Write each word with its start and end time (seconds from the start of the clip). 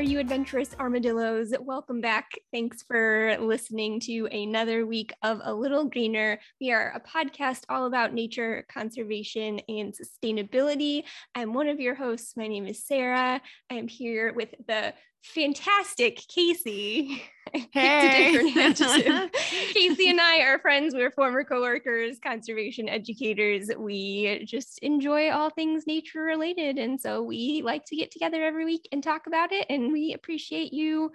there, 0.00 0.08
you 0.08 0.18
adventurous 0.18 0.74
armadillos. 0.80 1.52
Welcome 1.60 2.00
back. 2.00 2.30
Thanks 2.50 2.82
for 2.82 3.36
listening 3.38 4.00
to 4.00 4.28
another 4.32 4.86
week 4.86 5.12
of 5.22 5.42
A 5.44 5.52
Little 5.52 5.84
Greener. 5.84 6.40
We 6.58 6.72
are 6.72 6.94
a 6.94 7.00
podcast 7.00 7.64
all 7.68 7.84
about 7.84 8.14
nature, 8.14 8.64
conservation, 8.72 9.60
and 9.68 9.92
sustainability. 9.92 11.04
I'm 11.34 11.52
one 11.52 11.68
of 11.68 11.80
your 11.80 11.94
hosts. 11.94 12.34
My 12.34 12.48
name 12.48 12.66
is 12.66 12.86
Sara. 12.86 13.42
I 13.70 13.74
am 13.74 13.88
here 13.88 14.32
with 14.32 14.54
the 14.66 14.94
fantastic 15.22 16.22
Casey. 16.28 17.22
Hey. 17.72 18.32
Casey 19.72 20.08
and 20.08 20.20
I 20.20 20.42
are 20.42 20.60
friends. 20.60 20.94
We're 20.94 21.10
former 21.10 21.42
coworkers, 21.42 22.20
conservation 22.20 22.88
educators. 22.88 23.70
We 23.76 24.44
just 24.46 24.78
enjoy 24.80 25.32
all 25.32 25.50
things 25.50 25.84
nature 25.84 26.22
related. 26.22 26.78
And 26.78 27.00
so 27.00 27.24
we 27.24 27.62
like 27.64 27.84
to 27.86 27.96
get 27.96 28.12
together 28.12 28.44
every 28.44 28.64
week 28.64 28.88
and 28.92 29.02
talk 29.02 29.26
about 29.26 29.50
it. 29.50 29.66
And 29.68 29.92
we 29.92 30.12
appreciate 30.12 30.72
you 30.72 31.10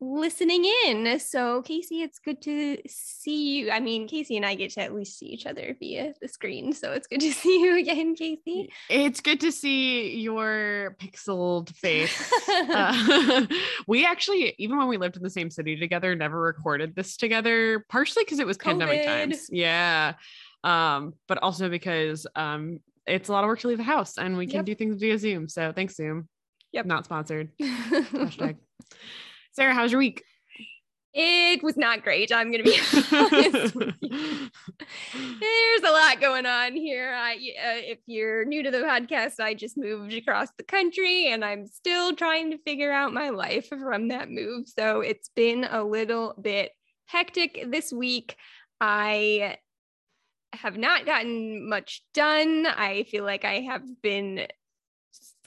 listening 0.00 0.64
in. 0.86 1.18
So, 1.18 1.62
Casey, 1.62 2.02
it's 2.02 2.18
good 2.18 2.40
to 2.42 2.78
see 2.86 3.58
you. 3.58 3.70
I 3.70 3.80
mean, 3.80 4.06
Casey 4.06 4.36
and 4.36 4.46
I 4.46 4.54
get 4.54 4.70
to 4.72 4.82
at 4.82 4.94
least 4.94 5.18
see 5.18 5.26
each 5.26 5.46
other 5.46 5.76
via 5.78 6.14
the 6.20 6.28
screen. 6.28 6.72
So, 6.72 6.92
it's 6.92 7.06
good 7.06 7.20
to 7.20 7.32
see 7.32 7.60
you 7.60 7.78
again, 7.78 8.14
Casey. 8.14 8.70
It's 8.88 9.20
good 9.20 9.40
to 9.40 9.50
see 9.52 10.18
your 10.18 10.96
pixeled 11.00 11.74
face. 11.74 12.32
uh, 12.48 13.46
we 13.86 14.04
actually, 14.06 14.54
even 14.58 14.78
when 14.78 14.88
we 14.88 14.96
lived 14.96 15.16
in 15.16 15.22
the 15.22 15.30
same 15.30 15.50
city 15.50 15.76
together, 15.76 16.14
never 16.14 16.40
recorded 16.40 16.94
this 16.94 17.16
together, 17.16 17.84
partially 17.88 18.24
because 18.24 18.38
it 18.38 18.46
was 18.46 18.56
pandemic 18.56 19.04
times. 19.04 19.48
Yeah. 19.50 20.14
Um, 20.64 21.14
but 21.28 21.38
also 21.38 21.68
because 21.68 22.26
um 22.34 22.80
it's 23.06 23.28
a 23.28 23.32
lot 23.32 23.44
of 23.44 23.48
work 23.48 23.60
to 23.60 23.68
leave 23.68 23.78
the 23.78 23.84
house 23.84 24.18
and 24.18 24.36
we 24.36 24.46
can 24.46 24.56
Yep. 24.56 24.64
do 24.66 24.74
things 24.74 25.00
via 25.00 25.18
Zoom. 25.18 25.48
So 25.48 25.72
thanks, 25.72 25.94
Zoom. 25.96 26.28
Yep. 26.72 26.86
Not 26.86 27.04
sponsored. 27.04 27.50
Hashtag. 27.58 28.56
Sara, 29.58 29.74
how's 29.74 29.90
your 29.90 29.98
week? 29.98 30.22
it 31.14 31.64
was 31.64 31.76
not 31.76 32.04
great. 32.04 32.30
I'm 32.30 32.52
going 32.52 32.62
to 32.62 32.70
be 32.70 32.78
honest. 33.12 33.74
There's 35.40 35.82
a 35.82 35.90
lot 35.90 36.20
going 36.20 36.46
on 36.46 36.76
here. 36.76 37.12
I, 37.12 37.32
uh, 37.32 37.80
if 37.82 37.98
you're 38.06 38.44
new 38.44 38.62
to 38.62 38.70
the 38.70 38.78
podcast, 38.78 39.40
I 39.40 39.54
just 39.54 39.76
moved 39.76 40.14
across 40.14 40.46
the 40.56 40.62
country 40.62 41.26
and 41.26 41.44
I'm 41.44 41.66
still 41.66 42.14
trying 42.14 42.52
to 42.52 42.58
figure 42.58 42.92
out 42.92 43.12
my 43.12 43.30
life 43.30 43.66
from 43.68 44.08
that 44.08 44.30
move. 44.30 44.68
So 44.68 45.00
it's 45.00 45.30
been 45.34 45.64
a 45.64 45.82
little 45.82 46.36
bit 46.40 46.70
hectic 47.06 47.64
this 47.68 47.92
week. 47.92 48.36
I 48.80 49.56
have 50.52 50.78
not 50.78 51.04
gotten 51.04 51.68
much 51.68 52.04
done. 52.14 52.64
I 52.64 53.06
feel 53.10 53.24
like 53.24 53.44
I 53.44 53.62
have 53.62 53.82
been 54.02 54.46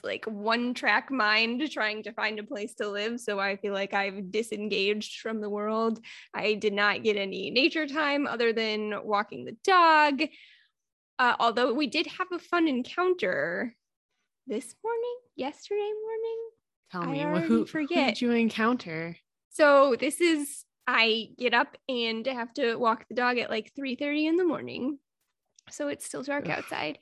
like 0.04 0.24
one 0.24 0.74
track 0.74 1.10
mind 1.10 1.70
trying 1.70 2.02
to 2.02 2.12
find 2.12 2.38
a 2.38 2.44
place 2.44 2.74
to 2.74 2.88
live. 2.88 3.20
So 3.20 3.38
I 3.38 3.56
feel 3.56 3.72
like 3.72 3.94
I've 3.94 4.30
disengaged 4.30 5.20
from 5.20 5.40
the 5.40 5.50
world. 5.50 6.00
I 6.34 6.54
did 6.54 6.72
not 6.72 7.02
get 7.02 7.16
any 7.16 7.50
nature 7.50 7.86
time 7.86 8.26
other 8.26 8.52
than 8.52 8.94
walking 9.04 9.44
the 9.44 9.56
dog. 9.64 10.22
Uh, 11.18 11.36
although 11.38 11.72
we 11.72 11.86
did 11.86 12.06
have 12.06 12.28
a 12.32 12.38
fun 12.38 12.66
encounter 12.66 13.76
this 14.46 14.74
morning, 14.82 15.16
yesterday 15.36 15.78
morning. 15.80 16.38
Tell 16.90 17.06
me 17.06 17.24
already 17.24 17.46
who, 17.46 17.64
who 17.64 17.86
did 17.86 18.20
you 18.20 18.32
encounter? 18.32 19.16
So 19.50 19.96
this 19.98 20.20
is 20.20 20.64
I 20.86 21.28
get 21.38 21.54
up 21.54 21.76
and 21.88 22.26
have 22.26 22.52
to 22.54 22.76
walk 22.76 23.06
the 23.08 23.14
dog 23.14 23.38
at 23.38 23.50
like 23.50 23.72
3 23.76 23.96
30 23.96 24.26
in 24.26 24.36
the 24.36 24.44
morning. 24.44 24.98
So 25.70 25.88
it's 25.88 26.04
still 26.04 26.22
dark 26.22 26.48
Ugh. 26.48 26.58
outside. 26.58 26.98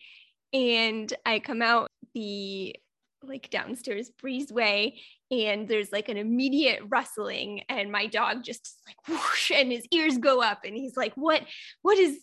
And 0.52 1.12
I 1.24 1.38
come 1.38 1.62
out 1.62 1.88
the 2.14 2.76
like 3.22 3.50
downstairs 3.50 4.10
breezeway 4.22 4.94
and 5.30 5.68
there's 5.68 5.92
like 5.92 6.08
an 6.08 6.16
immediate 6.16 6.80
rustling 6.88 7.62
and 7.68 7.92
my 7.92 8.06
dog 8.06 8.42
just 8.42 8.80
like 8.86 8.96
whoosh 9.08 9.50
and 9.50 9.70
his 9.70 9.86
ears 9.92 10.18
go 10.18 10.40
up 10.42 10.60
and 10.64 10.74
he's 10.76 10.96
like 10.96 11.12
what 11.14 11.42
what 11.82 11.98
is 11.98 12.18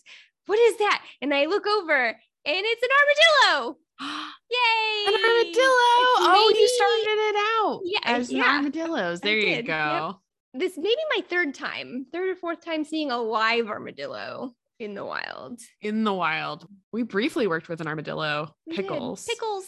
what 0.46 0.58
is 0.58 0.76
that 0.78 1.02
and 1.22 1.32
i 1.32 1.46
look 1.46 1.66
over 1.66 2.06
and 2.08 2.16
it's 2.46 2.82
an 2.82 2.88
armadillo 3.52 3.76
yay 4.00 5.04
An 5.08 5.14
armadillo. 5.14 5.52
It's 5.54 6.28
Oh, 6.30 6.52
you 6.56 6.68
started 6.68 7.20
it 7.20 7.36
out 7.36 7.80
Yeah, 7.84 8.16
as 8.16 8.30
yeah. 8.32 8.56
armadillos. 8.56 9.20
There 9.20 9.36
you 9.36 9.44
did, 9.56 9.66
yep. 9.66 9.66
go. 9.66 10.20
this 10.54 10.76
may 10.76 10.82
be 10.82 10.96
my 11.16 11.22
third 11.28 11.54
time, 11.54 12.06
third 12.12 12.28
or 12.30 12.36
fourth 12.36 12.64
time 12.64 12.84
seeing 12.84 13.10
a 13.10 13.20
live 13.20 13.68
armadillo 13.68 14.52
in 14.78 14.94
the 14.94 15.04
wild. 15.04 15.60
In 15.82 16.04
the 16.04 16.12
wild, 16.14 16.66
we 16.92 17.02
briefly 17.02 17.46
worked 17.48 17.68
with 17.68 17.80
an 17.80 17.88
armadillo. 17.88 18.54
Pickles. 18.70 19.24
Pickles. 19.24 19.66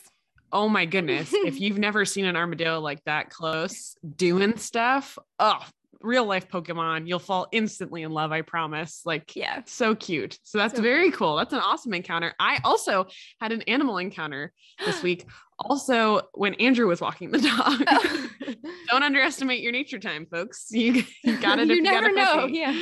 Oh 0.53 0.69
my 0.69 0.85
goodness! 0.85 1.31
if 1.33 1.61
you've 1.61 1.79
never 1.79 2.05
seen 2.05 2.25
an 2.25 2.37
armadillo 2.37 2.81
like 2.81 3.03
that 3.05 3.31
close 3.31 3.97
doing 4.17 4.57
stuff, 4.57 5.19
oh, 5.39 5.65
real 6.03 6.25
life 6.25 6.49
Pokemon, 6.49 7.07
you'll 7.07 7.19
fall 7.19 7.47
instantly 7.53 8.03
in 8.03 8.11
love. 8.11 8.33
I 8.33 8.43
promise. 8.43 9.03
Like, 9.05 9.37
Yeah. 9.37 9.63
so 9.67 9.95
cute. 9.95 10.39
So 10.45 10.59
that's 10.59 10.75
So 10.77 10.83
very 10.83 11.11
cool. 11.11 11.37
That's 11.37 11.53
an 11.53 11.59
awesome 11.61 11.93
encounter. 11.95 12.35
I 12.41 12.59
also 12.65 13.07
had 13.41 13.53
an 13.53 13.63
animal 13.63 13.99
encounter 13.99 14.53
this 14.85 15.03
week. 15.03 15.27
Also, 15.63 16.23
when 16.33 16.55
Andrew 16.55 16.87
was 16.89 17.03
walking 17.03 17.31
the 17.33 17.39
dog. 17.39 18.57
Don't 18.89 19.03
underestimate 19.03 19.61
your 19.61 19.73
nature 19.73 19.99
time, 19.99 20.25
folks. 20.25 20.69
You, 20.71 21.05
you 21.23 21.37
got 21.37 21.59
it. 21.59 21.69
You 21.69 21.83
never 21.83 22.11
know. 22.11 22.47
Yeah. 22.47 22.73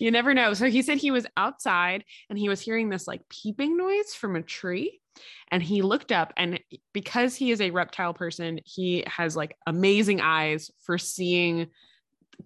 You 0.00 0.10
never 0.10 0.34
know. 0.34 0.52
So 0.52 0.68
he 0.68 0.82
said 0.82 0.98
he 0.98 1.12
was 1.12 1.28
outside 1.36 2.02
and 2.28 2.36
he 2.36 2.48
was 2.48 2.60
hearing 2.60 2.88
this 2.88 3.06
like 3.06 3.20
peeping 3.28 3.76
noise 3.76 4.14
from 4.14 4.34
a 4.34 4.42
tree. 4.42 5.00
And 5.50 5.62
he 5.62 5.82
looked 5.82 6.10
up, 6.12 6.32
and 6.36 6.60
because 6.92 7.36
he 7.36 7.50
is 7.50 7.60
a 7.60 7.70
reptile 7.70 8.14
person, 8.14 8.60
he 8.64 9.04
has 9.06 9.36
like 9.36 9.56
amazing 9.66 10.20
eyes 10.20 10.70
for 10.82 10.98
seeing 10.98 11.68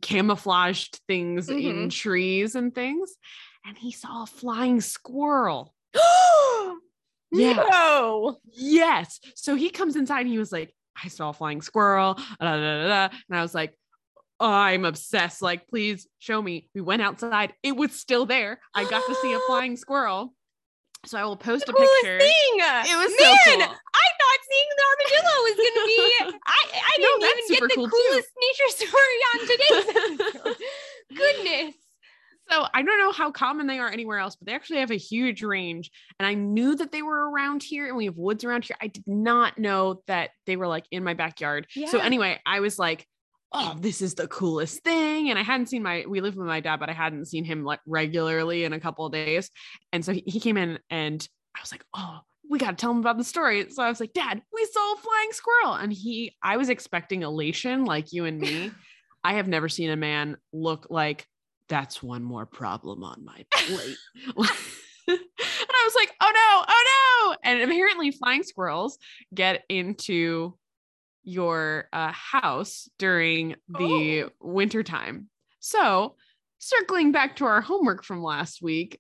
camouflaged 0.03 1.01
things 1.09 1.49
in 1.49 1.59
Mhm. 1.59 1.91
trees 1.91 2.55
and 2.55 2.75
things. 2.75 3.17
And 3.65 3.77
he 3.79 3.93
saw 3.93 4.23
a 4.23 4.27
flying 4.27 4.81
squirrel. 4.81 5.75
Yeah. 7.31 7.67
No. 7.71 8.39
Yes. 8.55 9.21
So 9.35 9.55
he 9.55 9.69
comes 9.69 9.97
inside 9.97 10.21
and 10.23 10.31
he 10.31 10.39
was 10.39 10.51
like, 10.51 10.75
I 11.03 11.09
saw 11.09 11.29
a 11.29 11.33
flying 11.35 11.61
squirrel. 11.61 12.15
da, 12.15 12.25
da, 12.41 12.57
da, 12.57 12.89
da." 13.09 13.17
And 13.29 13.39
I 13.39 13.43
was 13.43 13.55
like, 13.55 13.79
I'm 14.41 14.87
obsessed. 14.87 15.43
Like, 15.43 15.69
please 15.69 16.07
show 16.21 16.41
me. 16.41 16.71
We 16.75 16.81
went 16.81 17.03
outside. 17.03 17.53
It 17.63 17.77
was 17.77 17.93
still 17.93 18.25
there. 18.25 18.61
I 18.75 18.89
got 18.89 19.07
to 19.07 19.15
see 19.17 19.35
a 19.35 19.41
flying 19.47 19.77
squirrel. 19.77 20.33
So 21.09 21.17
I 21.19 21.25
will 21.25 21.37
post 21.37 21.69
a 21.69 21.73
Coolest 21.73 21.93
picture. 22.03 22.19
thing. 22.21 22.53
It 22.59 22.97
was 22.97 23.09
Man, 23.09 23.19
so 23.19 23.51
cool. 23.51 23.63
I 23.63 24.07
thought 24.21 24.41
seeing 24.45 24.71
the 24.77 24.85
armadillo 24.91 25.37
was 25.43 25.57
going 25.57 25.75
to 25.75 25.87
be. 25.87 25.99
I, 26.47 26.61
I 26.75 26.95
didn't 26.97 27.23
even 27.23 27.49
get 27.49 27.63
the 27.63 27.75
cool, 27.75 27.89
too. 27.89 28.09
coolest 28.11 28.29
nature 28.45 28.71
story 28.77 29.19
on 29.33 29.39
today's. 30.45 30.57
Goodness. 31.17 31.75
So 32.51 32.67
I 32.73 32.83
don't 32.83 32.99
know 32.99 33.13
how 33.13 33.31
common 33.31 33.67
they 33.67 33.79
are 33.79 33.91
anywhere 33.91 34.19
else, 34.19 34.37
but 34.37 34.47
they 34.47 34.55
actually 34.55 34.81
have 34.81 34.91
a 34.91 34.97
huge 34.97 35.43
range. 35.43 35.91
And 36.19 36.27
I 36.27 36.35
knew 36.35 36.75
that 36.77 36.93
they 36.93 37.03
were 37.03 37.31
around 37.31 37.63
here 37.63 37.87
and 37.89 37.97
we 37.97 38.07
have 38.07 38.17
woods 38.17 38.45
around 38.45 38.65
here. 38.65 38.77
I 38.81 38.89
did 38.89 39.05
not 39.07 39.59
know 39.59 40.03
that 40.07 40.31
they 40.47 40.57
were 40.57 40.67
like 40.69 40.85
in 40.91 41.05
my 41.05 41.15
backyard. 41.15 41.67
Yeah. 41.75 41.89
So 41.89 41.99
anyway, 41.99 42.41
I 42.47 42.61
was 42.61 42.79
like, 42.79 43.07
oh, 43.53 43.77
this 43.79 44.03
is 44.03 44.15
the 44.15 44.29
coolest 44.29 44.83
thing. 44.85 45.31
And 45.31 45.39
I 45.39 45.43
hadn't 45.43 45.67
seen 45.67 45.83
my, 45.83 46.05
we 46.07 46.21
live 46.21 46.37
with 46.37 46.47
my 46.47 46.61
dad, 46.61 46.81
but 46.81 46.91
I 46.91 46.93
hadn't 46.93 47.27
seen 47.27 47.45
him 47.45 47.65
like 47.65 47.81
regularly 47.87 48.65
in 48.65 48.73
a 48.73 48.81
couple 48.81 49.07
of 49.07 49.13
days. 49.13 49.51
And 49.93 50.05
so 50.05 50.13
he, 50.13 50.23
he 50.27 50.41
came 50.41 50.57
in 50.57 50.79
and 50.91 51.27
I 51.57 51.61
was 51.61 51.73
like, 51.73 51.85
oh, 51.95 52.21
we 52.49 52.59
got 52.59 52.71
to 52.71 52.77
tell 52.77 52.91
him 52.91 52.99
about 52.99 53.19
the 53.19 53.25
story. 53.25 53.69
So 53.71 53.83
I 53.83 53.89
was 53.89 54.01
like, 54.01 54.13
Dad, 54.13 54.43
we 54.53 54.67
saw 54.71 54.95
a 54.95 54.97
flying 54.97 55.33
squirrel. 55.33 55.75
And 55.75 55.93
he, 55.93 56.37
I 56.43 56.57
was 56.57 56.69
expecting 56.69 57.23
elation 57.23 57.85
like 57.85 58.13
you 58.13 58.25
and 58.25 58.39
me. 58.39 58.71
I 59.25 59.35
have 59.35 59.49
never 59.49 59.69
seen 59.69 59.91
a 59.91 59.97
man 59.97 60.37
look 60.53 60.87
like 60.91 61.27
that's 61.69 62.03
one 62.03 62.23
more 62.23 62.47
problem 62.47 63.05
on 63.05 63.25
my 63.25 63.45
plate. 63.51 63.97
and 65.09 65.19
I 65.19 65.83
was 65.85 65.95
like, 65.95 66.13
oh 66.21 66.31
no, 66.35 66.65
oh 66.69 67.33
no. 67.33 67.37
And 67.43 67.63
apparently, 67.63 68.11
flying 68.11 68.43
squirrels 68.43 68.99
get 69.35 69.65
into 69.69 70.58
your 71.29 71.89
uh, 71.93 72.11
house 72.13 72.89
during 72.99 73.55
the 73.69 74.25
Oh. 74.25 74.31
winter 74.41 74.83
time. 74.83 75.29
So, 75.61 76.17
circling 76.59 77.13
back 77.13 77.37
to 77.37 77.45
our 77.45 77.61
homework 77.61 78.03
from 78.03 78.23
last 78.23 78.63
week, 78.63 78.99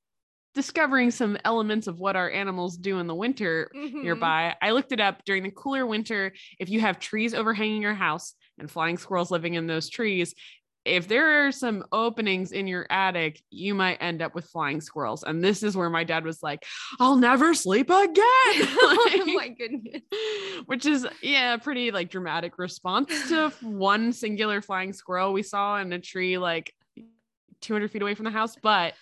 discovering 0.55 1.11
some 1.11 1.39
elements 1.45 1.87
of 1.87 1.99
what 2.01 2.17
our 2.17 2.31
animals 2.31 2.77
do 2.77 2.99
in 2.99 3.07
the 3.07 3.15
winter 3.15 3.71
Mhm. 3.75 4.03
nearby. 4.03 4.55
I 4.61 4.73
looked 4.73 4.93
it 4.93 5.01
up 5.01 5.25
during 5.25 5.43
the 5.43 5.51
cooler 5.51 5.87
winter. 5.87 6.33
If 6.59 6.69
you 6.69 6.81
have 6.81 6.99
trees 6.99 7.33
overhanging 7.33 7.81
your 7.83 7.95
house 7.95 8.35
and 8.59 8.71
flying 8.71 8.99
squirrels 8.99 9.31
living 9.31 9.55
in 9.55 9.67
those 9.67 9.89
trees, 9.89 10.35
if 10.89 11.07
there 11.09 11.47
are 11.47 11.53
some 11.53 11.85
openings 11.93 12.53
in 12.53 12.67
your 12.67 12.87
attic, 12.91 13.43
you 13.51 13.75
might 13.75 13.99
end 14.01 14.23
up 14.23 14.35
with 14.35 14.47
flying 14.47 14.81
squirrels. 14.81 15.23
And 15.23 15.43
this 15.45 15.63
is 15.63 15.77
where 15.77 15.91
my 15.91 16.05
dad 16.05 16.25
was 16.25 16.43
like, 16.43 16.65
I'll 16.99 17.17
never 17.17 17.55
sleep 17.55 17.91
again. 17.91 18.15
oh 18.25 19.23
my 19.35 19.49
goodness. 19.49 20.03
which 20.67 20.87
is 20.87 21.07
yeah, 21.23 21.55
a 21.55 21.59
pretty 21.59 21.91
like 21.91 22.11
dramatic 22.11 22.59
response 22.59 23.29
to 23.29 23.51
one 23.63 24.13
singular 24.13 24.61
flying 24.63 24.93
squirrel 24.93 25.33
we 25.33 25.43
saw 25.43 25.79
in 25.79 25.93
a 25.93 25.99
tree 26.01 26.39
like 26.39 26.73
200 27.61 27.91
feet 27.91 28.03
away 28.03 28.15
from 28.15 28.25
the 28.25 28.31
house. 28.31 28.57
But 28.63 28.95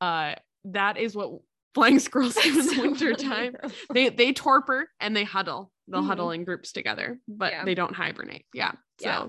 uh 0.00 0.34
that 0.64 0.96
is 0.96 1.14
what 1.16 1.30
flying 1.74 1.98
squirrels 1.98 2.34
do 2.34 2.58
in 2.58 2.66
the 2.66 2.82
winter 2.82 3.12
time. 3.14 3.56
They 3.92 4.08
they 4.08 4.32
torpor 4.32 4.88
and 5.00 5.16
they 5.16 5.24
huddle. 5.24 5.70
they'll 5.86 6.02
Mhm. 6.02 6.06
huddle 6.06 6.30
in 6.32 6.44
groups 6.44 6.72
together, 6.72 7.18
but 7.28 7.52
Yeah. 7.52 7.64
they 7.64 7.74
don't 7.74 7.94
hibernate. 7.94 8.44
Yeah. 8.54 8.72
Yeah. 9.00 9.26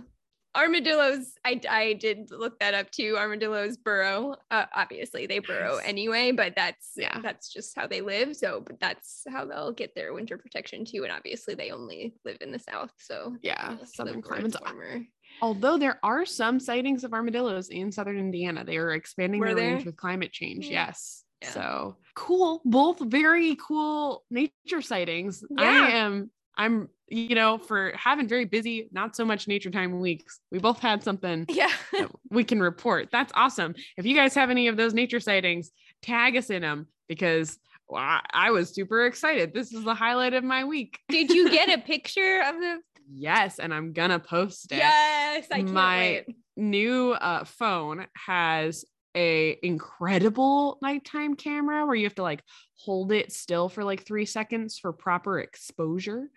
Armadillos 0.60 1.32
I, 1.46 1.60
I 1.70 1.94
did 1.94 2.30
look 2.32 2.60
that 2.60 2.74
up 2.74 2.92
too 2.92 3.16
armadillos 3.18 3.78
burrow 3.78 4.36
uh, 4.52 4.66
obviously 4.76 5.26
they 5.26 5.40
burrow 5.40 5.76
Yes. 5.78 5.86
anyway 5.86 6.32
but 6.32 6.54
that's 6.56 6.92
Yeah. 6.98 7.20
that's 7.22 7.52
just 7.52 7.76
how 7.78 7.88
they 7.88 8.02
live 8.02 8.36
so 8.36 8.62
but 8.66 8.80
that's 8.80 9.24
how 9.30 9.46
they'll 9.46 9.72
get 9.72 9.96
their 9.96 10.14
winter 10.14 10.38
protection 10.38 10.84
too 10.86 11.04
and 11.04 11.12
obviously 11.14 11.56
they 11.56 11.72
only 11.72 12.14
live 12.26 12.38
in 12.42 12.52
the 12.52 12.60
south 12.60 12.92
so 12.98 13.36
yeah, 13.42 13.78
southern 13.86 14.22
climates. 14.22 14.58
warmer. 14.64 15.02
Although 15.42 15.78
there 15.78 16.00
are 16.04 16.26
some 16.26 16.60
sightings 16.60 17.04
of 17.06 17.14
armadillos 17.14 17.70
in 17.70 17.92
southern 17.92 18.18
Indiana, 18.18 18.66
they 18.66 18.78
are 18.78 18.92
expanding 18.92 19.40
Were 19.40 19.54
their 19.54 19.56
range 19.56 19.86
with 19.86 19.96
climate 19.96 20.34
change. 20.34 20.66
Yeah. 20.66 20.88
Yes. 20.88 21.24
Yeah. 21.42 21.50
So 21.52 21.98
cool. 22.16 22.62
Both 22.66 23.00
very 23.00 23.56
cool 23.56 24.26
nature 24.30 24.82
sightings. 24.82 25.44
I 25.58 25.64
Yeah. 25.64 25.88
am, 26.06 26.32
I'm, 26.60 26.90
you 27.08 27.34
know, 27.34 27.58
for 27.58 27.94
having 27.96 28.28
very 28.28 28.46
busy, 28.46 28.90
not 28.92 29.16
so 29.16 29.26
much 29.26 29.48
nature 29.48 29.72
time 29.72 30.00
weeks, 30.00 30.40
we 30.52 30.60
both 30.60 30.80
had 30.80 31.04
something 31.04 31.46
yeah 31.50 31.72
we 32.30 32.44
can 32.44 32.60
report. 32.60 33.10
That's 33.12 33.32
awesome. 33.36 33.74
If 33.98 34.06
you 34.06 34.14
guys 34.16 34.36
have 34.36 34.50
any 34.52 34.68
of 34.68 34.78
those 34.78 34.94
nature 34.94 35.20
sightings, 35.20 35.72
tag 36.04 36.36
us 36.38 36.50
in 36.52 36.62
them 36.62 36.86
because 37.08 37.58
well, 37.88 38.04
I, 38.04 38.22
I 38.34 38.52
was 38.52 38.70
super 38.70 39.06
excited. 39.08 39.54
This 39.54 39.74
is 39.74 39.84
the 39.84 39.96
highlight 39.96 40.34
of 40.36 40.44
my 40.44 40.64
week. 40.66 41.00
did 41.10 41.32
you 41.32 41.50
get 41.50 41.70
a 41.70 41.82
picture 41.94 42.44
of 42.46 42.56
the 42.60 42.80
Yes. 43.12 43.58
And 43.58 43.74
I'm 43.74 43.92
going 43.94 44.12
to 44.12 44.20
post 44.20 44.72
it. 44.72 44.78
yes 44.78 45.48
i 45.52 45.58
can't 45.58 45.72
My- 45.72 45.98
wait 46.28 46.36
new 46.58 47.14
uh, 47.14 47.44
phone 47.46 48.06
has 48.16 48.86
a 49.16 49.58
incredible 49.64 50.78
nighttime 50.82 51.36
camera 51.36 51.86
where 51.86 51.96
you 51.96 52.06
have 52.06 52.16
to 52.16 52.22
like 52.24 52.44
hold 52.76 53.12
it 53.12 53.32
still 53.32 53.68
for 53.70 53.84
like 53.84 54.06
three 54.06 54.26
seconds 54.26 54.78
for 54.80 54.94
proper 54.94 55.40
exposure 55.40 56.30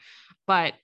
but 0.46 0.74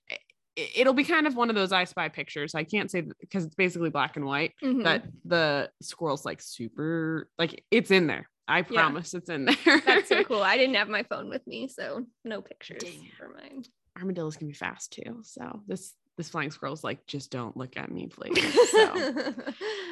it'll 0.75 0.93
be 0.93 1.03
kind 1.03 1.25
of 1.25 1.35
one 1.35 1.49
of 1.49 1.55
those 1.55 1.71
i 1.71 1.83
spy 1.85 2.09
pictures. 2.09 2.53
I 2.53 2.63
can't 2.65 2.91
say 2.91 3.01
because 3.21 3.45
it's 3.45 3.55
basically 3.55 3.89
black 3.89 4.17
and 4.17 4.25
white 4.25 4.53
Mhm. 4.61 4.83
that 4.83 5.05
the 5.25 5.69
squirrel's 5.81 6.25
like 6.25 6.41
super 6.41 7.29
like 7.37 7.63
it's 7.71 7.91
in 7.91 8.07
there. 8.07 8.29
I 8.47 8.63
promise 8.63 9.13
it's 9.13 9.29
in 9.29 9.45
there. 9.65 9.81
That's 9.85 10.09
so 10.09 10.23
cool. 10.23 10.41
I 10.43 10.57
didn't 10.57 10.75
have 10.75 10.89
my 10.89 11.03
phone 11.03 11.29
with 11.29 11.45
me 11.47 11.67
so 11.69 12.05
no 12.25 12.41
pictures 12.41 12.83
it. 12.83 12.93
for 13.17 13.29
mine. 13.29 13.63
Armadillos 13.97 14.35
can 14.37 14.47
be 14.47 14.53
fast 14.53 14.91
too 14.93 15.21
so 15.23 15.61
this 15.67 15.93
this 16.17 16.27
flying 16.29 16.51
squirrel's 16.51 16.83
like 16.83 17.05
just 17.07 17.31
don't 17.31 17.55
look 17.55 17.77
at 17.77 17.89
me 17.91 18.07
please 18.07 18.69
so 18.71 19.33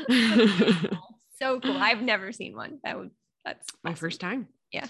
so 1.40 1.60
cool. 1.60 1.78
I've 1.78 2.02
never 2.04 2.32
seen 2.32 2.56
one. 2.56 2.80
That 2.84 2.98
would 2.98 3.12
that's 3.46 3.68
my 3.84 3.92
awesome. 3.92 4.00
first 4.00 4.20
time. 4.20 4.48
Yeah. 4.72 4.88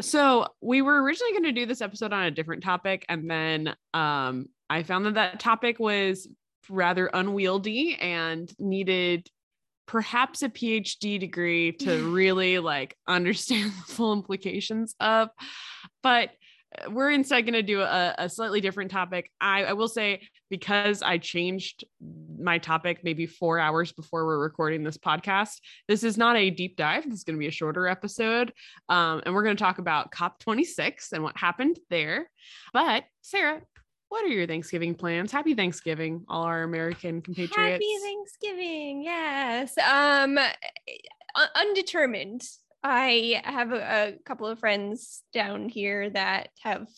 So 0.00 0.48
we 0.60 0.80
were 0.80 1.02
originally 1.02 1.32
going 1.32 1.44
to 1.44 1.52
do 1.52 1.66
this 1.66 1.82
episode 1.82 2.12
on 2.12 2.24
a 2.24 2.30
different 2.30 2.62
topic, 2.62 3.04
and 3.08 3.30
then 3.30 3.74
um, 3.92 4.46
I 4.70 4.82
found 4.84 5.06
that 5.06 5.14
that 5.14 5.40
topic 5.40 5.78
was 5.78 6.28
rather 6.70 7.10
unwieldy 7.12 7.96
and 8.00 8.50
needed 8.58 9.28
perhaps 9.86 10.42
a 10.42 10.48
PhD 10.48 11.20
degree 11.20 11.72
to 11.72 12.10
really 12.12 12.58
like 12.58 12.96
understand 13.06 13.72
the 13.86 13.92
full 13.92 14.12
implications 14.12 14.94
of. 15.00 15.28
But 16.02 16.30
uh, 16.78 16.90
we're 16.90 17.10
instead 17.10 17.42
going 17.42 17.52
to 17.54 17.62
do 17.62 17.80
a, 17.80 18.14
a 18.16 18.28
slightly 18.28 18.60
different 18.60 18.90
topic. 18.90 19.30
I, 19.40 19.64
I 19.64 19.72
will 19.74 19.88
say 19.88 20.22
because 20.52 21.00
I 21.00 21.16
changed 21.16 21.86
my 22.38 22.58
topic 22.58 23.00
maybe 23.02 23.24
four 23.24 23.58
hours 23.58 23.90
before 23.90 24.26
we're 24.26 24.38
recording 24.38 24.84
this 24.84 24.98
podcast. 24.98 25.58
This 25.88 26.04
is 26.04 26.18
not 26.18 26.36
a 26.36 26.50
deep 26.50 26.76
dive. 26.76 27.04
This 27.04 27.20
is 27.20 27.24
going 27.24 27.36
to 27.36 27.40
be 27.40 27.46
a 27.46 27.50
shorter 27.50 27.88
episode. 27.88 28.52
Um, 28.90 29.22
and 29.24 29.34
we're 29.34 29.44
going 29.44 29.56
to 29.56 29.62
talk 29.62 29.78
about 29.78 30.12
COP26 30.12 31.12
and 31.12 31.22
what 31.22 31.38
happened 31.38 31.78
there. 31.88 32.30
But 32.74 33.04
Sara, 33.22 33.62
what 34.10 34.26
are 34.26 34.28
your 34.28 34.46
Thanksgiving 34.46 34.94
plans? 34.94 35.32
Happy 35.32 35.54
Thanksgiving, 35.54 36.26
all 36.28 36.42
our 36.42 36.64
American 36.64 37.22
compatriots. 37.22 37.56
Happy 37.56 37.96
Thanksgiving. 38.02 39.04
Yes. 39.04 39.72
Um 39.78 40.38
undetermined. 41.56 42.42
I 42.84 43.40
have 43.44 43.72
a, 43.72 43.76
a 43.78 44.12
couple 44.26 44.48
of 44.48 44.58
friends 44.58 45.22
down 45.32 45.70
here 45.70 46.10
that 46.10 46.50
have 46.62 46.88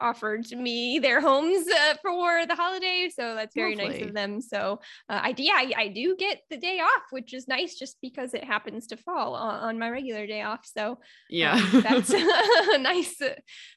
offered 0.00 0.50
me 0.50 0.98
their 0.98 1.20
homes 1.20 1.66
uh, 1.68 1.94
for 2.02 2.46
the 2.46 2.54
holiday 2.54 3.10
so 3.14 3.34
that's 3.34 3.54
very 3.54 3.74
nice 3.74 4.02
of 4.02 4.14
them 4.14 4.40
so 4.40 4.80
uh, 5.08 5.20
I, 5.22 5.34
yeah, 5.36 5.54
I, 5.54 5.72
I 5.76 5.88
do 5.88 6.16
get 6.16 6.42
the 6.50 6.56
day 6.56 6.80
off 6.80 7.02
which 7.10 7.34
is 7.34 7.48
nice 7.48 7.74
just 7.74 7.96
because 8.00 8.34
it 8.34 8.44
happens 8.44 8.88
to 8.88 8.96
fall 8.96 9.34
on, 9.34 9.60
on 9.60 9.78
my 9.78 9.90
regular 9.90 10.26
day 10.26 10.42
off 10.42 10.64
so 10.64 10.98
yeah. 11.28 11.54
Um, 11.54 11.80
that's 11.82 12.10
a 12.74 12.78
nice 12.78 13.20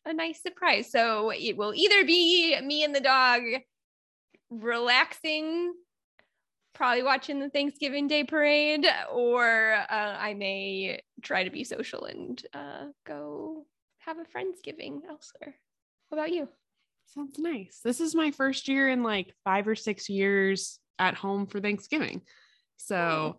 a 0.06 0.14
nice 0.14 0.42
surprise. 0.42 0.92
So 0.92 1.32
it 1.32 1.58
will 1.58 1.74
either 1.74 2.06
be 2.06 2.60
me 2.62 2.84
and 2.84 2.96
the 2.96 3.02
dog 3.02 3.42
relaxing, 4.50 5.74
probably 6.74 7.04
watching 7.04 7.40
the 7.40 7.50
Thanksgiving 7.50 8.08
Day 8.08 8.24
parade, 8.24 8.86
or 9.12 9.74
uh, 9.90 10.18
I 10.20 10.34
may 10.34 11.02
try 11.22 11.44
to 11.44 11.50
be 11.50 11.64
social 11.64 12.06
and 12.06 12.42
uh, 12.54 12.88
go 13.06 13.66
have 14.00 14.18
a 14.18 14.38
friendsgiving 14.38 15.02
elsewhere. 15.10 15.56
What 16.14 16.20
about 16.20 16.36
you? 16.36 16.48
Sounds 17.08 17.40
nice. 17.40 17.80
This 17.84 18.00
is 18.00 18.14
my 18.14 18.30
first 18.30 18.68
year 18.68 18.88
in 18.88 19.02
like 19.02 19.34
five 19.44 19.68
or 19.68 19.74
six 19.74 20.10
years 20.10 20.80
at 21.00 21.16
home 21.16 21.48
for 21.48 21.60
Thanksgiving. 21.60 22.22
So 22.78 23.38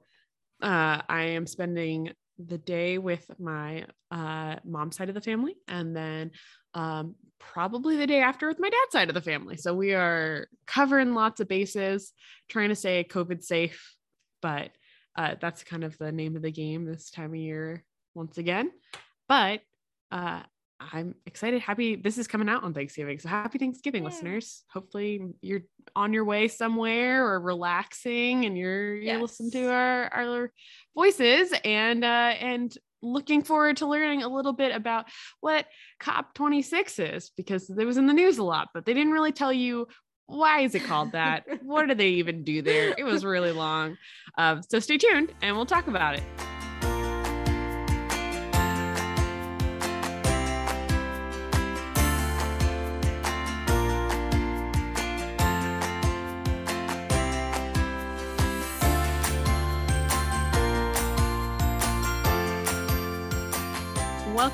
uh, 0.60 1.00
I 1.08 1.22
am 1.22 1.46
spending 1.46 2.10
the 2.36 2.58
day 2.58 2.98
with 2.98 3.30
my 3.38 3.84
uh, 4.10 4.56
mom's 4.64 4.96
side 4.96 5.08
of 5.08 5.14
the 5.14 5.20
family 5.20 5.54
and 5.68 5.94
then 5.94 6.32
um, 6.74 7.14
probably 7.38 7.96
the 7.96 8.08
day 8.08 8.22
after 8.22 8.48
with 8.48 8.58
my 8.58 8.70
dad's 8.70 8.90
side 8.90 9.08
of 9.08 9.14
the 9.14 9.20
family. 9.20 9.56
So 9.56 9.72
we 9.72 9.94
are 9.94 10.48
covering 10.66 11.14
lots 11.14 11.38
of 11.38 11.46
bases, 11.46 12.12
trying 12.48 12.70
to 12.70 12.74
stay 12.74 13.06
COVID 13.08 13.44
safe, 13.44 13.94
but 14.42 14.70
uh, 15.14 15.36
that's 15.40 15.62
kind 15.62 15.84
of 15.84 15.96
the 15.98 16.10
name 16.10 16.34
of 16.34 16.42
the 16.42 16.50
game 16.50 16.86
this 16.86 17.08
time 17.12 17.30
of 17.30 17.36
year 17.36 17.84
once 18.16 18.36
again. 18.36 18.72
But 19.28 19.60
uh, 20.10 20.42
I'm 20.80 21.14
excited. 21.26 21.60
Happy 21.60 21.96
this 21.96 22.18
is 22.18 22.26
coming 22.26 22.48
out 22.48 22.64
on 22.64 22.74
Thanksgiving. 22.74 23.18
So 23.18 23.28
happy 23.28 23.58
Thanksgiving, 23.58 24.04
listeners. 24.04 24.64
Hopefully 24.72 25.20
you're 25.40 25.62
on 25.94 26.12
your 26.12 26.24
way 26.24 26.48
somewhere 26.48 27.26
or 27.26 27.40
relaxing 27.40 28.44
and 28.44 28.58
you're 28.58 28.96
you're 28.96 29.20
listening 29.20 29.52
to 29.52 29.70
our, 29.70 30.12
our 30.12 30.52
voices 30.94 31.52
and 31.64 32.04
uh 32.04 32.34
and 32.40 32.76
looking 33.02 33.42
forward 33.42 33.76
to 33.76 33.86
learning 33.86 34.22
a 34.22 34.28
little 34.28 34.52
bit 34.52 34.74
about 34.74 35.06
what 35.40 35.66
COP26 36.02 37.16
is 37.16 37.30
because 37.36 37.70
it 37.70 37.84
was 37.84 37.98
in 37.98 38.06
the 38.06 38.14
news 38.14 38.38
a 38.38 38.42
lot, 38.44 38.68
but 38.72 38.86
they 38.86 38.94
didn't 38.94 39.12
really 39.12 39.32
tell 39.32 39.52
you 39.52 39.86
why 40.26 40.60
is 40.60 40.74
it 40.74 40.84
called 40.84 41.12
that? 41.12 41.44
what 41.62 41.86
do 41.86 41.94
they 41.94 42.08
even 42.08 42.44
do 42.44 42.62
there? 42.62 42.94
It 42.96 43.04
was 43.04 43.24
really 43.26 43.52
long. 43.52 43.96
Um, 44.38 44.62
so 44.68 44.80
stay 44.80 44.96
tuned 44.96 45.32
and 45.42 45.54
we'll 45.54 45.66
talk 45.66 45.86
about 45.86 46.16
it. 46.16 46.22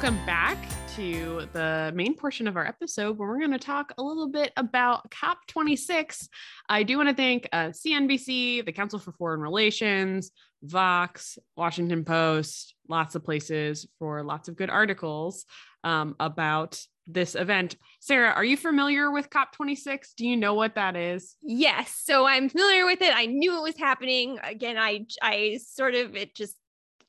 Welcome 0.00 0.24
back 0.24 0.56
to 0.96 1.46
the 1.52 1.92
main 1.94 2.16
portion 2.16 2.48
of 2.48 2.56
our 2.56 2.66
episode 2.66 3.18
where 3.18 3.28
we're 3.28 3.38
going 3.38 3.50
to 3.50 3.58
talk 3.58 3.92
a 3.98 4.02
little 4.02 4.30
bit 4.30 4.50
about 4.56 5.10
COP26. 5.10 6.26
I 6.70 6.84
do 6.84 6.96
want 6.96 7.10
to 7.10 7.14
thank 7.14 7.46
uh, 7.52 7.66
CNBC, 7.66 8.64
the 8.64 8.72
Council 8.72 8.98
for 8.98 9.12
Foreign 9.12 9.42
Relations, 9.42 10.30
Vox, 10.62 11.38
Washington 11.54 12.02
Post, 12.06 12.76
lots 12.88 13.14
of 13.14 13.22
places 13.26 13.86
for 13.98 14.22
lots 14.22 14.48
of 14.48 14.56
good 14.56 14.70
articles 14.70 15.44
um, 15.84 16.16
about 16.18 16.80
this 17.06 17.34
event. 17.34 17.76
Sara, 18.00 18.30
are 18.30 18.44
you 18.44 18.56
familiar 18.56 19.10
with 19.10 19.28
COP26? 19.28 20.14
Do 20.16 20.26
you 20.26 20.38
know 20.38 20.54
what 20.54 20.76
that 20.76 20.96
is? 20.96 21.36
Yes, 21.42 22.00
so 22.02 22.26
I'm 22.26 22.48
familiar 22.48 22.86
with 22.86 23.02
it. 23.02 23.12
I 23.14 23.26
knew 23.26 23.54
it 23.58 23.62
was 23.62 23.76
happening. 23.76 24.38
Again, 24.42 24.78
I 24.78 25.04
I 25.20 25.58
sort 25.62 25.94
of 25.94 26.16
it 26.16 26.34
just 26.34 26.56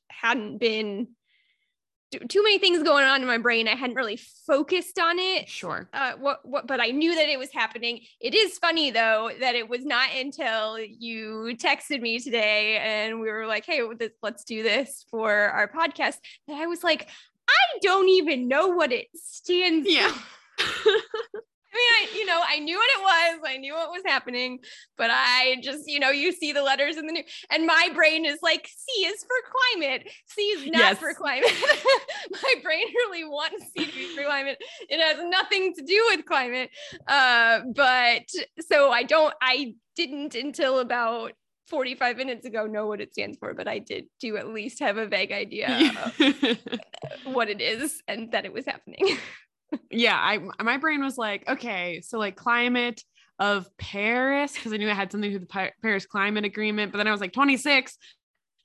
hadn't 0.09 0.57
been 0.57 1.07
too- 2.11 2.43
many 2.43 2.57
things 2.57 2.83
going 2.83 3.05
on 3.05 3.21
in 3.21 3.27
my 3.27 3.37
brain. 3.37 3.67
I 3.67 3.75
hadn't 3.75 3.95
really 3.95 4.19
focused 4.47 4.99
on 4.99 5.19
it. 5.19 5.47
Sure. 5.49 5.89
Uh, 5.93 6.13
what, 6.19 6.45
what, 6.45 6.67
but 6.67 6.79
I 6.79 6.87
knew 6.87 7.15
that 7.15 7.29
it 7.29 7.39
was 7.39 7.51
happening. 7.51 8.01
It 8.19 8.33
is 8.33 8.57
funny 8.57 8.91
though 8.91 9.31
that 9.39 9.55
it 9.55 9.69
was 9.69 9.85
not 9.85 10.09
until 10.15 10.79
you 10.79 11.55
texted 11.57 12.01
me 12.01 12.19
today 12.19 12.77
and 12.77 13.19
we 13.19 13.29
were 13.29 13.47
like, 13.47 13.65
"Hey, 13.65 13.81
let's 14.21 14.43
do 14.43 14.63
this 14.63 15.05
for 15.09 15.31
our 15.31 15.67
podcast." 15.67 16.17
That 16.47 16.61
I 16.61 16.67
was 16.67 16.83
like, 16.83 17.07
"I 17.47 17.79
don't 17.81 18.09
even 18.09 18.47
know 18.47 18.67
what 18.67 18.91
it 18.91 19.07
stands." 19.15 19.87
Yeah. 19.89 20.13
for." 21.71 21.77
I 21.77 22.05
mean, 22.05 22.09
I, 22.09 22.17
you 22.17 22.25
know, 22.25 22.41
I 22.47 22.59
knew 22.59 22.77
what 22.77 22.89
it 22.89 23.01
was. 23.01 23.49
I 23.49 23.57
knew 23.57 23.73
what 23.73 23.91
was 23.91 24.03
happening, 24.05 24.59
but 24.97 25.09
I 25.11 25.57
just, 25.61 25.87
you 25.87 25.99
know, 25.99 26.09
you 26.09 26.31
see 26.31 26.51
the 26.51 26.63
letters 26.63 26.97
in 26.97 27.07
the 27.07 27.13
news, 27.13 27.25
and 27.49 27.65
my 27.65 27.89
brain 27.93 28.25
is 28.25 28.39
like, 28.41 28.67
C 28.67 29.05
is 29.05 29.23
for 29.23 29.79
climate. 29.79 30.09
C 30.27 30.41
is 30.41 30.65
not 30.67 30.77
yes. 30.77 30.97
for 30.97 31.13
climate. 31.13 31.51
my 32.43 32.55
brain 32.63 32.85
really 32.93 33.23
wants 33.23 33.65
C 33.75 33.85
to 33.85 33.91
be 33.91 34.15
for 34.15 34.23
climate. 34.23 34.61
It 34.89 34.99
has 34.99 35.17
nothing 35.29 35.73
to 35.75 35.83
do 35.83 36.05
with 36.09 36.25
climate. 36.25 36.69
Uh, 37.07 37.61
but 37.73 38.23
so 38.67 38.91
I 38.91 39.03
don't, 39.03 39.33
I 39.41 39.75
didn't 39.95 40.35
until 40.35 40.79
about 40.79 41.33
45 41.67 42.17
minutes 42.17 42.45
ago 42.45 42.65
know 42.65 42.87
what 42.87 42.99
it 42.99 43.13
stands 43.13 43.37
for, 43.37 43.53
but 43.53 43.67
I 43.67 43.79
did 43.79 44.05
do 44.19 44.35
at 44.35 44.49
least 44.49 44.79
have 44.79 44.97
a 44.97 45.07
vague 45.07 45.31
idea 45.31 45.89
what 47.23 47.49
it 47.49 47.61
is 47.61 48.01
and 48.07 48.31
that 48.33 48.45
it 48.45 48.51
was 48.51 48.65
happening 48.65 49.17
yeah, 49.91 50.17
I 50.17 50.39
my 50.63 50.77
brain 50.77 51.03
was 51.03 51.17
like, 51.17 51.47
okay, 51.47 52.01
so 52.01 52.17
like 52.19 52.35
climate 52.35 53.03
of 53.39 53.67
Paris 53.77 54.53
because 54.53 54.73
I 54.73 54.77
knew 54.77 54.89
I 54.89 54.93
had 54.93 55.11
something 55.11 55.31
to 55.31 55.37
do 55.37 55.41
with 55.41 55.49
the 55.49 55.71
Paris 55.81 56.05
Climate 56.05 56.45
Agreement, 56.45 56.91
but 56.91 56.99
then 56.99 57.07
I 57.07 57.11
was 57.11 57.21
like 57.21 57.33
26. 57.33 57.97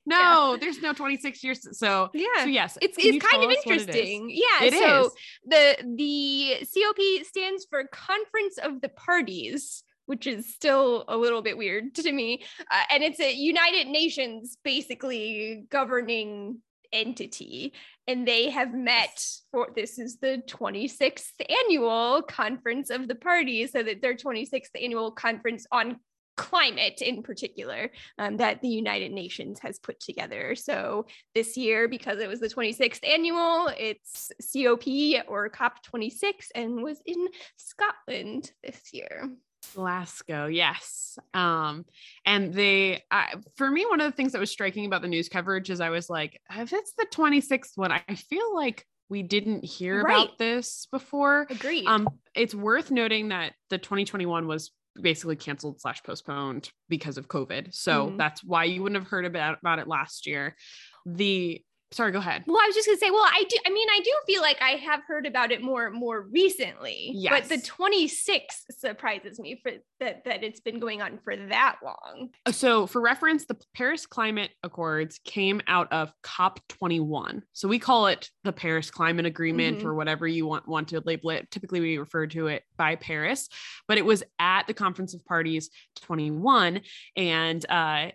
No, 0.09 0.53
yeah. 0.53 0.59
there's 0.61 0.81
no 0.81 0.93
26 0.93 1.43
years. 1.43 1.79
So 1.79 2.11
yeah, 2.15 2.27
so 2.43 2.47
yes, 2.47 2.79
it's 2.81 2.97
it's 2.99 3.25
kind 3.25 3.43
of 3.43 3.51
interesting. 3.51 4.31
It 4.31 4.37
yeah, 4.37 4.67
it 4.67 4.75
so 4.75 5.07
is. 5.07 5.13
the 5.47 5.95
the 5.97 6.67
COP 6.75 7.27
stands 7.27 7.67
for 7.69 7.85
Conference 7.93 8.59
of 8.59 8.81
the 8.81 8.89
Parties 8.89 9.83
which 10.07 10.27
is 10.27 10.55
still 10.55 11.05
a 11.09 11.17
little 11.17 11.43
bit 11.43 11.59
weird 11.59 11.95
to 11.97 12.13
me. 12.13 12.43
Uh, 12.71 12.83
and 12.91 13.03
it's 13.03 13.21
a 13.21 13.33
United 13.35 13.89
Nations 13.89 14.57
basically 14.65 15.65
governing 15.69 16.61
entity 16.93 17.73
and 18.07 18.27
they 18.27 18.51
have 18.51 18.73
met 18.73 19.25
for 19.51 19.69
this 19.75 19.99
is 19.99 20.19
the 20.19 20.43
26th 20.47 21.33
annual 21.65 22.23
conference 22.23 22.91
of 22.91 23.09
the 23.09 23.15
parties 23.15 23.73
so 23.73 23.83
that 23.83 24.01
their 24.01 24.15
26th 24.15 24.71
annual 24.81 25.11
conference 25.11 25.67
on 25.73 25.99
climate 26.37 27.01
in 27.01 27.23
particular 27.23 27.91
um, 28.19 28.37
that 28.37 28.61
the 28.61 28.69
united 28.69 29.11
nations 29.11 29.59
has 29.61 29.79
put 29.79 29.99
together. 29.99 30.55
So 30.55 31.07
this 31.35 31.57
year 31.57 31.89
because 31.89 32.21
it 32.21 32.29
was 32.29 32.41
the 32.41 32.49
26th 32.49 33.07
annual 33.09 33.71
it's 33.77 34.31
cop 34.41 35.23
or 35.29 35.49
cop 35.49 35.83
26 35.83 36.51
and 36.55 36.83
was 36.83 37.01
in 37.07 37.29
scotland 37.57 38.53
this 38.63 38.81
year 38.93 39.31
Glasgow, 39.75 40.47
yes. 40.47 41.19
Um, 41.35 41.85
and 42.25 42.53
they, 42.53 43.03
I, 43.11 43.35
for 43.57 43.71
me, 43.71 43.85
one 43.87 44.01
of 44.01 44.11
the 44.11 44.17
things 44.17 44.33
that 44.33 44.41
was 44.41 44.51
striking 44.51 44.87
about 44.87 45.03
the 45.03 45.09
news 45.09 45.29
coverage 45.29 45.71
is 45.71 45.81
I 45.81 45.91
was 45.91 46.11
like, 46.11 46.41
if 46.51 46.73
it's 46.73 46.93
the 46.95 47.07
26th 47.13 47.77
one, 47.77 47.93
I 47.93 48.03
feel 48.15 48.55
like 48.55 48.87
we 49.09 49.23
didn't 49.23 49.65
hear 49.65 50.03
right. 50.03 50.25
about 50.25 50.39
this 50.39 50.89
before. 50.91 51.47
Agreed. 51.49 51.87
Um, 51.87 52.09
it's 52.35 52.55
worth 52.55 52.91
noting 52.91 53.29
that 53.29 53.53
the 53.71 53.79
2021 53.79 54.47
was 54.47 54.73
basically 55.01 55.37
canceled 55.37 55.81
slash 55.81 56.03
postponed 56.03 56.71
because 56.89 57.19
of 57.19 57.29
COVID. 57.29 57.75
So 57.75 58.07
mm-hmm. 58.07 58.17
that's 58.17 58.43
why 58.43 58.65
you 58.65 58.83
wouldn't 58.83 59.01
have 59.01 59.11
heard 59.11 59.25
about, 59.25 59.59
about 59.61 59.79
it 59.79 59.89
last 59.89 60.27
year. 60.27 60.57
The 61.05 61.63
sorry 61.93 62.13
go 62.13 62.19
ahead. 62.19 62.45
Well 62.47 62.59
i 62.61 62.67
was 62.67 62.75
just 62.75 62.87
gonna 62.87 62.99
say 62.99 63.11
well 63.11 63.27
i 63.27 63.45
do 63.49 63.57
i 63.67 63.71
mean 63.71 63.89
i 63.91 64.01
do 64.01 64.13
feel 64.27 64.43
like 64.43 64.61
i 64.61 64.71
have 64.71 65.03
heard 65.07 65.27
about 65.27 65.53
it 65.53 65.63
more 65.63 65.91
more 65.91 66.23
recently 66.23 67.11
yes. 67.15 67.33
but 67.33 67.49
the 67.49 67.65
26 67.65 68.65
surprises 68.71 69.39
me 69.39 69.61
for 69.63 69.73
that 70.01 70.25
that 70.25 70.43
it's 70.43 70.61
been 70.61 70.79
going 70.79 71.01
on 71.01 71.19
for 71.25 71.37
that 71.37 71.77
long. 71.83 72.31
Uh, 72.45 72.53
so 72.53 72.87
for 72.87 73.01
reference 73.01 73.47
the 73.47 73.57
paris 73.75 74.07
climate 74.07 74.51
accords 74.63 75.21
came 75.25 75.61
out 75.67 75.91
of 75.93 76.13
cop 76.23 76.61
21 76.69 77.43
so 77.53 77.69
we 77.69 77.79
call 77.79 78.07
it 78.07 78.31
the 78.45 78.53
paris 78.53 78.91
climate 78.91 79.27
agreement 79.27 79.79
mm-hmm. 79.79 79.89
or 79.89 79.95
whatever 79.95 80.27
you 80.27 80.47
want 80.47 80.67
want 80.67 80.89
to 80.89 81.01
label 81.05 81.31
it. 81.31 81.51
Typically 81.51 81.81
we 81.81 81.99
refer 81.99 82.27
to 82.27 82.49
it 82.49 82.63
by 82.77 82.97
paris 82.97 83.49
but 83.89 83.99
it 83.99 84.05
was 84.05 84.23
at 84.39 84.67
the 84.67 84.75
conference 84.75 85.15
of 85.15 85.25
parties 85.25 85.71
21 86.03 86.81
and 87.17 87.65
uh 87.69 88.11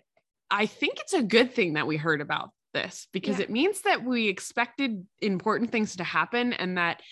I 0.54 0.66
think 0.66 1.00
it's 1.00 1.14
a 1.14 1.22
good 1.22 1.54
thing 1.54 1.74
that 1.74 1.86
we 1.86 1.96
heard 1.96 2.20
about 2.20 2.50
this 2.72 3.08
because 3.12 3.38
yeah. 3.38 3.44
it 3.44 3.50
means 3.50 3.82
that 3.82 4.04
we 4.04 4.28
expected 4.28 5.06
important 5.20 5.70
things 5.70 5.96
to 5.96 6.04
happen 6.04 6.52
and 6.52 6.78
that 6.78 7.02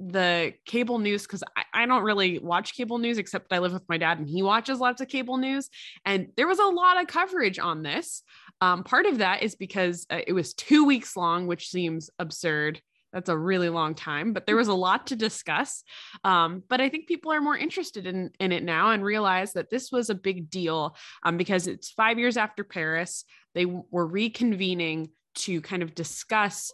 the 0.00 0.54
cable 0.64 0.98
news 0.98 1.22
because 1.22 1.44
I, 1.56 1.64
I, 1.74 1.86
don't 1.86 2.02
really 2.02 2.38
watch 2.38 2.74
cable 2.74 2.98
news 2.98 3.18
except 3.18 3.52
I 3.52 3.58
live 3.58 3.74
with 3.74 3.86
my 3.88 3.98
dad 3.98 4.18
and 4.18 4.26
he 4.26 4.42
watches 4.42 4.78
lots 4.78 5.02
of 5.02 5.08
cable 5.08 5.36
news. 5.36 5.68
And 6.06 6.28
there 6.36 6.46
was 6.46 6.58
a 6.58 6.64
lot 6.64 6.98
of 7.00 7.06
coverage 7.06 7.58
on 7.58 7.82
this. 7.82 8.22
Um, 8.62 8.82
part 8.82 9.04
of 9.04 9.18
that 9.18 9.42
is 9.42 9.56
because 9.56 10.06
uh, 10.10 10.20
it 10.26 10.32
was 10.32 10.54
two 10.54 10.86
weeks 10.86 11.16
long, 11.16 11.46
which 11.46 11.68
seems 11.68 12.08
absurd. 12.18 12.80
That's 13.12 13.28
a 13.28 13.36
really 13.36 13.68
long 13.68 13.94
time, 13.94 14.32
but 14.32 14.46
there 14.46 14.56
was 14.56 14.68
a 14.68 14.74
lot 14.74 15.08
to 15.08 15.16
discuss. 15.16 15.82
Um, 16.22 16.62
but 16.68 16.80
I 16.80 16.88
think 16.88 17.08
people 17.08 17.32
are 17.32 17.40
more 17.40 17.56
interested 17.56 18.06
in, 18.06 18.30
in 18.38 18.52
it 18.52 18.62
now 18.62 18.90
and 18.90 19.04
realize 19.04 19.52
that 19.54 19.70
this 19.70 19.90
was 19.90 20.10
a 20.10 20.14
big 20.14 20.48
deal 20.50 20.96
um, 21.24 21.36
because 21.36 21.66
it's 21.66 21.90
five 21.90 22.18
years 22.18 22.36
after 22.36 22.62
Paris. 22.62 23.24
They 23.54 23.66
were 23.66 24.08
reconvening 24.08 25.10
to 25.36 25.60
kind 25.60 25.82
of 25.82 25.94
discuss 25.94 26.72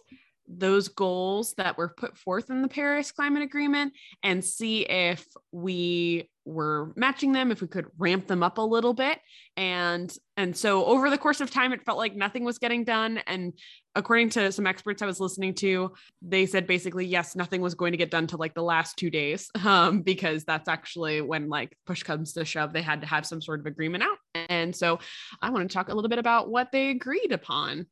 those 0.48 0.88
goals 0.88 1.54
that 1.54 1.76
were 1.76 1.94
put 1.96 2.16
forth 2.16 2.50
in 2.50 2.62
the 2.62 2.68
Paris 2.68 3.12
Climate 3.12 3.42
Agreement 3.42 3.92
and 4.22 4.44
see 4.44 4.82
if 4.82 5.26
we 5.52 6.28
were 6.46 6.92
matching 6.94 7.32
them, 7.32 7.50
if 7.50 7.60
we 7.60 7.66
could 7.66 7.86
ramp 7.98 8.26
them 8.28 8.42
up 8.42 8.58
a 8.58 8.62
little 8.62 8.94
bit. 8.94 9.18
And 9.56 10.14
and 10.36 10.56
so 10.56 10.84
over 10.84 11.10
the 11.10 11.18
course 11.18 11.40
of 11.40 11.50
time, 11.50 11.72
it 11.72 11.82
felt 11.84 11.98
like 11.98 12.14
nothing 12.14 12.44
was 12.44 12.58
getting 12.58 12.84
done. 12.84 13.18
And 13.26 13.54
according 13.94 14.28
to 14.30 14.52
some 14.52 14.66
experts 14.66 15.02
I 15.02 15.06
was 15.06 15.18
listening 15.18 15.54
to, 15.54 15.92
they 16.22 16.46
said 16.46 16.66
basically 16.66 17.06
yes, 17.06 17.34
nothing 17.34 17.60
was 17.60 17.74
going 17.74 17.92
to 17.92 17.98
get 17.98 18.10
done 18.10 18.26
till 18.26 18.38
like 18.38 18.54
the 18.54 18.62
last 18.62 18.96
two 18.96 19.10
days, 19.10 19.50
um, 19.64 20.02
because 20.02 20.44
that's 20.44 20.68
actually 20.68 21.20
when 21.20 21.48
like 21.48 21.76
push 21.84 22.02
comes 22.02 22.32
to 22.34 22.44
shove, 22.44 22.72
they 22.72 22.82
had 22.82 23.00
to 23.00 23.06
have 23.06 23.26
some 23.26 23.42
sort 23.42 23.60
of 23.60 23.66
agreement 23.66 24.04
out. 24.04 24.18
And 24.48 24.74
so 24.74 25.00
I 25.42 25.50
want 25.50 25.68
to 25.68 25.74
talk 25.74 25.88
a 25.88 25.94
little 25.94 26.10
bit 26.10 26.18
about 26.18 26.48
what 26.48 26.70
they 26.70 26.90
agreed 26.90 27.32
upon. 27.32 27.86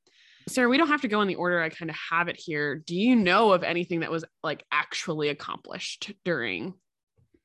Sara, 0.48 0.68
we 0.68 0.76
don't 0.76 0.88
have 0.88 1.02
to 1.02 1.08
go 1.08 1.20
in 1.22 1.28
the 1.28 1.36
order 1.36 1.60
I 1.60 1.70
kind 1.70 1.90
of 1.90 1.96
have 2.10 2.28
it 2.28 2.36
here. 2.36 2.76
Do 2.76 2.94
you 2.94 3.16
know 3.16 3.52
of 3.52 3.62
anything 3.62 4.00
that 4.00 4.10
was 4.10 4.24
like 4.42 4.64
actually 4.70 5.28
accomplished 5.28 6.12
during 6.24 6.74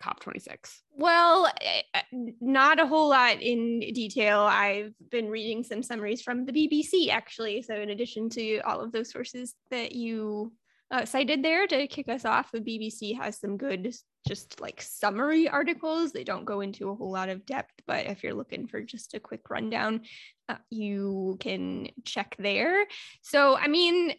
COP26? 0.04 0.82
Well, 0.92 1.48
eh, 1.62 1.82
eh, 1.94 2.02
not 2.42 2.80
a 2.80 2.88
whole 2.88 3.10
lot 3.10 3.42
in 3.42 3.80
detail. 3.80 4.40
I've 4.40 4.94
been 5.12 5.30
reading 5.30 5.64
some 5.64 5.84
summaries 5.84 6.22
from 6.22 6.46
the 6.46 6.52
BBC 6.52 7.10
actually. 7.10 7.62
So, 7.62 7.76
in 7.76 7.90
addition 7.90 8.30
to 8.32 8.60
all 8.60 8.82
of 8.82 8.92
those 8.92 9.12
sources 9.12 9.56
that 9.72 9.94
you 9.94 10.54
uh, 10.92 11.06
cited 11.06 11.44
there 11.44 11.68
to 11.68 11.88
kick 11.88 12.10
us 12.10 12.26
off, 12.26 12.52
the 12.52 12.60
BBC 12.60 13.18
has 13.18 13.40
some 13.40 13.58
good, 13.58 13.94
just 14.28 14.60
like 14.62 14.82
summary 14.82 15.48
articles. 15.48 16.12
They 16.12 16.24
don't 16.24 16.46
go 16.46 16.62
into 16.62 16.90
a 16.90 16.96
whole 16.96 17.12
lot 17.12 17.30
of 17.30 17.46
depth, 17.46 17.74
but 17.88 18.06
if 18.06 18.24
you're 18.24 18.34
looking 18.34 18.68
for 18.68 18.82
just 18.82 19.14
a 19.14 19.20
quick 19.20 19.50
rundown, 19.50 20.02
uh, 20.48 20.56
you 20.70 21.38
can 21.40 21.90
check 22.06 22.36
there. 22.40 22.86
So, 23.22 23.58
I 23.58 23.68
mean, 23.68 24.14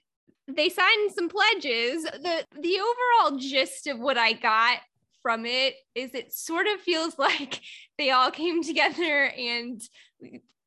they 0.49 0.69
signed 0.69 1.13
some 1.13 1.29
pledges. 1.29 2.03
The 2.05 2.45
the 2.61 2.79
overall 2.81 3.39
gist 3.39 3.87
of 3.87 3.99
what 3.99 4.19
I 4.19 4.33
got 4.33 4.79
from 5.23 5.45
it 5.45 5.75
is 5.95 6.15
it 6.15 6.33
sort 6.33 6.67
of 6.67 6.81
feels 6.81 7.19
like 7.19 7.61
they 7.99 8.11
all 8.11 8.31
came 8.31 8.63
together 8.63 9.25
and 9.37 9.81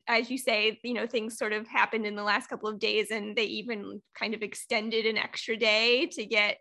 as 0.07 0.29
you 0.29 0.37
say, 0.37 0.79
you 0.83 0.93
know, 0.93 1.07
things 1.07 1.37
sort 1.37 1.53
of 1.53 1.65
happened 1.67 2.05
in 2.05 2.15
the 2.15 2.23
last 2.23 2.49
couple 2.49 2.67
of 2.67 2.79
days 2.79 3.09
and 3.09 3.35
they 3.35 3.45
even 3.45 4.01
kind 4.13 4.33
of 4.33 4.41
extended 4.41 5.05
an 5.05 5.17
extra 5.17 5.55
day 5.55 6.07
to 6.07 6.25
get 6.25 6.57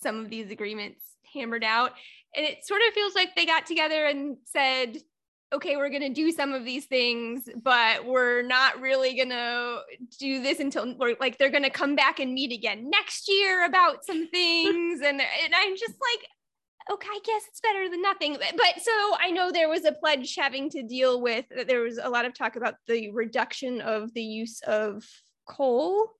some 0.00 0.20
of 0.20 0.30
these 0.30 0.50
agreements 0.50 1.02
hammered 1.34 1.64
out. 1.64 1.92
And 2.34 2.44
it 2.44 2.66
sort 2.66 2.82
of 2.86 2.94
feels 2.94 3.14
like 3.14 3.34
they 3.34 3.46
got 3.46 3.66
together 3.66 4.06
and 4.06 4.36
said, 4.44 4.98
okay, 5.52 5.76
we're 5.76 5.90
going 5.90 6.02
to 6.02 6.08
do 6.12 6.32
some 6.32 6.52
of 6.52 6.64
these 6.64 6.86
things, 6.86 7.48
but 7.62 8.04
we're 8.04 8.42
not 8.42 8.80
really 8.80 9.14
going 9.14 9.30
to 9.30 9.80
do 10.18 10.42
this 10.42 10.58
until 10.58 10.94
we're 10.98 11.16
like, 11.20 11.38
they're 11.38 11.50
going 11.50 11.62
to 11.62 11.70
come 11.70 11.94
back 11.94 12.18
and 12.18 12.34
meet 12.34 12.52
again 12.52 12.90
next 12.90 13.28
year 13.28 13.64
about 13.64 14.04
some 14.04 14.28
things. 14.32 15.00
and, 15.00 15.20
and 15.20 15.54
I'm 15.54 15.76
just 15.76 15.94
like, 15.94 16.28
okay, 16.90 17.08
I 17.10 17.20
guess 17.24 17.42
it's 17.48 17.60
better 17.60 17.88
than 17.88 18.02
nothing. 18.02 18.36
But 18.40 18.82
so 18.82 19.16
I 19.20 19.30
know 19.30 19.50
there 19.50 19.68
was 19.68 19.84
a 19.84 19.92
pledge 19.92 20.34
having 20.36 20.68
to 20.70 20.82
deal 20.82 21.20
with, 21.20 21.44
there 21.66 21.82
was 21.82 21.98
a 21.98 22.08
lot 22.08 22.24
of 22.24 22.34
talk 22.34 22.56
about 22.56 22.74
the 22.86 23.10
reduction 23.12 23.80
of 23.80 24.12
the 24.14 24.22
use 24.22 24.60
of 24.66 25.04
coal. 25.48 26.12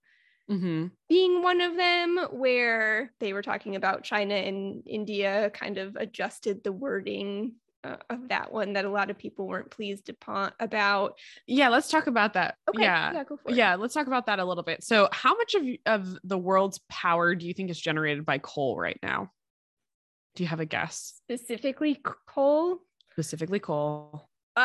Mm-hmm. 0.49 0.87
Being 1.09 1.41
one 1.41 1.61
of 1.61 1.75
them, 1.75 2.19
where 2.31 3.11
they 3.19 3.33
were 3.33 3.41
talking 3.41 3.75
about 3.75 4.03
China 4.03 4.35
and 4.35 4.83
India 4.85 5.49
kind 5.53 5.77
of 5.77 5.95
adjusted 5.97 6.63
the 6.63 6.71
wording 6.71 7.53
uh, 7.83 7.97
of 8.09 8.29
that 8.29 8.51
one 8.51 8.73
that 8.73 8.85
a 8.85 8.89
lot 8.89 9.09
of 9.09 9.17
people 9.17 9.47
weren't 9.47 9.69
pleased 9.69 10.09
upon 10.09 10.51
about. 10.59 11.17
Yeah, 11.45 11.69
let's 11.69 11.89
talk 11.89 12.07
about 12.07 12.33
that. 12.33 12.55
Okay, 12.69 12.83
yeah, 12.83 13.11
yeah, 13.13 13.23
yeah, 13.47 13.75
let's 13.75 13.93
talk 13.93 14.07
about 14.07 14.25
that 14.27 14.39
a 14.39 14.45
little 14.45 14.63
bit. 14.63 14.83
So, 14.83 15.09
how 15.11 15.35
much 15.35 15.53
of 15.55 15.63
of 15.85 16.17
the 16.23 16.37
world's 16.37 16.79
power 16.89 17.35
do 17.35 17.45
you 17.45 17.53
think 17.53 17.69
is 17.69 17.79
generated 17.79 18.25
by 18.25 18.39
coal 18.39 18.77
right 18.77 18.99
now? 19.03 19.31
Do 20.35 20.43
you 20.43 20.49
have 20.49 20.59
a 20.59 20.65
guess? 20.65 21.13
Specifically 21.23 21.99
coal? 22.25 22.79
Specifically 23.11 23.59
coal. 23.59 24.29
Um, 24.55 24.63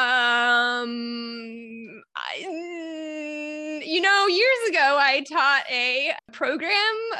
I, 2.16 3.51
you 3.92 4.00
know, 4.00 4.26
years 4.26 4.70
ago 4.70 4.96
I 4.98 5.22
taught 5.30 5.64
a 5.70 6.14
program 6.32 6.72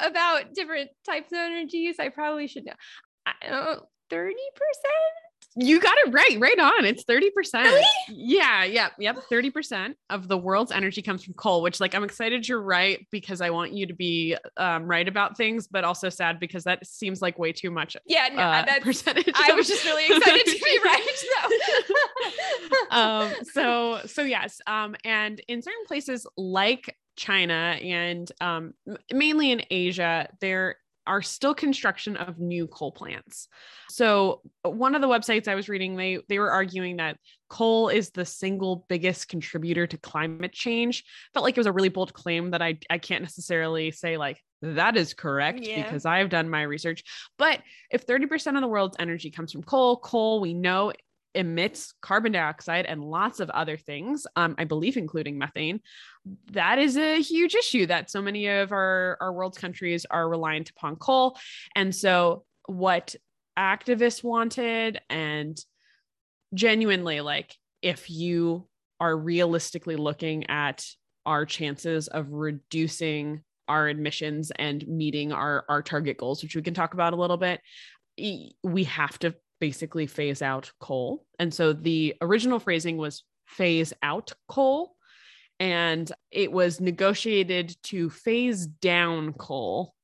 about 0.02 0.54
different 0.54 0.88
types 1.04 1.30
of 1.30 1.36
energies. 1.36 1.96
I 1.98 2.08
probably 2.08 2.46
should 2.46 2.64
know. 2.64 2.72
I 3.26 3.32
uh, 3.46 3.50
don't 3.50 3.82
30%. 4.10 4.32
You 5.56 5.80
got 5.80 5.96
it 6.04 6.12
right, 6.12 6.38
right 6.40 6.58
on. 6.58 6.84
It's 6.84 7.04
30%. 7.04 7.30
Really? 7.64 7.84
Yeah, 8.08 8.64
yeah, 8.64 8.88
yep. 8.99 9.18
30% 9.30 9.94
of 10.11 10.28
the 10.28 10.38
world's 10.38 10.72
energy 10.72 11.02
comes 11.02 11.25
from 11.25 11.34
coal, 11.34 11.62
which 11.62 11.80
like 11.80 11.94
I'm 11.94 12.04
excited 12.04 12.49
you're 12.49 12.62
right 12.62 13.06
because 13.11 13.40
I 13.40 13.50
want 13.50 13.72
you 13.72 13.87
to 13.87 13.94
be 13.94 14.37
um, 14.56 14.84
right 14.84 15.06
about 15.06 15.37
things, 15.37 15.66
but 15.68 15.84
also 15.84 16.08
sad 16.08 16.40
because 16.40 16.64
that 16.64 16.87
seems 16.87 17.20
like 17.20 17.38
way 17.38 17.52
too 17.52 17.70
much. 17.70 17.96
Yeah, 18.06 18.28
no, 18.32 18.42
uh, 18.42 18.64
that's 18.64 18.84
percentage. 18.84 19.32
I 19.34 19.52
was 19.52 19.68
just 19.68 19.84
really 19.84 20.06
excited 20.06 20.46
to 20.46 20.64
be 20.64 20.78
right. 20.84 21.08
So. 21.14 22.96
um 22.96 23.32
so 23.52 24.00
so 24.06 24.22
yes 24.22 24.61
um 24.66 24.94
and 25.04 25.40
in 25.49 25.62
certain 25.62 25.84
places 25.87 26.26
like 26.37 26.96
china 27.16 27.76
and 27.82 28.30
um 28.40 28.75
mainly 29.12 29.50
in 29.50 29.62
asia 29.70 30.28
there 30.40 30.76
are 31.06 31.23
still 31.23 31.54
construction 31.54 32.16
of 32.16 32.38
new 32.38 32.66
coal 32.66 32.92
plants. 32.92 33.49
So 33.90 34.40
uh, 34.64 34.71
one 34.71 34.94
of 34.94 35.00
the 35.00 35.09
websites 35.09 35.49
i 35.49 35.54
was 35.54 35.68
reading 35.68 35.97
they 35.97 36.18
they 36.28 36.38
were 36.38 36.50
arguing 36.50 36.97
that 36.99 37.16
coal 37.49 37.88
is 37.88 38.11
the 38.11 38.25
single 38.25 38.87
biggest 38.88 39.28
contributor 39.28 39.87
to 39.87 39.99
climate 39.99 40.52
change. 40.52 41.04
Felt 41.35 41.44
like 41.44 41.56
it 41.56 41.61
was 41.61 41.66
a 41.66 41.73
really 41.73 41.88
bold 41.88 42.14
claim 42.14 42.50
that 42.52 42.62
i 42.62 42.78
i 42.90 42.99
can't 42.99 43.23
necessarily 43.23 43.90
say 43.90 44.16
like 44.16 44.40
that 44.62 44.97
is 44.97 45.12
correct 45.12 45.61
Yeah. 45.61 45.82
because 45.82 46.06
i've 46.06 46.28
done 46.30 46.49
my 46.49 46.62
research. 46.62 47.02
But 47.37 47.61
if 47.90 48.06
30% 48.06 48.54
of 48.54 48.61
the 48.61 48.68
world's 48.68 48.97
energy 48.99 49.30
comes 49.30 49.52
from 49.52 49.62
coal 49.64 49.97
coal 49.97 50.40
we 50.40 50.54
know 50.54 50.92
emits 51.34 51.94
carbon 52.00 52.32
dioxide 52.32 52.86
and 52.86 53.02
lots 53.02 53.40
of 53.40 53.50
other 53.50 53.76
things, 53.76 54.26
um, 54.36 54.54
I 54.58 54.64
believe, 54.64 54.96
including 54.96 55.38
methane. 55.38 55.80
That 56.52 56.78
is 56.78 56.96
a 56.96 57.20
huge 57.20 57.54
issue 57.54 57.86
that 57.86 58.10
so 58.10 58.22
many 58.22 58.46
of 58.48 58.72
our, 58.72 59.16
our 59.20 59.32
world's 59.32 59.58
countries 59.58 60.06
are 60.10 60.28
reliant 60.28 60.70
upon 60.70 60.96
coal. 60.96 61.38
And 61.74 61.94
so, 61.94 62.44
what 62.66 63.16
activists 63.58 64.22
wanted, 64.22 65.00
and 65.10 65.58
genuinely, 66.54 67.20
like, 67.20 67.56
if 67.82 68.08
you 68.08 68.68
are 69.00 69.16
realistically 69.16 69.96
looking 69.96 70.48
at 70.48 70.86
our 71.26 71.44
chances 71.44 72.08
of 72.08 72.30
reducing 72.30 73.42
our 73.68 73.88
emissions 73.88 74.52
and 74.56 74.86
meeting 74.86 75.32
our, 75.32 75.64
our 75.68 75.82
target 75.82 76.18
goals, 76.18 76.42
which 76.42 76.54
we 76.54 76.62
can 76.62 76.74
talk 76.74 76.94
about 76.94 77.12
a 77.12 77.16
little 77.16 77.36
bit, 77.36 77.60
we 78.16 78.84
have 78.84 79.18
to 79.20 79.34
basically 79.62 80.09
phase 80.09 80.42
out 80.42 80.73
coal. 80.81 81.25
And 81.38 81.54
so 81.54 81.73
the 81.73 82.16
original 82.21 82.59
phrasing 82.59 82.97
was 82.97 83.23
phase 83.47 83.92
out 84.02 84.33
coal. 84.49 84.97
And 85.61 86.11
it 86.33 86.50
was 86.50 86.81
negotiated 86.81 87.76
to 87.85 88.11
phase 88.11 88.66
down 88.66 89.35
coal. 89.35 89.95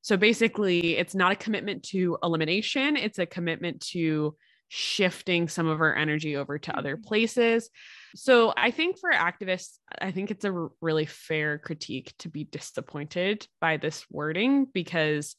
So 0.00 0.16
basically, 0.16 0.96
it's 0.96 1.14
not 1.14 1.32
a 1.32 1.36
commitment 1.36 1.82
to 1.90 2.16
elimination, 2.22 2.96
it's 2.96 3.18
a 3.18 3.26
commitment 3.26 3.82
to 3.92 4.36
shifting 4.68 5.48
some 5.48 5.66
of 5.66 5.82
our 5.82 5.94
energy 5.94 6.34
over 6.36 6.58
to 6.58 6.74
other 6.74 6.96
mm-hmm. 6.96 7.04
places. 7.04 7.68
So 8.16 8.54
I 8.56 8.70
think 8.70 8.98
for 8.98 9.12
activists, 9.12 9.76
I 10.00 10.12
think 10.12 10.30
it's 10.30 10.46
a 10.46 10.68
really 10.80 11.04
fair 11.04 11.58
critique 11.58 12.14
to 12.20 12.30
be 12.30 12.44
disappointed 12.44 13.46
by 13.60 13.76
this 13.76 14.06
wording 14.10 14.66
because 14.72 15.36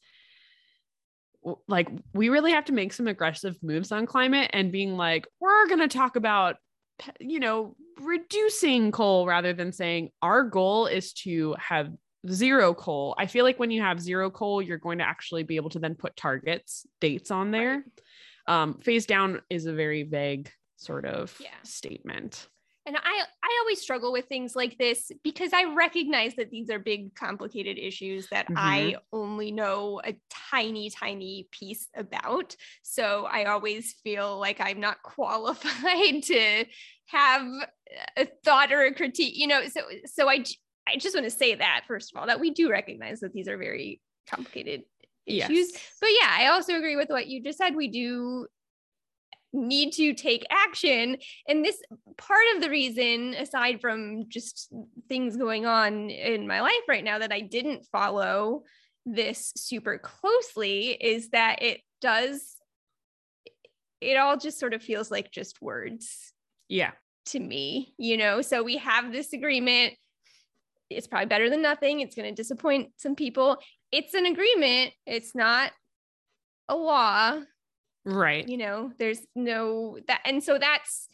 like 1.68 1.88
we 2.14 2.28
really 2.28 2.52
have 2.52 2.64
to 2.66 2.72
make 2.72 2.92
some 2.92 3.06
aggressive 3.06 3.56
moves 3.62 3.92
on 3.92 4.06
climate 4.06 4.50
and 4.52 4.72
being 4.72 4.96
like 4.96 5.26
we're 5.40 5.66
going 5.68 5.80
to 5.80 5.88
talk 5.88 6.16
about 6.16 6.56
you 7.20 7.40
know 7.40 7.76
reducing 8.00 8.90
coal 8.92 9.26
rather 9.26 9.52
than 9.52 9.72
saying 9.72 10.10
our 10.22 10.42
goal 10.44 10.86
is 10.86 11.12
to 11.12 11.54
have 11.58 11.90
zero 12.30 12.72
coal. 12.72 13.14
I 13.18 13.26
feel 13.26 13.44
like 13.44 13.58
when 13.58 13.70
you 13.70 13.82
have 13.82 14.00
zero 14.00 14.30
coal 14.30 14.62
you're 14.62 14.78
going 14.78 14.98
to 14.98 15.04
actually 15.04 15.42
be 15.42 15.56
able 15.56 15.70
to 15.70 15.78
then 15.78 15.94
put 15.94 16.16
targets 16.16 16.86
dates 17.00 17.30
on 17.30 17.50
there. 17.50 17.84
Um 18.46 18.78
phase 18.78 19.06
down 19.06 19.42
is 19.50 19.66
a 19.66 19.72
very 19.72 20.04
vague 20.04 20.50
sort 20.76 21.04
of 21.04 21.36
Yeah. 21.40 21.48
statement 21.62 22.48
And 22.86 22.96
I 22.96 23.22
I 23.42 23.58
always 23.62 23.80
struggle 23.80 24.12
with 24.12 24.26
things 24.26 24.54
like 24.54 24.76
this 24.76 25.10
because 25.22 25.52
I 25.54 25.74
recognize 25.74 26.34
that 26.36 26.50
these 26.50 26.68
are 26.70 26.78
big 26.78 27.14
complicated 27.14 27.78
issues 27.78 28.28
that 28.28 28.46
mm-hmm. 28.46 28.58
I 28.58 28.96
only 29.12 29.52
know 29.52 30.00
a 30.04 30.14
tiny 30.50 30.90
tiny 30.90 31.48
piece 31.50 31.88
about. 31.96 32.56
So 32.82 33.26
I 33.30 33.44
always 33.44 33.94
feel 34.04 34.38
like 34.38 34.60
I'm 34.60 34.80
not 34.80 35.02
qualified 35.02 36.22
to 36.24 36.64
have 37.06 37.46
a 38.16 38.26
thought 38.44 38.72
or 38.72 38.82
a 38.82 38.94
critique, 38.94 39.36
you 39.36 39.46
know. 39.46 39.66
So 39.68 39.80
so 40.04 40.28
I 40.28 40.44
I 40.86 40.96
just 40.98 41.14
want 41.14 41.24
to 41.24 41.30
say 41.30 41.54
that 41.54 41.84
first 41.88 42.12
of 42.12 42.20
all 42.20 42.26
that 42.26 42.40
we 42.40 42.50
do 42.50 42.70
recognize 42.70 43.20
that 43.20 43.32
these 43.32 43.48
are 43.48 43.56
very 43.56 44.00
complicated 44.28 44.82
issues. 45.26 45.72
yes 45.72 45.92
But 46.00 46.10
yeah, 46.20 46.30
I 46.30 46.48
also 46.48 46.76
agree 46.76 46.96
with 46.96 47.08
what 47.08 47.28
you 47.28 47.42
just 47.42 47.58
said. 47.58 47.74
We 47.74 47.88
do 47.88 48.46
need 49.54 49.92
to 49.92 50.12
take 50.12 50.44
action. 50.50 51.16
And 51.48 51.64
this 51.64 51.80
part 52.18 52.44
of 52.54 52.62
the 52.62 52.68
reason, 52.68 53.34
aside 53.34 53.80
from 53.80 54.28
just 54.28 54.72
things 55.08 55.36
going 55.36 55.64
on 55.64 56.10
in 56.10 56.46
my 56.46 56.60
life 56.60 56.72
right 56.88 57.04
now, 57.04 57.18
that 57.18 57.32
I 57.32 57.40
didn't 57.40 57.86
follow 57.86 58.64
this 59.06 59.52
super 59.56 59.98
closely 59.98 60.90
is 60.90 61.30
that 61.30 61.62
it 61.62 61.80
does, 62.00 62.56
it 64.00 64.16
all 64.16 64.36
just 64.36 64.58
sort 64.58 64.74
of 64.74 64.82
feels 64.82 65.10
like 65.10 65.30
just 65.30 65.62
words 65.62 66.32
yeah 66.68 66.92
to 67.26 67.40
me, 67.40 67.94
you 67.96 68.16
know? 68.16 68.42
So 68.42 68.62
we 68.62 68.78
have 68.78 69.12
this 69.12 69.32
agreement. 69.32 69.94
It's 70.90 71.06
probably 71.06 71.26
better 71.26 71.48
than 71.48 71.62
nothing. 71.62 72.00
It's 72.00 72.14
going 72.14 72.28
to 72.28 72.34
disappoint 72.34 72.90
some 72.96 73.14
people. 73.14 73.58
It's 73.92 74.14
an 74.14 74.26
agreement, 74.26 74.92
it's 75.06 75.34
not 75.34 75.70
a 76.68 76.76
law 76.76 77.40
right. 78.04 78.46
You 78.48 78.56
know 78.58 78.92
there's 78.98 79.20
no 79.34 79.98
that 80.08 80.20
and 80.24 80.42
so 80.42 80.58
that's 80.58 81.08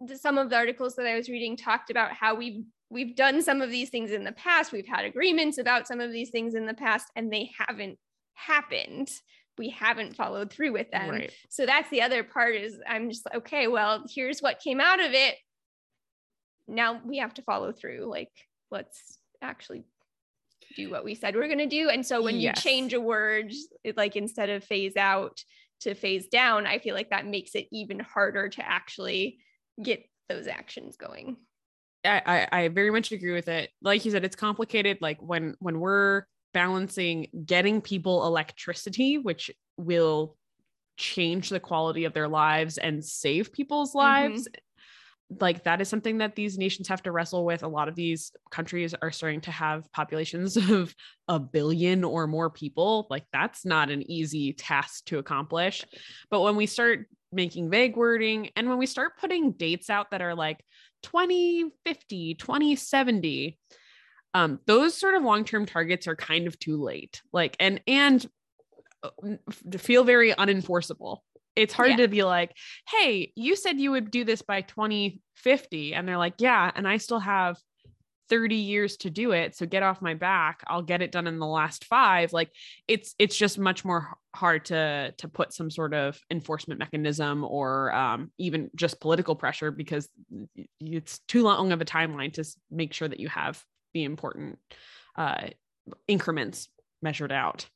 the, 0.00 0.16
some 0.16 0.36
of 0.38 0.50
the 0.50 0.56
articles 0.56 0.96
that 0.96 1.06
i 1.06 1.16
was 1.16 1.28
reading 1.30 1.56
talked 1.56 1.90
about 1.90 2.12
how 2.12 2.34
we've 2.34 2.64
we've 2.90 3.14
done 3.16 3.40
some 3.40 3.62
of 3.62 3.70
these 3.70 3.88
things 3.88 4.10
in 4.10 4.24
the 4.24 4.32
past. 4.32 4.72
We've 4.72 4.86
had 4.86 5.04
agreements 5.04 5.58
about 5.58 5.86
some 5.86 6.00
of 6.00 6.10
these 6.12 6.30
things 6.30 6.54
in 6.54 6.66
the 6.66 6.74
past 6.74 7.06
and 7.14 7.32
they 7.32 7.50
haven't 7.56 7.98
happened. 8.34 9.08
We 9.58 9.68
haven't 9.70 10.16
followed 10.16 10.52
through 10.52 10.72
with 10.72 10.90
them. 10.90 11.10
Right. 11.10 11.32
So 11.50 11.66
that's 11.66 11.88
the 11.90 12.02
other 12.02 12.24
part 12.24 12.56
is 12.56 12.80
i'm 12.88 13.08
just 13.08 13.24
like, 13.26 13.36
okay 13.36 13.68
well 13.68 14.04
here's 14.12 14.40
what 14.40 14.60
came 14.60 14.80
out 14.80 15.00
of 15.00 15.12
it. 15.12 15.36
Now 16.66 17.00
we 17.04 17.18
have 17.18 17.34
to 17.34 17.42
follow 17.42 17.72
through 17.72 18.06
like 18.10 18.32
let's 18.70 19.18
actually 19.40 19.84
do 20.76 20.90
what 20.90 21.04
we 21.04 21.14
said 21.14 21.34
we're 21.34 21.46
going 21.46 21.58
to 21.58 21.66
do. 21.66 21.88
And 21.90 22.04
so 22.04 22.22
when 22.22 22.38
Yes. 22.40 22.56
you 22.64 22.70
change 22.70 22.92
a 22.92 23.00
word 23.00 23.52
it, 23.84 23.96
like 23.96 24.16
instead 24.16 24.50
of 24.50 24.64
phase 24.64 24.96
out 24.96 25.42
to 25.80 25.94
phase 25.94 26.28
down 26.28 26.66
i 26.66 26.78
feel 26.78 26.94
like 26.94 27.10
that 27.10 27.26
makes 27.26 27.54
it 27.54 27.66
even 27.72 27.98
harder 28.00 28.48
to 28.48 28.66
actually 28.66 29.38
get 29.82 30.02
those 30.28 30.46
actions 30.46 30.96
going 30.96 31.36
I, 32.04 32.22
I 32.52 32.62
I 32.62 32.68
very 32.68 32.90
much 32.90 33.12
agree 33.12 33.32
with 33.32 33.48
it. 33.48 33.68
Like 33.82 34.04
you 34.04 34.10
said, 34.10 34.24
it's 34.24 34.36
complicated. 34.36 34.98
Like 35.02 35.18
when 35.20 35.54
when 35.58 35.80
we're 35.80 36.24
balancing 36.52 37.28
getting 37.44 37.80
people 37.80 38.26
electricity, 38.26 39.18
which 39.18 39.50
will 39.76 40.36
change 40.96 41.48
the 41.48 41.60
quality 41.60 42.04
of 42.04 42.12
their 42.12 42.28
lives 42.28 42.78
and 42.78 43.04
save 43.04 43.52
people's 43.52 43.90
mm-hmm. 43.90 43.98
lives. 43.98 44.48
Like 45.38 45.64
that 45.64 45.80
is 45.80 45.88
something 45.88 46.18
that 46.18 46.34
these 46.34 46.58
nations 46.58 46.88
have 46.88 47.02
to 47.04 47.12
wrestle 47.12 47.44
with. 47.44 47.62
A 47.62 47.68
lot 47.68 47.88
of 47.88 47.94
these 47.94 48.32
countries 48.50 48.94
are 49.00 49.12
starting 49.12 49.40
to 49.42 49.50
have 49.50 49.90
populations 49.92 50.56
of 50.70 50.94
a 51.28 51.38
billion 51.38 52.02
or 52.02 52.26
more 52.26 52.50
people. 52.50 53.06
Like 53.10 53.24
that's 53.32 53.64
not 53.64 53.90
an 53.90 54.08
easy 54.10 54.52
task 54.52 55.04
to 55.06 55.18
accomplish. 55.18 55.84
But 56.30 56.40
when 56.40 56.56
we 56.56 56.66
start 56.66 57.06
making 57.32 57.70
vague 57.70 57.96
wording 57.96 58.50
and 58.56 58.68
when 58.68 58.78
we 58.78 58.86
start 58.86 59.18
putting 59.18 59.52
dates 59.52 59.88
out 59.88 60.10
that 60.10 60.22
are 60.22 60.34
like 60.34 60.64
2050, 61.04 62.34
2070, 62.34 63.58
um, 64.34 64.60
those 64.66 64.96
sort 64.96 65.14
of 65.14 65.22
long-term 65.22 65.66
targets 65.66 66.06
are 66.06 66.16
kind 66.16 66.46
of 66.46 66.58
too 66.58 66.82
late. 66.82 67.22
Like, 67.32 67.56
and 67.58 67.80
and 67.86 68.24
uh, 69.02 69.08
feel 69.78 70.04
very 70.04 70.32
unenforceable. 70.32 71.18
It's 71.60 71.74
hard 71.74 71.90
Yeah. 71.90 71.96
to 71.98 72.08
be 72.08 72.22
like, 72.22 72.56
hey, 72.88 73.32
you 73.36 73.54
said 73.56 73.78
you 73.78 73.90
would 73.92 74.10
do 74.10 74.24
this 74.24 74.42
by 74.42 74.62
2050. 74.62 75.94
And 75.94 76.08
they're 76.08 76.18
like, 76.18 76.34
yeah, 76.38 76.70
and 76.74 76.88
I 76.88 76.96
still 76.96 77.18
have 77.20 77.58
30 78.30 78.54
years 78.56 78.96
to 78.98 79.10
do 79.10 79.32
it. 79.32 79.56
So 79.56 79.66
get 79.66 79.82
off 79.82 80.00
my 80.00 80.14
back. 80.14 80.62
I'll 80.68 80.82
get 80.82 81.02
it 81.02 81.10
done 81.12 81.26
in 81.26 81.38
the 81.40 81.46
last 81.46 81.84
five. 81.84 82.32
Like 82.32 82.50
it's 82.86 83.14
it's 83.18 83.36
just 83.36 83.58
much 83.58 83.84
more 83.84 84.16
hard 84.34 84.64
to 84.66 85.12
to 85.18 85.28
put 85.28 85.52
some 85.52 85.68
sort 85.70 85.92
of 85.94 86.18
enforcement 86.30 86.78
mechanism 86.78 87.44
or 87.44 87.92
um, 87.92 88.30
even 88.38 88.70
just 88.76 89.00
political 89.00 89.34
pressure 89.34 89.72
because 89.72 90.08
it's 90.80 91.18
too 91.26 91.42
long 91.42 91.72
of 91.72 91.80
a 91.80 91.84
timeline 91.84 92.32
to 92.34 92.44
make 92.70 92.92
sure 92.92 93.08
that 93.08 93.18
you 93.20 93.28
have 93.28 93.60
the 93.94 94.04
important 94.04 94.58
uh, 95.16 95.48
increments 96.06 96.68
measured 97.02 97.32
out. 97.32 97.68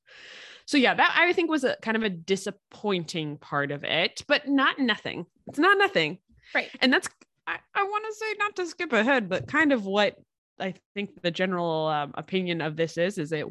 So 0.67 0.79
yeah, 0.79 0.95
that 0.95 1.17
I 1.19 1.33
think 1.33 1.51
was 1.51 1.65
a 1.65 1.77
kind 1.83 1.97
of 1.97 2.03
a 2.03 2.11
disappointing 2.11 3.37
part 3.39 3.71
of 3.71 3.85
it, 3.85 4.25
but 4.27 4.49
not 4.49 4.79
nothing. 4.79 5.27
It's 5.47 5.59
not 5.59 5.79
nothing. 5.79 6.19
Right. 6.55 6.71
And 6.81 6.93
that's 6.93 7.09
I, 7.47 7.59
I 7.75 7.83
want 7.83 8.05
to 8.09 8.15
say 8.15 8.35
not 8.39 8.57
to 8.57 8.67
skip 8.67 8.93
ahead, 8.93 9.29
but 9.29 9.47
kind 9.47 9.73
of 9.73 9.85
what 9.85 10.17
I 10.59 10.75
think 10.95 11.21
the 11.21 11.31
general 11.31 11.89
um, 11.89 12.13
opinion 12.15 12.61
of 12.61 12.77
this 12.77 12.97
is 12.97 13.19
is 13.19 13.33
it 13.33 13.47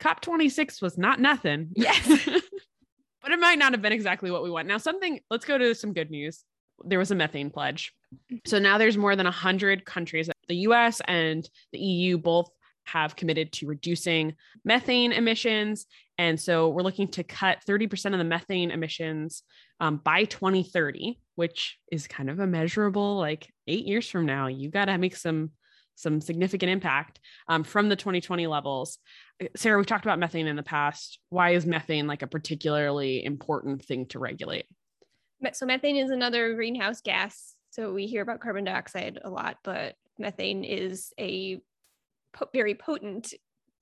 COP26 0.00 0.82
was 0.82 0.98
not 0.98 1.20
nothing. 1.20 1.70
Yes. 1.74 2.06
but 3.22 3.32
it 3.32 3.40
might 3.40 3.58
not 3.58 3.72
have 3.72 3.82
been 3.82 3.92
exactly 3.92 4.30
what 4.30 4.42
we 4.42 4.50
want. 4.50 4.68
Now, 4.68 4.78
something, 4.78 5.20
let's 5.30 5.44
go 5.44 5.58
to 5.58 5.74
some 5.74 5.92
good 5.92 6.10
news. 6.10 6.44
There 6.84 6.98
was 6.98 7.10
a 7.10 7.14
methane 7.14 7.50
pledge. 7.50 7.92
So 8.44 8.58
now 8.58 8.78
there's 8.78 8.98
more 8.98 9.16
than 9.16 9.24
100 9.24 9.84
countries. 9.84 10.28
The 10.48 10.56
US 10.56 11.00
and 11.08 11.48
the 11.72 11.78
EU 11.78 12.18
both 12.18 12.50
have 12.86 13.16
committed 13.16 13.52
to 13.52 13.66
reducing 13.66 14.34
methane 14.64 15.12
emissions. 15.12 15.86
And 16.18 16.40
so 16.40 16.68
we're 16.68 16.82
looking 16.82 17.08
to 17.08 17.24
cut 17.24 17.58
30% 17.68 18.12
of 18.12 18.18
the 18.18 18.24
methane 18.24 18.70
emissions 18.70 19.42
um, 19.80 19.98
by 19.98 20.24
2030, 20.24 21.18
which 21.34 21.78
is 21.92 22.06
kind 22.06 22.30
of 22.30 22.40
a 22.40 22.46
measurable, 22.46 23.16
like 23.18 23.52
eight 23.66 23.86
years 23.86 24.08
from 24.08 24.26
now, 24.26 24.46
you 24.46 24.70
got 24.70 24.86
to 24.86 24.98
make 24.98 25.16
some 25.16 25.50
some 25.98 26.20
significant 26.20 26.70
impact 26.70 27.18
um, 27.48 27.64
from 27.64 27.88
the 27.88 27.96
2020 27.96 28.46
levels. 28.46 28.98
Sara, 29.56 29.78
we've 29.78 29.86
talked 29.86 30.04
about 30.04 30.18
methane 30.18 30.46
in 30.46 30.54
the 30.54 30.62
past. 30.62 31.18
Why 31.30 31.50
is 31.54 31.64
methane 31.64 32.06
like 32.06 32.20
a 32.20 32.26
particularly 32.26 33.24
important 33.24 33.82
thing 33.82 34.04
to 34.08 34.18
regulate? 34.18 34.66
So 35.54 35.64
methane 35.64 35.96
is 35.96 36.10
another 36.10 36.54
greenhouse 36.54 37.00
gas. 37.00 37.54
So 37.70 37.92
we 37.92 38.06
hear 38.06 38.22
about 38.22 38.40
carbon 38.40 38.64
dioxide 38.64 39.18
a 39.24 39.30
lot, 39.30 39.56
but 39.64 39.94
methane 40.18 40.64
is 40.64 41.12
a 41.18 41.60
po- 42.36 42.48
very 42.52 42.74
potent 42.74 43.34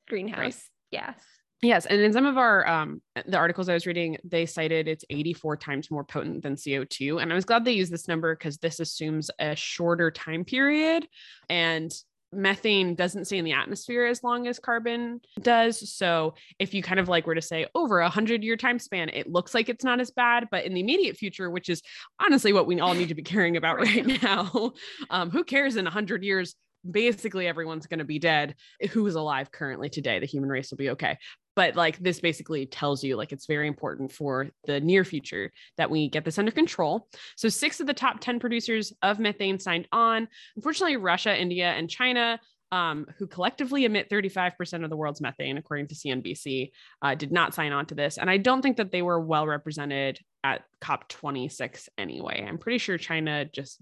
greenhouse 0.09 0.39
right. 0.39 0.57
gas. 0.93 1.21
Yes, 1.63 1.87
and 1.87 2.01
in 2.01 2.13
some 2.13 2.27
of 2.27 2.37
our 2.37 2.67
um, 2.69 3.01
the 3.27 3.39
articles 3.39 3.69
I 3.69 3.75
was 3.75 3.87
reading, 3.87 4.19
they 4.23 4.45
cited 4.45 4.87
it's 4.87 5.05
84 5.09 5.57
times 5.57 5.91
more 5.91 6.05
potent 6.05 6.43
than 6.43 6.57
CO2, 6.57 7.23
and 7.23 7.33
I 7.33 7.35
was 7.35 7.47
glad 7.47 7.65
they 7.65 7.73
used 7.73 7.93
this 7.93 8.09
number 8.09 8.35
because 8.35 8.59
this 8.59 8.81
assumes 8.81 9.31
a 9.39 9.57
shorter 9.57 10.11
time 10.11 10.45
period, 10.45 11.09
and 11.49 11.91
methane 12.35 12.95
doesn't 12.95 13.27
stay 13.27 13.39
in 13.39 13.45
the 13.45 13.53
atmosphere 13.53 14.05
as 14.05 14.23
long 14.23 14.47
as 14.47 14.59
carbon 14.59 15.21
does. 15.41 15.91
So 15.91 16.35
if 16.59 16.75
you 16.75 16.83
kind 16.83 17.01
of 17.01 17.09
like 17.09 17.27
were 17.27 17.35
to 17.35 17.43
say 17.43 17.67
over 17.75 18.01
a 18.01 18.09
hundred 18.09 18.43
year 18.43 18.57
time 18.57 18.79
span, 18.79 19.09
it 19.09 19.31
looks 19.31 19.55
like 19.55 19.69
it's 19.69 19.85
not 19.85 20.01
as 20.01 20.11
bad, 20.11 20.49
but 20.51 20.65
in 20.65 20.75
the 20.75 20.81
immediate 20.81 21.17
future, 21.17 21.51
which 21.51 21.69
is 21.69 21.83
honestly 22.21 22.53
what 22.53 22.67
we 22.67 22.81
all 22.81 22.95
need 22.95 23.09
to 23.09 23.15
be 23.15 23.23
caring 23.23 23.57
about 23.57 23.79
right 23.81 24.23
now, 24.23 24.73
um, 25.11 25.31
who 25.31 25.45
cares 25.45 25.77
in 25.77 25.87
a 25.87 25.91
hundred 25.91 26.25
years? 26.25 26.55
Basically 26.89 27.47
everyone's 27.47 27.87
going 27.87 27.99
to 27.99 28.05
be 28.05 28.19
dead. 28.19 28.55
Who 28.91 29.07
is 29.07 29.15
alive 29.15 29.51
currently 29.51 29.89
today? 29.89 30.19
The 30.19 30.27
human 30.27 30.51
race 30.51 30.71
will 30.71 30.79
be 30.79 30.91
okay. 30.91 31.19
But 31.57 31.77
like 31.77 31.99
this 31.99 32.21
basically 32.21 32.67
tells 32.67 33.05
you 33.05 33.17
like 33.17 33.33
it's 33.33 33.47
very 33.47 33.69
important 33.69 34.13
for 34.13 34.49
the 34.67 34.81
near 34.81 35.05
future 35.05 35.53
that 35.77 35.91
we 35.91 36.09
get 36.09 36.25
this 36.25 36.39
under 36.39 36.51
control. 36.51 37.09
So 37.37 37.49
six 37.49 37.81
of 37.81 37.87
the 37.87 37.95
top 37.95 38.21
10 38.21 38.41
producers 38.41 38.93
of 39.03 39.19
methane 39.19 39.59
signed 39.59 39.89
on. 39.93 40.29
Unfortunately 40.57 40.97
russia 40.97 41.39
india 41.39 41.73
and 41.73 41.89
china 41.89 42.41
um, 42.75 43.07
who 43.19 43.29
collectively 43.29 43.85
emit 43.85 44.11
35% 44.11 44.83
of 44.83 44.91
the 44.91 44.97
world's 44.97 45.21
methane, 45.21 45.59
according 45.59 45.87
to 45.89 45.95
CNBC, 45.95 46.73
uh, 47.03 47.15
did 47.15 47.31
not 47.31 47.55
sign 47.55 47.73
on 47.73 47.87
to 47.87 47.95
this. 47.95 48.19
And 48.19 48.29
I 48.29 48.37
don't 48.37 48.63
think 48.63 48.79
that 48.79 48.91
they 48.91 49.01
were 49.01 49.21
well 49.21 49.47
represented 49.47 50.19
at 50.43 50.65
COP26 50.81 51.89
anyway. 51.97 52.45
I'm 52.47 52.59
pretty 52.59 52.79
sure 52.79 52.99
China 52.99 53.45
just 53.45 53.79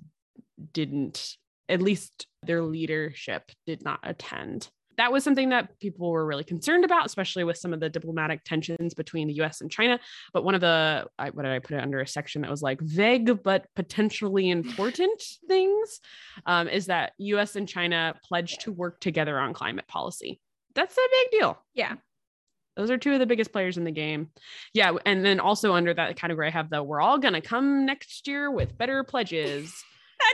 didn't 0.75 1.37
at 1.69 1.83
least 1.83 2.27
their 2.45 2.63
leadership 2.63 3.51
did 3.67 3.83
not 3.85 4.01
attend. 4.03 4.69
That 4.99 5.11
was 5.11 5.25
something 5.25 5.49
that 5.49 5.79
people 5.81 6.11
were 6.11 6.27
really 6.27 6.45
concerned 6.45 6.85
about, 6.85 7.07
especially 7.07 7.45
with 7.45 7.57
some 7.57 7.73
of 7.73 7.81
the 7.81 7.89
diplomatic 7.89 8.45
tensions 8.45 8.93
between 8.93 9.27
the 9.27 9.35
US 9.43 9.63
and 9.63 9.71
China. 9.71 9.99
But 10.35 10.45
one 10.45 10.55
of 10.55 10.61
the, 10.61 11.07
I, 11.19 11.31
what 11.31 11.45
did 11.45 11.53
I 11.53 11.61
put 11.61 11.77
it 11.77 11.83
under 11.83 12.01
a 12.01 12.07
section 12.07 12.43
that 12.43 12.51
was 12.51 12.63
like 12.63 12.81
vague 12.81 13.43
but 13.43 13.67
potentially 13.75 14.51
important 14.51 15.23
things 15.49 16.01
um, 16.45 16.69
is 16.69 16.87
that 16.87 17.13
US 17.19 17.57
and 17.57 17.69
China 17.69 18.15
pledged 18.23 18.63
to 18.63 18.73
work 18.73 19.01
together 19.01 19.39
on 19.39 19.55
climate 19.55 19.89
policy. 19.89 20.41
That's 20.75 20.97
a 20.97 21.09
big 21.11 21.41
deal. 21.41 21.59
Yeah. 21.75 21.95
Those 22.77 22.91
are 22.91 22.99
two 22.99 23.13
of 23.13 23.19
the 23.19 23.27
biggest 23.27 23.53
players 23.53 23.77
in 23.77 23.85
the 23.85 23.91
game. 23.91 24.31
Yeah. 24.73 24.93
And 25.05 25.25
then 25.25 25.41
also 25.41 25.75
under 25.75 25.93
that 25.93 26.17
category, 26.17 26.49
I 26.49 26.51
have 26.51 26.71
the 26.71 26.83
we're 26.83 27.01
all 27.01 27.19
going 27.19 27.35
to 27.35 27.41
come 27.41 27.85
next 27.85 28.27
year 28.27 28.51
with 28.51 28.77
better 28.77 29.05
pledges 29.05 29.75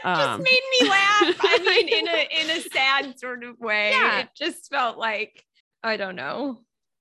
that 0.04 0.16
just 0.16 0.28
um, 0.28 0.42
made 0.42 0.62
me 0.80 0.88
laugh. 0.88 1.36
I 1.40 1.58
mean, 1.64 1.88
in 1.88 2.08
a 2.08 2.28
in 2.40 2.50
a 2.58 2.60
sad 2.62 3.18
sort 3.18 3.44
of 3.44 3.58
way. 3.58 3.90
Yeah. 3.90 4.20
It 4.20 4.28
just 4.36 4.70
felt 4.70 4.98
like 4.98 5.44
I 5.82 5.96
don't 5.96 6.16
know. 6.16 6.60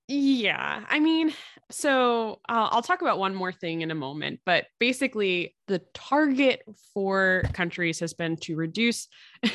Yeah, 0.09 0.85
I 0.87 1.01
mean, 1.01 1.33
so 1.69 2.39
uh, 2.47 2.69
I'll 2.71 2.81
talk 2.81 3.01
about 3.01 3.19
one 3.19 3.35
more 3.35 3.51
thing 3.51 3.81
in 3.81 3.91
a 3.91 3.95
moment, 3.95 4.39
but 4.45 4.67
basically, 4.79 5.53
the 5.67 5.81
target 5.93 6.61
for 6.93 7.43
countries 7.51 7.99
has 7.99 8.13
been 8.13 8.37
to 8.37 8.55
reduce 8.55 9.09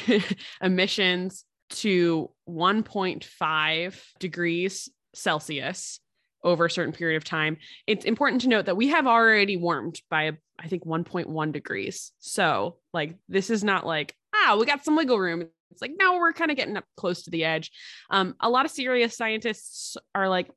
emissions 0.62 1.46
to 1.70 2.30
1.5 2.46 4.00
degrees 4.18 4.90
Celsius 5.14 6.00
over 6.44 6.66
a 6.66 6.70
certain 6.70 6.92
period 6.92 7.16
of 7.16 7.24
time. 7.24 7.56
It's 7.86 8.04
important 8.04 8.42
to 8.42 8.48
note 8.48 8.66
that 8.66 8.76
we 8.76 8.88
have 8.88 9.06
already 9.06 9.56
warmed 9.56 10.00
by 10.10 10.32
I 10.58 10.68
think 10.68 10.84
1.1 10.84 11.52
degrees. 11.52 12.12
So, 12.18 12.76
like, 12.92 13.16
this 13.28 13.50
is 13.50 13.64
not 13.64 13.84
like, 13.84 14.14
ah, 14.34 14.56
we 14.58 14.66
got 14.66 14.84
some 14.84 14.96
wiggle 14.96 15.18
room. 15.18 15.48
It's 15.70 15.82
like, 15.82 15.92
now 15.98 16.18
we're 16.18 16.32
kind 16.32 16.50
of 16.50 16.56
getting 16.56 16.76
up 16.76 16.84
close 16.96 17.22
to 17.22 17.30
the 17.30 17.44
edge. 17.44 17.72
Um, 18.10 18.36
a 18.40 18.48
lot 18.48 18.64
of 18.64 18.70
serious 18.70 19.16
scientists 19.16 19.96
are 20.14 20.28
like, 20.28 20.50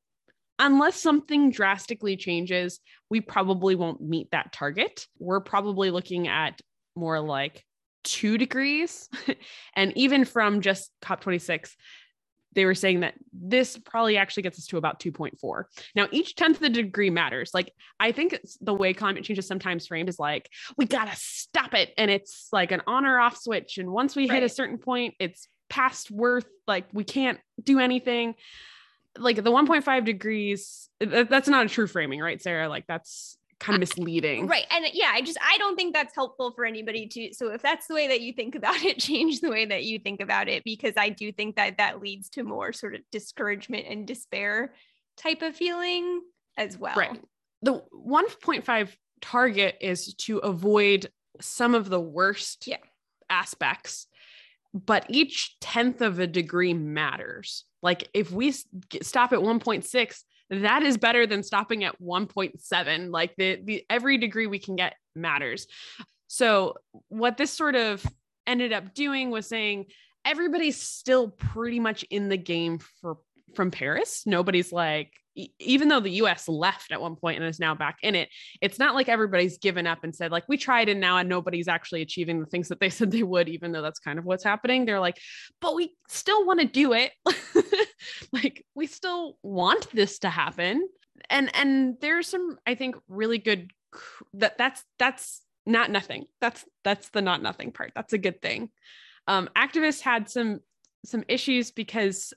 unless 0.59 1.01
something 1.01 1.51
drastically 1.51 2.17
changes, 2.17 2.79
we 3.09 3.21
probably 3.21 3.75
won't 3.75 4.01
meet 4.01 4.29
that 4.31 4.51
target. 4.51 5.07
We're 5.17 5.39
probably 5.39 5.89
looking 5.89 6.27
at 6.27 6.61
more 6.95 7.19
like 7.19 7.63
two 8.03 8.37
degrees. 8.37 9.09
and 9.75 9.91
even 9.97 10.25
from 10.25 10.61
just 10.61 10.91
COP26, 11.03 11.71
they 12.55 12.65
were 12.65 12.73
saying 12.73 13.01
that 13.01 13.13
this 13.33 13.77
probably 13.77 14.17
actually 14.17 14.43
gets 14.43 14.57
us 14.57 14.65
to 14.67 14.77
about 14.77 14.99
2.4. 14.99 15.65
Now, 15.93 16.07
each 16.11 16.35
tenth 16.35 16.57
of 16.57 16.61
the 16.61 16.69
degree 16.69 17.09
matters. 17.09 17.51
Like, 17.53 17.71
I 17.99 18.11
think 18.11 18.39
the 18.61 18.73
way 18.73 18.93
climate 18.93 19.23
change 19.23 19.37
is 19.39 19.47
sometimes 19.47 19.87
framed 19.87 20.09
is 20.09 20.17
like, 20.17 20.49
we 20.77 20.85
got 20.85 21.05
to 21.05 21.15
stop 21.15 21.73
it. 21.73 21.93
And 21.97 22.09
it's 22.09 22.47
like 22.51 22.71
an 22.71 22.81
on 22.87 23.05
or 23.05 23.19
off 23.19 23.37
switch. 23.37 23.77
And 23.77 23.91
once 23.91 24.15
we 24.15 24.27
right. 24.27 24.35
hit 24.35 24.43
a 24.43 24.49
certain 24.49 24.77
point, 24.77 25.15
it's 25.19 25.47
past 25.69 26.09
worth, 26.09 26.47
like, 26.67 26.85
we 26.93 27.03
can't 27.03 27.39
do 27.61 27.79
anything. 27.79 28.35
Like, 29.17 29.35
the 29.37 29.51
1.5 29.51 30.05
degrees, 30.05 30.89
that's 30.99 31.47
not 31.47 31.65
a 31.65 31.69
true 31.69 31.87
framing, 31.87 32.19
right, 32.21 32.41
Sara? 32.41 32.69
Like, 32.69 32.87
that's 32.87 33.37
kind 33.59 33.75
of 33.75 33.79
misleading. 33.79 34.47
Right. 34.47 34.65
And 34.69 34.85
yeah, 34.93 35.11
I 35.13 35.21
just 35.21 35.37
I 35.41 35.57
don't 35.57 35.75
think 35.75 35.93
that's 35.93 36.13
helpful 36.13 36.51
for 36.51 36.65
anybody 36.65 37.07
to 37.07 37.33
so 37.33 37.51
if 37.51 37.61
that's 37.61 37.87
the 37.87 37.93
way 37.93 38.07
that 38.07 38.21
you 38.21 38.33
think 38.33 38.55
about 38.55 38.83
it, 38.83 38.99
change 38.99 39.41
the 39.41 39.49
way 39.49 39.65
that 39.65 39.83
you 39.83 39.99
think 39.99 40.21
about 40.21 40.47
it 40.47 40.63
because 40.63 40.93
I 40.97 41.09
do 41.09 41.31
think 41.31 41.55
that 41.55 41.77
that 41.77 42.01
leads 42.01 42.29
to 42.31 42.43
more 42.43 42.73
sort 42.73 42.95
of 42.95 43.01
discouragement 43.11 43.85
and 43.87 44.07
despair 44.07 44.73
type 45.17 45.41
of 45.41 45.55
feeling 45.55 46.21
as 46.57 46.77
well. 46.77 46.95
Right. 46.95 47.21
The 47.61 47.81
1.5 47.93 48.89
target 49.21 49.77
is 49.81 50.13
to 50.13 50.37
avoid 50.39 51.09
some 51.41 51.73
of 51.73 51.89
the 51.89 51.99
worst 51.99 52.67
yeah. 52.67 52.77
aspects 53.29 54.07
but 54.75 55.05
each 55.07 55.57
tenth 55.61 56.01
of 56.01 56.19
a 56.19 56.27
degree 56.27 56.73
matters. 56.73 57.63
Like 57.81 58.09
if 58.13 58.29
we 58.29 58.51
stop 58.51 59.31
at 59.31 59.39
1.6, 59.39 60.23
that 60.49 60.84
is 60.84 60.97
better 60.97 61.25
than 61.25 61.43
stopping 61.43 61.84
at 61.84 61.99
1.7 62.01 63.12
like 63.12 63.36
the, 63.38 63.60
the 63.63 63.86
every 63.89 64.17
degree 64.17 64.47
we 64.47 64.60
can 64.60 64.75
get 64.75 64.95
matters. 65.15 65.67
So 66.27 66.75
what 67.10 67.38
this 67.38 67.51
sort 67.51 67.75
of 67.75 68.05
ended 68.47 68.73
up 68.73 68.93
doing 68.93 69.31
was 69.31 69.47
saying 69.47 69.86
everybody's 70.23 70.81
still 70.81 71.29
pretty 71.29 71.79
much 71.79 72.03
in 72.03 72.29
the 72.29 72.38
game 72.38 72.79
for 73.01 73.17
from 73.53 73.71
paris. 73.71 74.23
Nobody's 74.25 74.71
like 74.71 75.13
even 75.59 75.89
though 75.89 75.99
the 75.99 76.11
US 76.11 76.47
left 76.47 76.91
at 76.91 77.01
one 77.01 77.15
point 77.15 77.39
and 77.39 77.47
is 77.47 77.59
now 77.59 77.75
back 77.75 77.97
in 78.01 78.15
it, 78.15 78.29
it's 78.61 78.79
not 78.79 78.95
like 78.95 79.09
everybody's 79.09 79.57
given 79.57 79.85
up 79.85 80.03
and 80.03 80.15
said, 80.15 80.31
like, 80.31 80.45
we 80.47 80.57
tried 80.57 80.89
and 80.89 80.99
now 80.99 81.17
and 81.17 81.27
nobody's 81.27 81.67
actually 81.67 82.01
achieving 82.01 82.39
the 82.39 82.45
things 82.45 82.69
that 82.69 82.79
they 82.79 82.89
said 82.95 83.11
they 83.11 83.23
would, 83.23 83.49
even 83.49 83.71
though 83.71 83.81
that's 83.81 83.99
kind 83.99 84.19
of 84.19 84.25
what's 84.25 84.43
happening. 84.43 84.85
They're 84.85 84.99
like, 84.99 85.17
but 85.61 85.75
we 85.75 85.95
still 86.07 86.45
want 86.45 86.61
to 86.61 86.65
do 86.65 86.93
it. 86.93 87.11
like, 88.31 88.65
we 88.75 88.87
still 88.87 89.37
want 89.43 89.91
this 89.91 90.19
to 90.19 90.29
happen. 90.29 90.87
And 91.29 91.55
and 91.55 91.95
there's 92.01 92.27
some, 92.27 92.57
I 92.67 92.75
think, 92.75 92.95
really 93.07 93.37
good 93.37 93.71
that 94.33 94.57
that's 94.57 94.83
that's 94.99 95.41
not 95.65 95.89
nothing. 95.89 96.25
That's 96.41 96.63
that's 96.83 97.09
the 97.09 97.21
not 97.21 97.41
nothing 97.41 97.71
part. 97.71 97.93
That's 97.95 98.13
a 98.13 98.17
good 98.17 98.41
thing. 98.41 98.69
Um, 99.27 99.49
activists 99.55 100.01
had 100.01 100.29
some 100.29 100.59
some 101.05 101.23
issues 101.27 101.71
because 101.71 102.33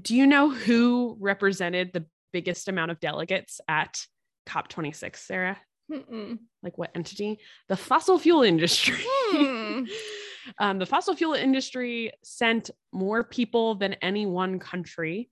do 0.00 0.14
you 0.14 0.26
know 0.26 0.50
who 0.50 1.16
represented 1.20 1.92
the 1.92 2.04
biggest 2.32 2.68
amount 2.68 2.90
of 2.90 3.00
delegates 3.00 3.60
at 3.68 4.04
COP26, 4.48 5.16
Sara? 5.16 5.58
Mm-mm. 5.90 6.38
Like 6.62 6.76
what 6.76 6.90
entity? 6.94 7.38
The 7.68 7.76
fossil 7.76 8.18
fuel 8.18 8.42
industry. 8.42 9.02
Hmm. 9.04 9.84
um, 10.58 10.78
the 10.78 10.86
fossil 10.86 11.14
fuel 11.14 11.34
industry 11.34 12.12
sent 12.22 12.70
more 12.92 13.24
people 13.24 13.74
than 13.74 13.94
any 13.94 14.26
one 14.26 14.58
country. 14.58 15.30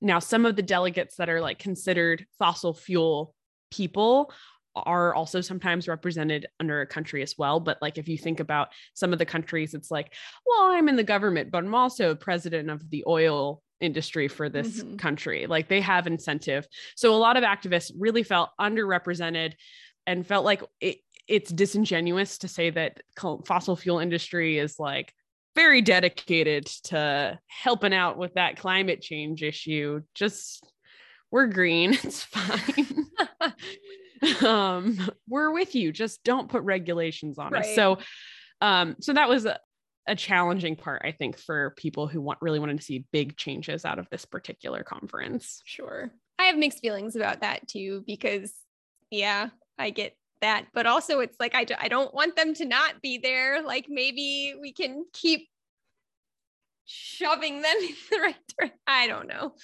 Now, 0.00 0.18
some 0.18 0.46
of 0.46 0.56
the 0.56 0.62
delegates 0.62 1.16
that 1.16 1.28
are 1.28 1.40
like 1.40 1.58
considered 1.58 2.26
fossil 2.38 2.74
fuel 2.74 3.34
people 3.70 4.32
are 4.74 5.14
also 5.14 5.40
sometimes 5.40 5.88
represented 5.88 6.46
under 6.60 6.82
a 6.82 6.86
country 6.86 7.22
as 7.22 7.34
well. 7.38 7.60
But 7.60 7.78
like 7.80 7.96
if 7.96 8.08
you 8.08 8.18
think 8.18 8.40
about 8.40 8.68
some 8.94 9.12
of 9.12 9.18
the 9.18 9.24
countries, 9.24 9.72
it's 9.72 9.90
like, 9.90 10.12
well, 10.44 10.66
I'm 10.66 10.88
in 10.88 10.96
the 10.96 11.02
government, 11.02 11.50
but 11.50 11.64
I'm 11.64 11.74
also 11.74 12.14
president 12.14 12.70
of 12.70 12.88
the 12.90 13.04
oil 13.06 13.62
industry 13.80 14.28
for 14.28 14.48
this 14.48 14.82
Mhm. 14.82 14.98
country. 14.98 15.46
Like 15.46 15.68
they 15.68 15.80
have 15.80 16.06
incentive. 16.06 16.66
So 16.94 17.14
a 17.14 17.18
lot 17.18 17.36
of 17.36 17.44
activists 17.44 17.92
really 17.96 18.22
felt 18.22 18.50
underrepresented 18.60 19.54
and 20.06 20.26
felt 20.26 20.44
like 20.44 20.62
it, 20.80 20.98
it's 21.28 21.50
disingenuous 21.50 22.38
to 22.38 22.48
say 22.48 22.70
that 22.70 23.00
fossil 23.44 23.76
fuel 23.76 23.98
industry 23.98 24.58
is 24.58 24.78
like 24.78 25.12
very 25.54 25.82
dedicated 25.82 26.66
to 26.84 27.38
helping 27.48 27.94
out 27.94 28.18
with 28.18 28.34
that 28.34 28.56
climate 28.56 29.00
change 29.02 29.42
issue. 29.42 30.02
Just 30.14 30.64
we're 31.30 31.46
green, 31.46 31.92
it's 32.02 32.22
fine. 32.22 33.06
um, 34.46 34.98
we're 35.28 35.52
with 35.52 35.74
you. 35.74 35.92
Just 35.92 36.24
don't 36.24 36.48
put 36.48 36.62
regulations 36.62 37.38
on 37.38 37.54
us. 37.54 37.74
So 37.74 37.98
um, 38.62 38.96
so 39.00 39.12
that 39.12 39.28
was 39.28 39.46
a, 40.06 40.14
challenging 40.14 40.76
part, 40.76 41.02
I 41.04 41.12
think, 41.12 41.38
for 41.38 41.74
people 41.76 42.06
who 42.06 42.20
want 42.20 42.40
really 42.40 42.58
wanted 42.58 42.78
to 42.78 42.84
see 42.84 43.06
big 43.12 43.36
changes 43.36 43.84
out 43.84 43.98
of 43.98 44.08
this 44.10 44.24
particular 44.24 44.82
conference. 44.82 45.62
Sure. 45.64 46.10
I 46.38 46.44
have 46.44 46.56
mixed 46.56 46.80
feelings 46.80 47.16
about 47.16 47.40
that 47.40 47.66
too, 47.68 48.04
because 48.06 48.52
yeah, 49.10 49.50
I 49.78 49.90
get 49.90 50.16
that. 50.40 50.66
But 50.74 50.86
also, 50.86 51.20
it's 51.20 51.36
like, 51.40 51.54
I, 51.54 51.64
d- 51.64 51.74
I 51.78 51.88
don't 51.88 52.14
want 52.14 52.36
them 52.36 52.54
to 52.54 52.64
not 52.64 53.00
be 53.02 53.18
there. 53.18 53.62
Like, 53.62 53.86
maybe 53.88 54.54
we 54.60 54.72
can 54.72 55.04
keep 55.12 55.48
shoving 56.84 57.62
them 57.62 57.76
in 57.80 57.94
the 58.10 58.18
right 58.18 58.36
direction. 58.58 58.78
I 58.86 59.06
don't 59.06 59.28
know. 59.28 59.54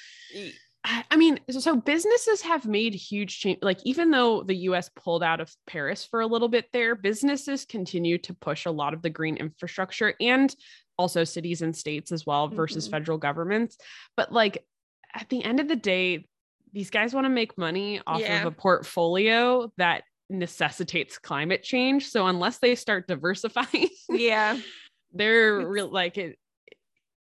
I 0.84 1.16
mean, 1.16 1.38
so- 1.50 1.76
businesses 1.76 2.42
have 2.42 2.66
made 2.66 2.94
huge 2.94 3.38
change. 3.38 3.58
Like, 3.62 3.78
even 3.84 4.10
though 4.10 4.42
the 4.42 4.56
US 4.68 4.88
pulled 4.96 5.22
out 5.22 5.40
of 5.40 5.54
Paris 5.66 6.04
for 6.04 6.20
a 6.20 6.26
little 6.26 6.48
bit 6.48 6.66
there, 6.72 6.96
businesses 6.96 7.64
continue 7.64 8.18
to 8.18 8.34
push 8.34 8.66
a 8.66 8.70
lot 8.70 8.92
of 8.92 9.00
the 9.00 9.10
green 9.10 9.36
infrastructure 9.36 10.14
and 10.20 10.54
also 10.98 11.22
cities 11.22 11.62
and 11.62 11.76
states 11.76 12.10
as 12.10 12.26
well 12.26 12.48
versus 12.48 12.88
Mhm. 12.88 12.90
federal 12.90 13.18
governments. 13.18 13.78
But, 14.16 14.32
like, 14.32 14.66
at 15.14 15.28
the 15.28 15.44
end 15.44 15.60
of 15.60 15.68
the 15.68 15.76
day, 15.76 16.26
these 16.72 16.90
guys 16.90 17.14
want 17.14 17.26
to 17.26 17.30
make 17.30 17.56
money 17.56 18.00
off 18.06 18.20
Yeah. 18.20 18.40
of 18.40 18.46
a 18.46 18.50
portfolio 18.50 19.72
that 19.76 20.02
necessitates 20.30 21.16
climate 21.18 21.62
change. 21.62 22.08
So, 22.08 22.26
unless 22.26 22.58
they 22.58 22.74
start 22.74 23.06
diversifying, 23.06 23.88
Yeah. 24.08 24.58
they're 25.12 25.64
real 25.66 25.88
like 25.88 26.18
it. 26.18 26.38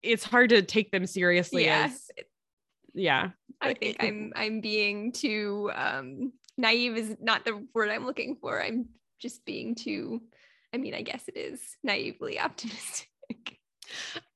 It's 0.02 0.24
hard 0.24 0.50
to 0.50 0.60
take 0.62 0.90
them 0.90 1.06
seriously 1.06 1.64
Yeah. 1.64 1.86
as 1.90 2.10
yeah. 2.96 3.30
I 3.60 3.74
think 3.74 3.96
I'm 4.00 4.32
I'm 4.34 4.60
being 4.60 5.12
too 5.12 5.70
um 5.74 6.32
naive 6.58 6.96
is 6.96 7.16
not 7.20 7.44
the 7.44 7.64
word 7.74 7.90
I'm 7.90 8.06
looking 8.06 8.36
for. 8.40 8.62
I'm 8.62 8.86
just 9.20 9.44
being 9.44 9.74
too 9.74 10.22
I 10.74 10.78
mean, 10.78 10.94
I 10.94 11.02
guess 11.02 11.28
it 11.28 11.36
is 11.36 11.60
naively 11.82 12.40
optimistic. 12.46 13.08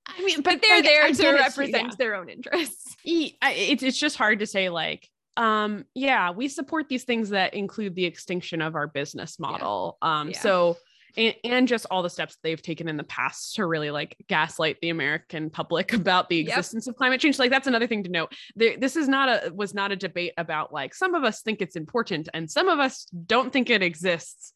I 0.07 0.23
mean, 0.25 0.43
But 0.43 0.63
they're 0.63 0.77
like, 0.77 0.85
there 0.85 1.13
to 1.13 1.39
represent 1.39 1.89
yeah. 1.89 1.95
their 1.99 2.15
own 2.15 2.29
interests. 2.29 2.97
It's 3.05 3.83
it's 3.83 3.99
just 3.99 4.17
hard 4.17 4.41
to 4.41 4.47
say 4.47 4.69
like, 4.69 5.09
um, 5.37 5.87
yeah, 5.95 6.31
we 6.31 6.49
support 6.49 6.89
these 6.89 7.05
things 7.05 7.31
that 7.31 7.55
include 7.55 7.95
the 7.95 8.05
extinction 8.05 8.61
of 8.61 8.75
our 8.75 8.87
business 8.87 9.39
model. 9.39 9.97
Um, 10.03 10.31
Yeah. 10.31 10.41
so 10.41 10.77
and, 11.17 11.35
and 11.45 11.69
just 11.69 11.87
all 11.91 12.03
the 12.03 12.11
steps 12.11 12.37
they've 12.43 12.61
taken 12.61 12.89
in 12.89 12.97
the 12.97 13.05
past 13.05 13.55
to 13.57 13.67
really 13.67 13.91
like 13.91 14.17
gaslight 14.29 14.77
the 14.81 14.91
American 14.91 15.51
public 15.51 15.93
about 15.95 16.29
the 16.29 16.37
Yep. 16.37 16.49
existence 16.49 16.87
of 16.87 16.97
climate 16.97 17.21
change. 17.21 17.39
Like 17.39 17.51
that's 17.51 17.67
another 17.67 17.87
thing 17.87 18.03
to 18.05 18.11
note. 18.11 18.33
There, 18.57 18.77
this 18.77 18.97
is 18.97 19.09
not 19.09 19.29
a 19.29 19.53
was 19.53 19.75
not 19.75 19.93
a 19.93 19.97
debate 19.97 20.33
about 20.39 20.73
like 20.73 20.95
some 20.95 21.15
of 21.15 21.25
us 21.25 21.43
think 21.43 21.61
it's 21.61 21.77
important 21.77 22.29
and 22.35 22.51
some 22.51 22.69
of 22.69 22.79
us 22.79 23.07
don't 23.27 23.53
think 23.53 23.71
it 23.71 23.83
exists. 23.83 24.53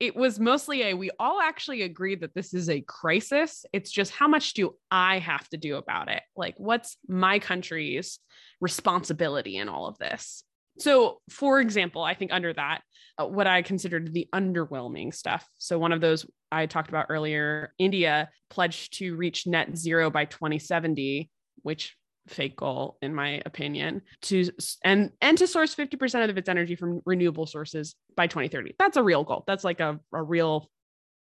It 0.00 0.16
was 0.16 0.40
mostly 0.40 0.82
a 0.82 0.94
we 0.94 1.10
all 1.18 1.40
actually 1.40 1.82
agree 1.82 2.16
that 2.16 2.34
this 2.34 2.52
is 2.52 2.68
a 2.68 2.80
crisis. 2.80 3.64
It's 3.72 3.90
just 3.90 4.12
how 4.12 4.26
much 4.28 4.54
do 4.54 4.74
I 4.90 5.18
have 5.20 5.48
to 5.50 5.56
do 5.56 5.76
about 5.76 6.08
it? 6.08 6.22
Like 6.36 6.54
what's 6.58 6.96
my 7.08 7.38
country's 7.38 8.18
responsibility 8.60 9.56
in 9.56 9.68
all 9.68 9.86
of 9.86 9.98
this? 9.98 10.42
So, 10.78 11.20
for 11.30 11.60
example, 11.60 12.02
I 12.02 12.14
think 12.14 12.32
under 12.32 12.52
that, 12.52 12.82
uh, 13.18 13.26
what 13.26 13.46
I 13.46 13.62
considered 13.62 14.12
the 14.12 14.28
underwhelming 14.34 15.14
stuff. 15.14 15.46
So, 15.58 15.78
one 15.78 15.92
of 15.92 16.00
those 16.00 16.26
I 16.50 16.66
talked 16.66 16.88
about 16.88 17.06
earlier, 17.08 17.72
India 17.78 18.30
pledged 18.50 18.98
to 18.98 19.16
reach 19.16 19.46
net 19.46 19.76
zero 19.76 20.10
by 20.10 20.24
2070, 20.24 21.30
which 21.62 21.96
fake 22.26 22.56
goal 22.56 22.96
in 23.02 23.14
my 23.14 23.42
opinion 23.44 24.00
to 24.22 24.48
and 24.82 25.10
and 25.20 25.36
to 25.36 25.46
source 25.46 25.74
50% 25.74 26.30
of 26.30 26.38
its 26.38 26.48
energy 26.48 26.74
from 26.74 27.02
renewable 27.04 27.44
sources 27.44 27.96
by 28.16 28.26
2030 28.26 28.74
that's 28.78 28.96
a 28.96 29.02
real 29.02 29.24
goal. 29.24 29.44
That's 29.46 29.62
like 29.62 29.80
a, 29.80 30.00
a 30.10 30.22
real 30.22 30.70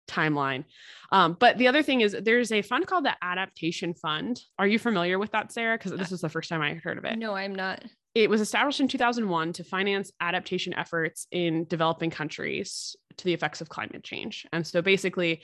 timeline. 0.09 0.65
Um, 1.11 1.37
but 1.39 1.59
the 1.59 1.69
other 1.69 1.83
thing 1.83 2.01
is 2.01 2.17
there's 2.23 2.53
a 2.53 2.63
fund 2.63 2.87
called 2.87 3.05
the 3.05 3.15
adaptation 3.23 3.95
fund. 3.95 4.41
Are 4.59 4.67
you 4.67 4.79
familiar 4.79 5.19
with 5.19 5.33
that 5.33 5.53
sara? 5.53 5.79
Because 5.79 5.93
this 5.93 6.13
is 6.13 6.21
the 6.21 6.29
first 6.29 6.49
time 6.49 6.61
i 6.61 6.75
heard 6.75 6.99
of 6.99 7.05
it. 7.05 7.19
No, 7.19 7.35
I'm 7.35 7.55
not. 7.55 7.83
It 8.15 8.29
was 8.29 8.41
established 8.41 8.81
in 8.81 8.89
2001 8.89 9.55
to 9.55 9.65
finance 9.65 10.11
adaptation 10.21 10.75
efforts 10.75 11.27
in 11.31 11.65
developing 11.65 12.11
countries 12.11 12.95
to 13.17 13.25
the 13.25 13.33
effects 13.33 13.61
of 13.61 13.69
climate 13.69 14.05
change. 14.05 14.47
And 14.53 14.67
so 14.67 14.83
basically, 14.83 15.43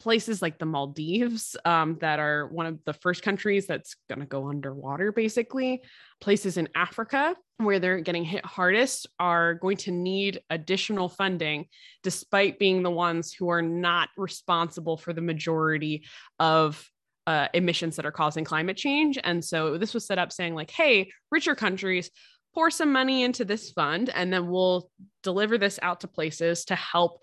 places 0.00 0.40
like 0.40 0.58
the 0.58 0.66
Maldives, 0.66 1.56
um, 1.64 1.98
that 2.00 2.18
are 2.18 2.48
one 2.48 2.66
of 2.66 2.78
the 2.86 2.94
first 2.94 3.22
countries 3.22 3.66
that's 3.66 3.96
going 4.08 4.20
to 4.20 4.26
go 4.26 4.48
underwater, 4.48 5.12
basically, 5.12 5.82
places 6.20 6.56
in 6.56 6.68
Africa 6.74 7.36
where 7.58 7.78
they're 7.78 8.00
getting 8.00 8.24
hit 8.24 8.44
hardest 8.44 9.06
are 9.18 9.54
going 9.54 9.76
to 9.76 9.90
need 9.90 10.40
additional 10.48 11.08
funding, 11.08 11.66
despite 12.02 12.58
being 12.58 12.82
the 12.82 12.90
ones 12.90 13.32
who 13.32 13.50
are 13.50 13.62
not 13.62 14.08
responsible 14.16 14.96
for 14.96 15.12
the 15.12 15.20
majority 15.20 16.04
of 16.38 16.90
uh, 17.26 17.48
emissions 17.54 17.96
that 17.96 18.06
are 18.06 18.12
causing 18.12 18.44
climate 18.44 18.76
change. 18.76 19.18
And 19.22 19.44
so 19.44 19.78
this 19.78 19.94
was 19.94 20.06
set 20.06 20.18
up 20.18 20.32
saying, 20.32 20.54
like, 20.54 20.70
hey, 20.70 21.10
richer 21.30 21.54
countries, 21.54 22.10
pour 22.54 22.70
some 22.70 22.92
money 22.92 23.22
into 23.22 23.44
this 23.44 23.70
fund, 23.70 24.10
and 24.12 24.32
then 24.32 24.48
we'll 24.48 24.90
deliver 25.22 25.58
this 25.58 25.78
out 25.82 26.00
to 26.00 26.08
places 26.08 26.64
to 26.66 26.74
help, 26.74 27.22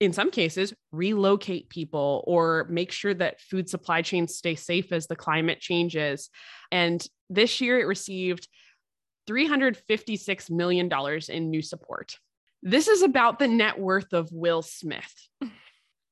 in 0.00 0.12
some 0.12 0.30
cases, 0.30 0.72
relocate 0.92 1.68
people 1.68 2.24
or 2.26 2.66
make 2.70 2.92
sure 2.92 3.12
that 3.14 3.40
food 3.40 3.68
supply 3.68 4.02
chains 4.02 4.36
stay 4.36 4.54
safe 4.54 4.92
as 4.92 5.06
the 5.06 5.16
climate 5.16 5.60
changes. 5.60 6.30
And 6.72 7.04
this 7.28 7.60
year 7.60 7.78
it 7.78 7.84
received 7.84 8.48
$356 9.28 10.50
million 10.50 10.90
in 11.28 11.50
new 11.50 11.62
support. 11.62 12.16
This 12.62 12.88
is 12.88 13.02
about 13.02 13.38
the 13.38 13.48
net 13.48 13.78
worth 13.78 14.12
of 14.12 14.30
Will 14.32 14.62
Smith. 14.62 15.12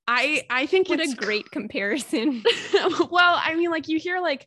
I 0.09 0.45
I 0.51 0.66
think 0.66 0.88
What 0.88 1.01
it's 1.01 1.12
a 1.12 1.16
great 1.16 1.51
comparison. 1.51 2.42
well, 3.11 3.40
I 3.42 3.55
mean, 3.55 3.71
like 3.71 3.88
you 3.88 3.99
hear 3.99 4.21
like 4.21 4.47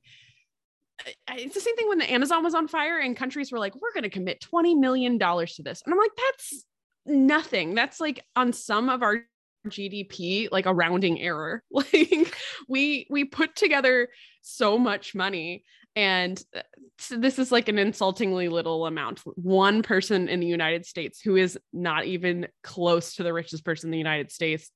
it's 1.30 1.54
the 1.54 1.62
same 1.62 1.76
thing 1.76 1.88
when 1.88 2.00
the 2.00 2.12
Amazon 2.12 2.44
was 2.44 2.54
on 2.54 2.68
fire 2.68 3.00
and 3.00 3.16
countries 3.16 3.52
were 3.52 3.60
like, 3.60 3.74
we're 3.76 3.94
going 3.94 4.04
to 4.04 4.10
commit 4.10 4.42
$20 4.42 4.78
million 4.78 5.18
to 5.18 5.64
this. 5.64 5.82
And 5.86 5.94
I'm 5.94 5.98
like, 5.98 6.12
that's 6.18 6.66
nothing. 7.06 7.74
That's 7.74 8.02
like 8.02 8.24
on 8.36 8.52
some 8.52 8.90
of 8.90 9.02
our 9.02 9.24
GDP, 9.68 10.50
like 10.52 10.66
a 10.66 10.74
rounding 10.74 11.20
error. 11.22 11.64
Like 11.72 12.36
we 12.68 13.08
we 13.10 13.26
put 13.26 13.56
together 13.56 14.10
so 14.42 14.78
much 14.78 15.16
money 15.16 15.64
and 15.96 16.42
uh, 16.56 16.62
this 17.10 17.40
is 17.40 17.52
like 17.52 17.68
an 17.68 17.80
insultingly 17.80 18.50
little 18.50 18.86
amount. 18.86 19.22
One 19.36 19.82
person 19.82 20.30
in 20.30 20.40
the 20.40 20.48
United 20.48 20.86
States 20.86 21.20
who 21.22 21.36
is 21.36 21.58
not 21.74 22.06
even 22.06 22.48
close 22.64 23.16
to 23.16 23.24
the 23.24 23.34
richest 23.34 23.66
person 23.66 23.88
in 23.88 23.92
the 23.92 23.98
United 23.98 24.32
States 24.32 24.72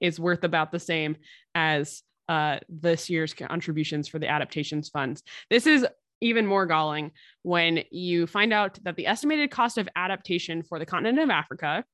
is 0.00 0.18
worth 0.18 0.44
about 0.44 0.72
the 0.72 0.78
same 0.78 1.16
as 1.54 2.02
uh, 2.28 2.58
this 2.68 3.10
year's 3.10 3.34
contributions 3.34 4.08
for 4.08 4.18
the 4.18 4.28
adaptations 4.28 4.88
funds. 4.88 5.22
This 5.50 5.66
is 5.66 5.86
even 6.20 6.46
more 6.46 6.64
galling 6.64 7.10
when 7.42 7.84
you 7.90 8.26
find 8.26 8.52
out 8.52 8.78
that 8.84 8.96
the 8.96 9.06
estimated 9.06 9.50
cost 9.50 9.76
of 9.76 9.88
adaptation 9.94 10.62
for 10.62 10.78
the 10.78 10.86
continent 10.86 11.18
of 11.18 11.30
Africa 11.30 11.84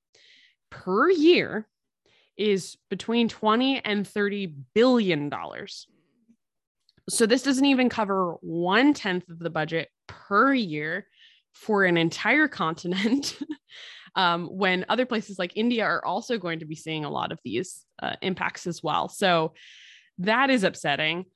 per 0.70 1.10
year 1.10 1.66
is 2.36 2.76
between 2.88 3.28
20 3.28 3.84
and 3.84 4.06
30 4.06 4.54
billion 4.74 5.28
dollars. 5.28 5.86
So 7.10 7.26
this 7.26 7.42
doesn't 7.42 7.64
even 7.64 7.88
cover 7.88 8.36
one 8.40 8.94
tenth 8.94 9.28
of 9.28 9.38
the 9.38 9.50
budget 9.50 9.88
per 10.06 10.54
year 10.54 11.06
for 11.52 11.84
an 11.84 11.96
entire 11.96 12.48
continent. 12.62 13.38
um, 14.14 14.46
when 14.46 14.84
other 14.88 15.06
places 15.06 15.38
like 15.38 15.52
India 15.56 15.84
are 15.84 16.04
also 16.04 16.38
going 16.38 16.60
to 16.60 16.66
be 16.66 16.74
seeing 16.74 17.04
a 17.04 17.10
lot 17.10 17.32
of 17.32 17.38
these 17.44 17.84
uh, 18.02 18.16
impacts 18.22 18.66
as 18.66 18.82
well. 18.82 19.08
So 19.08 19.54
that 20.18 20.50
is 20.50 20.64
upsetting. 20.64 21.26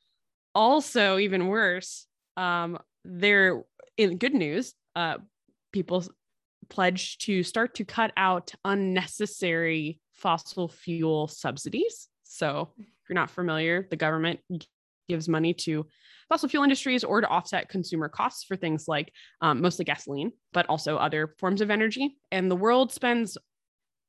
Also, 0.55 1.19
even 1.19 1.49
worse, 1.49 2.07
um, 2.37 2.79
there 3.05 3.63
in 3.97 4.19
good 4.19 4.35
news, 4.35 4.75
uh, 4.95 5.19
people 5.73 6.05
pledged 6.69 7.23
to 7.23 7.43
start 7.43 7.75
to 7.77 7.85
cut 7.85 8.13
out 8.17 8.53
unnecessary 8.65 10.01
fossil 10.13 10.69
fuel 10.69 11.29
subsidies. 11.29 12.09
So, 12.23 12.71
if 12.79 13.09
you're 13.09 13.15
not 13.15 13.31
familiar, 13.31 13.87
the 13.91 13.97
government 13.97 14.41
gives 15.09 15.29
money 15.29 15.55
to 15.55 15.87
fossil 16.29 16.49
fuel 16.49 16.65
industries 16.65 17.05
or 17.05 17.21
to 17.21 17.29
offset 17.29 17.69
consumer 17.69 18.09
costs 18.09 18.45
for 18.45 18.57
things 18.57 18.87
like 18.89 19.13
um, 19.41 19.61
mostly 19.61 19.85
gasoline, 19.85 20.33
but 20.53 20.67
also 20.69 20.97
other 20.97 21.35
forms 21.39 21.61
of 21.61 21.71
energy. 21.71 22.17
And 22.33 22.51
the 22.51 22.57
world 22.57 22.93
spends 22.93 23.37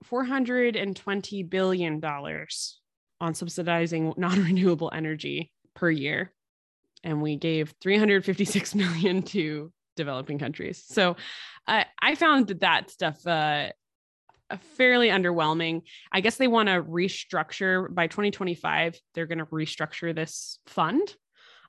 $420 0.05 1.49
billion 1.49 2.03
on 3.21 3.34
subsidizing 3.34 4.13
non 4.17 4.43
renewable 4.43 4.91
energy 4.93 5.51
per 5.75 5.89
year. 5.89 6.31
and 7.03 7.21
we 7.21 7.36
gave 7.36 7.73
356 7.81 8.75
million 8.84 9.21
to 9.21 9.71
developing 9.95 10.39
countries. 10.39 10.84
So 10.88 11.15
uh, 11.67 11.84
I 12.01 12.15
found 12.15 12.47
that 12.47 12.62
that 12.62 12.89
stuff 12.89 13.25
uh, 13.25 13.69
fairly 14.75 15.10
underwhelming. 15.10 15.81
I 16.12 16.21
guess 16.21 16.38
they 16.38 16.47
want 16.47 16.69
to 16.69 16.84
restructure 16.84 17.93
by 17.93 18.08
2025. 18.08 18.99
They're 19.13 19.25
going 19.25 19.39
to 19.39 19.45
restructure 19.45 20.15
this 20.15 20.60
fund. 20.67 21.15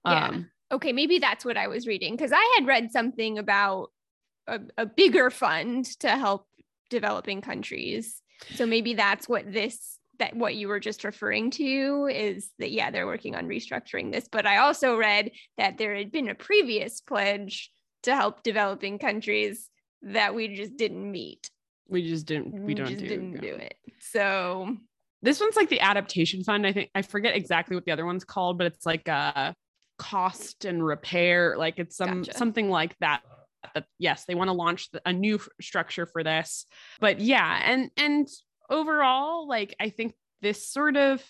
Yeah. 0.05 0.29
Um, 0.29 0.51
okay, 0.73 0.93
maybe 0.93 1.19
that's 1.19 1.45
what 1.45 1.57
I 1.57 1.69
was 1.69 1.87
reading 1.87 2.15
because 2.15 2.33
I 2.33 2.55
had 2.57 2.67
read 2.67 2.93
something 2.93 3.39
about 3.39 3.91
a, 4.47 4.61
a 4.77 4.87
bigger 4.87 5.31
fund 5.31 5.85
to 6.01 6.11
help 6.11 6.47
developing 6.91 7.41
countries. 7.41 8.23
So 8.55 8.67
maybe 8.67 8.95
that's 8.95 9.29
what 9.29 9.51
this 9.51 9.99
that 10.19 10.35
what 10.35 10.55
you 10.55 10.69
were 10.69 10.81
just 10.81 11.05
referring 11.05 11.51
to 11.51 12.09
is 12.11 12.51
that 12.59 12.71
yeah 12.71 12.91
they're 12.91 13.07
working 13.07 13.35
on 13.35 13.47
restructuring 13.47 14.11
this 14.11 14.29
but 14.33 14.47
i 14.47 14.57
also 14.57 14.97
read 14.97 15.31
that 15.59 15.77
there 15.77 15.95
had 15.95 16.11
been 16.11 16.31
a 16.31 16.35
previous 16.35 17.03
pledge 17.03 17.71
to 18.03 18.15
help 18.15 18.43
developing 18.43 18.99
countries 18.99 19.69
that 20.01 20.35
we 20.35 20.49
just 20.49 20.75
didn't 20.77 21.11
meet 21.11 21.51
we 21.89 22.09
just 22.09 22.27
didn't 22.27 22.63
we, 22.63 22.75
don't 22.75 22.87
just 22.87 23.01
do, 23.01 23.09
didn't 23.09 23.41
do 23.41 23.55
it. 23.55 23.77
So 24.01 24.77
this 25.23 25.41
one's 25.41 25.57
like 25.57 25.69
the 25.69 25.81
adaptation 25.81 26.45
fund. 26.45 26.67
I 26.67 26.73
think 26.73 26.91
i 26.95 27.03
forget 27.03 27.37
exactly 27.37 27.77
what 27.77 27.85
the 27.85 27.93
other 27.93 28.07
one's 28.07 28.25
called 28.25 28.59
but 28.59 28.67
it's 28.67 28.87
like 28.87 29.09
a 29.09 29.55
cost 29.99 30.65
and 30.65 30.85
repair 30.85 31.57
like 31.57 31.79
it's 31.79 31.97
some 31.97 32.23
gotcha. 32.23 32.37
something 32.37 32.69
like 32.69 32.97
that 32.99 33.23
that 33.75 33.87
yes 33.99 34.25
they 34.27 34.35
want 34.35 34.49
to 34.49 34.53
launch 34.53 34.89
a 35.05 35.13
new 35.13 35.41
structure 35.61 36.07
for 36.07 36.23
this. 36.23 36.67
But 37.01 37.21
yeah 37.21 37.61
and 37.65 37.91
and 37.97 38.29
overall 38.69 39.49
like 39.49 39.77
i 39.79 39.91
think 39.91 40.13
this 40.43 40.69
sort 40.69 40.97
of 40.97 41.23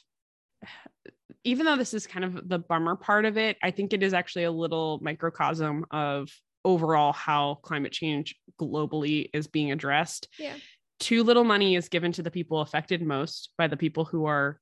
even 1.44 1.66
though 1.66 1.76
this 1.76 1.94
is 1.94 2.06
kind 2.06 2.24
of 2.24 2.48
the 2.48 2.58
bummer 2.58 2.96
part 2.96 3.24
of 3.24 3.36
it 3.36 3.56
i 3.62 3.70
think 3.70 3.92
it 3.92 4.02
is 4.02 4.14
actually 4.14 4.44
a 4.44 4.50
little 4.50 4.98
microcosm 5.02 5.84
of 5.90 6.28
overall 6.66 7.12
how 7.12 7.54
climate 7.62 7.92
change 7.92 8.36
globally 8.60 9.30
is 9.32 9.46
being 9.46 9.72
addressed 9.72 10.28
yeah 10.38 10.54
too 10.98 11.22
little 11.22 11.44
money 11.44 11.76
is 11.76 11.88
given 11.88 12.12
to 12.12 12.22
the 12.22 12.30
people 12.30 12.60
affected 12.60 13.02
most 13.02 13.50
by 13.56 13.66
the 13.66 13.76
people 13.76 14.04
who 14.04 14.26
are 14.26 14.60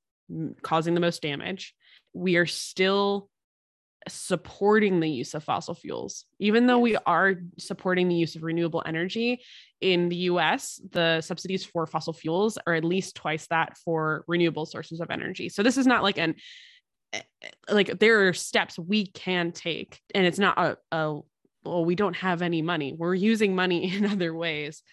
causing 0.61 0.93
the 0.93 0.99
most 1.01 1.21
damage 1.21 1.75
we 2.13 2.37
are 2.37 2.45
still 2.45 3.29
supporting 4.07 4.99
the 4.99 5.09
use 5.09 5.33
of 5.33 5.43
fossil 5.43 5.73
fuels. 5.73 6.25
Even 6.39 6.67
though 6.67 6.79
we 6.79 6.95
are 7.05 7.35
supporting 7.57 8.07
the 8.07 8.15
use 8.15 8.35
of 8.35 8.43
renewable 8.43 8.83
energy 8.85 9.41
in 9.81 10.09
the 10.09 10.15
US, 10.15 10.79
the 10.91 11.21
subsidies 11.21 11.65
for 11.65 11.87
fossil 11.87 12.13
fuels 12.13 12.57
are 12.67 12.73
at 12.73 12.83
least 12.83 13.15
twice 13.15 13.47
that 13.47 13.77
for 13.77 14.23
renewable 14.27 14.65
sources 14.65 14.99
of 14.99 15.09
energy. 15.09 15.49
So 15.49 15.63
this 15.63 15.77
is 15.77 15.87
not 15.87 16.03
like 16.03 16.17
an 16.17 16.35
eh, 17.13 17.21
eh, 17.41 17.49
like 17.69 17.99
there 17.99 18.27
are 18.27 18.33
steps 18.33 18.77
we 18.77 19.07
can 19.07 19.51
take 19.51 19.99
and 20.13 20.25
it's 20.25 20.39
not 20.39 20.57
a, 20.57 20.77
a 20.91 21.19
well 21.65 21.85
we 21.85 21.95
don't 21.95 22.15
have 22.15 22.41
any 22.41 22.61
money. 22.61 22.93
We're 22.97 23.15
using 23.15 23.55
money 23.55 23.93
in 23.95 24.05
other 24.05 24.33
ways 24.33 24.83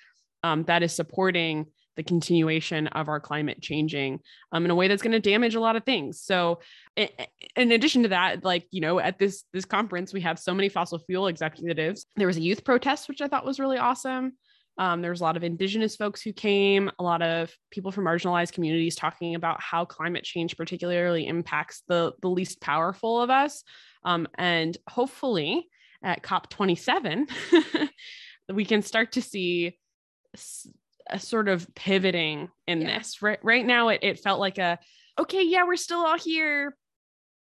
um, 0.42 0.64
that 0.64 0.82
is 0.82 0.92
supporting 0.92 1.66
the 1.96 2.02
continuation 2.02 2.86
of 2.88 3.08
our 3.08 3.20
climate 3.20 3.60
changing 3.60 4.20
um, 4.52 4.64
in 4.64 4.70
a 4.70 4.74
way 4.74 4.88
that's 4.88 5.02
going 5.02 5.12
to 5.12 5.20
damage 5.20 5.54
a 5.54 5.60
lot 5.60 5.76
of 5.76 5.84
things. 5.84 6.22
So, 6.22 6.60
in 6.96 7.70
addition 7.72 8.02
to 8.04 8.08
that, 8.08 8.44
like 8.44 8.66
you 8.70 8.80
know, 8.80 8.98
at 8.98 9.18
this 9.18 9.44
this 9.52 9.64
conference, 9.64 10.12
we 10.12 10.22
have 10.22 10.38
so 10.38 10.54
many 10.54 10.68
fossil 10.68 10.98
fuel 10.98 11.26
executives. 11.26 12.06
There 12.16 12.26
was 12.26 12.36
a 12.36 12.42
youth 12.42 12.64
protest, 12.64 13.08
which 13.08 13.20
I 13.20 13.28
thought 13.28 13.44
was 13.44 13.60
really 13.60 13.78
awesome. 13.78 14.32
Um, 14.78 15.02
there 15.02 15.10
was 15.10 15.20
a 15.20 15.24
lot 15.24 15.36
of 15.36 15.44
indigenous 15.44 15.96
folks 15.96 16.22
who 16.22 16.32
came, 16.32 16.90
a 16.98 17.02
lot 17.02 17.20
of 17.20 17.54
people 17.70 17.92
from 17.92 18.06
marginalized 18.06 18.52
communities 18.52 18.96
talking 18.96 19.34
about 19.34 19.60
how 19.60 19.84
climate 19.84 20.24
change 20.24 20.56
particularly 20.56 21.26
impacts 21.26 21.82
the 21.88 22.12
the 22.22 22.30
least 22.30 22.60
powerful 22.60 23.20
of 23.20 23.28
us. 23.28 23.64
Um, 24.04 24.26
and 24.36 24.76
hopefully, 24.88 25.68
at 26.02 26.22
COP27, 26.22 27.28
we 28.52 28.64
can 28.64 28.82
start 28.82 29.12
to 29.12 29.22
see 29.22 29.78
a 31.08 31.18
sort 31.18 31.48
of 31.48 31.66
pivoting 31.74 32.48
in 32.66 32.82
yeah. 32.82 32.98
this. 32.98 33.22
Right 33.22 33.38
right 33.42 33.64
now 33.64 33.88
it, 33.88 34.00
it 34.02 34.20
felt 34.20 34.40
like 34.40 34.58
a 34.58 34.78
okay, 35.18 35.42
yeah, 35.42 35.64
we're 35.64 35.76
still 35.76 36.04
all 36.04 36.18
here. 36.18 36.76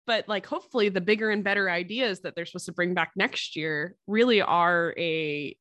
But 0.06 0.28
like 0.28 0.46
hopefully 0.46 0.88
the 0.88 1.00
bigger 1.00 1.30
and 1.30 1.44
better 1.44 1.70
ideas 1.70 2.20
that 2.20 2.34
they're 2.34 2.46
supposed 2.46 2.66
to 2.66 2.72
bring 2.72 2.94
back 2.94 3.12
next 3.14 3.54
year 3.54 3.96
really 4.06 4.42
are 4.42 4.94
a 4.98 5.56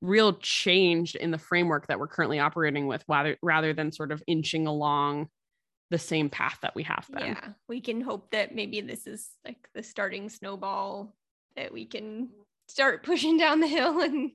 real 0.00 0.34
change 0.34 1.14
in 1.14 1.30
the 1.30 1.38
framework 1.38 1.86
that 1.88 1.98
we're 1.98 2.08
currently 2.08 2.38
operating 2.38 2.86
with 2.86 3.04
rather 3.08 3.36
rather 3.42 3.72
than 3.72 3.92
sort 3.92 4.12
of 4.12 4.22
inching 4.26 4.66
along 4.66 5.28
the 5.90 5.98
same 5.98 6.28
path 6.28 6.58
that 6.62 6.74
we 6.74 6.82
have 6.82 7.06
been. 7.10 7.26
Yeah, 7.26 7.48
we 7.68 7.80
can 7.80 8.00
hope 8.00 8.30
that 8.32 8.54
maybe 8.54 8.80
this 8.80 9.06
is 9.06 9.28
like 9.44 9.68
the 9.74 9.82
starting 9.82 10.28
snowball 10.28 11.14
that 11.56 11.72
we 11.72 11.86
can 11.86 12.28
start 12.68 13.02
pushing 13.04 13.36
down 13.36 13.60
the 13.60 13.66
hill 13.66 14.00
and 14.00 14.30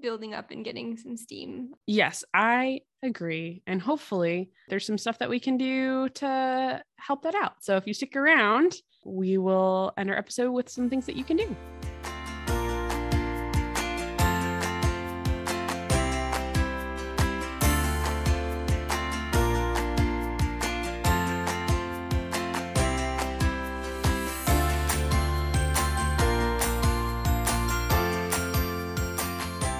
building 0.00 0.34
up 0.34 0.50
and 0.50 0.64
getting 0.64 0.96
some 0.96 1.16
steam. 1.16 1.74
Yes, 1.86 2.24
I 2.32 2.80
agree. 3.02 3.62
And 3.66 3.82
hopefully 3.82 4.50
there's 4.68 4.86
some 4.86 4.98
stuff 4.98 5.18
that 5.18 5.30
we 5.30 5.40
can 5.40 5.56
do 5.56 6.08
to 6.10 6.82
help 6.96 7.22
that 7.22 7.34
out. 7.34 7.62
So 7.62 7.76
if 7.76 7.86
you 7.86 7.94
stick 7.94 8.16
around, 8.16 8.76
we 9.04 9.38
will 9.38 9.92
end 9.96 10.10
our 10.10 10.16
episode 10.16 10.52
with 10.52 10.68
some 10.68 10.88
things 10.88 11.06
that 11.06 11.16
you 11.16 11.24
can 11.24 11.36
do. 11.36 11.56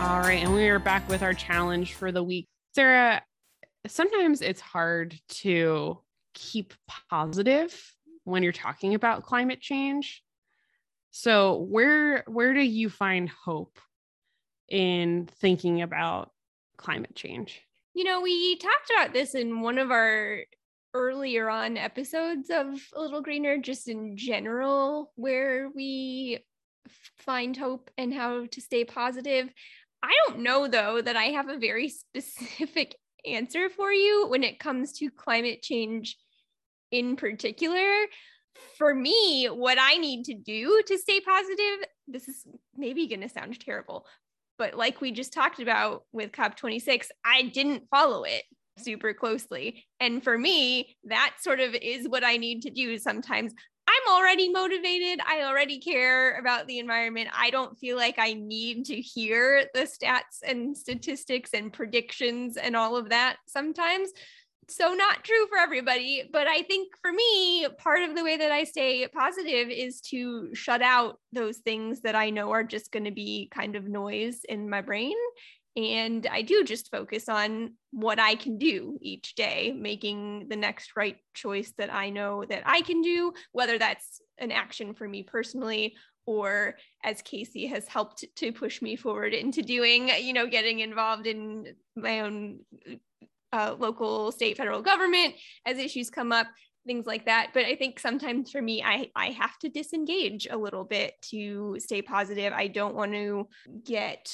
Right, 0.08 0.42
and 0.42 0.54
we 0.54 0.66
are 0.70 0.78
back 0.78 1.06
with 1.10 1.22
our 1.22 1.34
challenge 1.34 1.92
for 1.92 2.10
the 2.10 2.22
week. 2.22 2.48
Sara, 2.74 3.22
sometimes 3.86 4.40
it's 4.40 4.60
hard 4.60 5.20
to 5.28 5.98
keep 6.32 6.72
positive 7.10 7.94
when 8.24 8.42
you're 8.42 8.52
talking 8.52 8.94
about 8.94 9.24
climate 9.24 9.60
change. 9.60 10.22
So, 11.10 11.58
where 11.58 12.24
where 12.26 12.54
do 12.54 12.62
you 12.62 12.88
find 12.88 13.28
hope 13.28 13.78
in 14.70 15.28
thinking 15.40 15.82
about 15.82 16.30
climate 16.78 17.14
change? 17.14 17.60
You 17.92 18.04
know, 18.04 18.22
we 18.22 18.56
talked 18.56 18.90
about 18.90 19.12
this 19.12 19.34
in 19.34 19.60
one 19.60 19.76
of 19.76 19.90
our 19.90 20.40
earlier 20.94 21.50
on 21.50 21.76
episodes 21.76 22.48
of 22.48 22.80
Little 22.96 23.20
Greener, 23.20 23.58
just 23.58 23.88
in 23.88 24.16
general, 24.16 25.12
where 25.16 25.68
we 25.68 26.44
find 27.18 27.56
hope 27.56 27.90
and 27.98 28.12
how 28.12 28.46
to 28.46 28.60
stay 28.60 28.84
positive. 28.84 29.52
I 30.02 30.12
don't 30.26 30.40
know 30.40 30.68
though 30.68 31.00
that 31.00 31.16
I 31.16 31.26
have 31.26 31.48
a 31.48 31.58
very 31.58 31.88
specific 31.88 32.96
answer 33.26 33.68
for 33.68 33.92
you 33.92 34.26
when 34.28 34.44
it 34.44 34.61
comes 34.61 34.92
to 34.94 35.11
climate 35.11 35.62
change 35.62 36.16
in 36.90 37.16
particular. 37.16 38.06
For 38.76 38.94
me, 38.94 39.46
what 39.46 39.78
I 39.80 39.96
need 39.96 40.24
to 40.24 40.34
do 40.34 40.82
to 40.87 40.98
stay 40.98 41.20
positive, 41.20 41.87
this 42.06 42.28
is 42.28 42.44
maybe 42.76 43.06
going 43.06 43.20
to 43.20 43.28
sound 43.28 43.61
terrible, 43.61 44.06
but 44.58 44.74
like 44.74 45.00
we 45.00 45.12
just 45.12 45.32
talked 45.32 45.61
about 45.61 46.04
with 46.12 46.32
COP26, 46.32 47.06
I 47.24 47.42
didn't 47.42 47.84
follow 47.90 48.24
it 48.24 48.42
super 48.78 49.14
closely. 49.14 49.87
And 50.00 50.22
for 50.22 50.37
me, 50.37 50.96
that 51.04 51.37
sort 51.40 51.61
of 51.61 51.74
is 51.74 52.08
what 52.08 52.24
I 52.24 52.37
need 52.37 52.62
to 52.62 52.70
do 52.70 52.98
sometimes. 52.98 53.52
I'm 53.88 54.14
already 54.14 54.51
motivated. 54.51 55.20
I 55.27 55.44
already 55.44 55.79
care 55.79 56.38
about 56.38 56.66
the 56.66 56.79
environment. 56.79 57.31
I 57.35 57.48
don't 57.48 57.79
feel 57.79 57.96
like 57.96 58.16
I 58.18 58.35
need 58.35 58.85
to 58.87 58.96
hear 58.96 59.64
the 59.72 59.81
stats 59.81 60.46
and 60.46 60.77
statistics 60.77 61.55
and 61.55 61.72
predictions 61.72 62.59
and 62.59 62.77
all 62.77 62.96
of 62.96 63.09
that 63.09 63.37
sometimes. 63.46 64.11
So, 64.70 64.92
not 64.92 65.24
true 65.24 65.46
for 65.48 65.57
everybody. 65.57 66.24
But 66.31 66.46
I 66.46 66.61
think 66.62 66.92
for 67.01 67.11
me, 67.11 67.66
part 67.79 68.03
of 68.03 68.14
the 68.14 68.22
way 68.22 68.37
that 68.37 68.53
I 68.53 68.64
stay 68.64 69.09
positive 69.09 69.70
is 69.70 70.03
to 70.11 70.55
shut 70.55 70.82
out 70.82 71.18
those 71.32 71.57
things 71.59 72.03
that 72.03 72.14
I 72.14 72.28
know 72.28 72.51
are 72.51 72.64
just 72.64 72.93
going 72.93 73.07
to 73.07 73.11
be 73.11 73.49
kind 73.51 73.74
of 73.74 73.89
noise 73.89 74.41
in 74.47 74.68
my 74.68 74.82
brain 74.82 75.16
and 75.79 76.26
I 76.26 76.43
do 76.43 76.64
just 76.64 76.91
focus 76.91 77.29
on 77.29 77.74
what 77.93 78.18
I 78.18 78.35
can 78.35 78.59
do 78.59 78.99
each 79.01 79.37
day, 79.37 79.72
making 79.79 80.49
the 80.49 80.57
next 80.57 80.97
right 80.97 81.16
choice 81.35 81.72
that 81.79 81.93
I 81.95 82.11
know 82.11 82.45
that 82.49 82.64
I 82.66 82.81
can 82.83 83.01
do, 83.01 83.33
whether 83.53 83.79
that's 83.79 84.20
an 84.39 84.51
action 84.51 84.93
for 84.93 85.09
me 85.09 85.22
personally 85.22 85.95
or 86.26 86.74
as 87.05 87.22
Casey 87.22 87.66
has 87.66 87.87
helped 87.87 88.24
to 88.37 88.53
push 88.53 88.83
me 88.83 88.97
forward 88.97 89.33
into 89.33 89.62
doing, 89.62 90.11
you 90.20 90.33
know, 90.33 90.47
getting 90.49 90.81
involved 90.81 91.26
in 91.26 91.74
my 91.97 92.20
own 92.20 92.59
uh, 93.53 93.76
local, 93.79 94.33
state, 94.33 94.57
federal 94.57 94.83
government 94.83 95.35
as 95.64 95.79
issues 95.79 96.11
come 96.11 96.33
up, 96.33 96.49
things 96.87 97.07
like 97.07 97.24
that. 97.26 97.51
But 97.55 97.64
I 97.64 97.76
think 97.76 98.01
sometimes 98.01 98.51
for 98.51 98.61
me, 98.61 98.83
I, 98.83 99.11
I 99.14 99.31
have 99.31 99.59
to 99.61 99.68
disengage 99.68 100.49
a 100.51 100.57
little 100.57 100.85
bit 100.85 101.14
to 101.31 101.76
stay 101.79 102.03
positive. 102.03 102.53
I 102.53 102.66
don't 102.66 102.97
want 102.97 103.12
to 103.12 103.49
get 103.85 104.29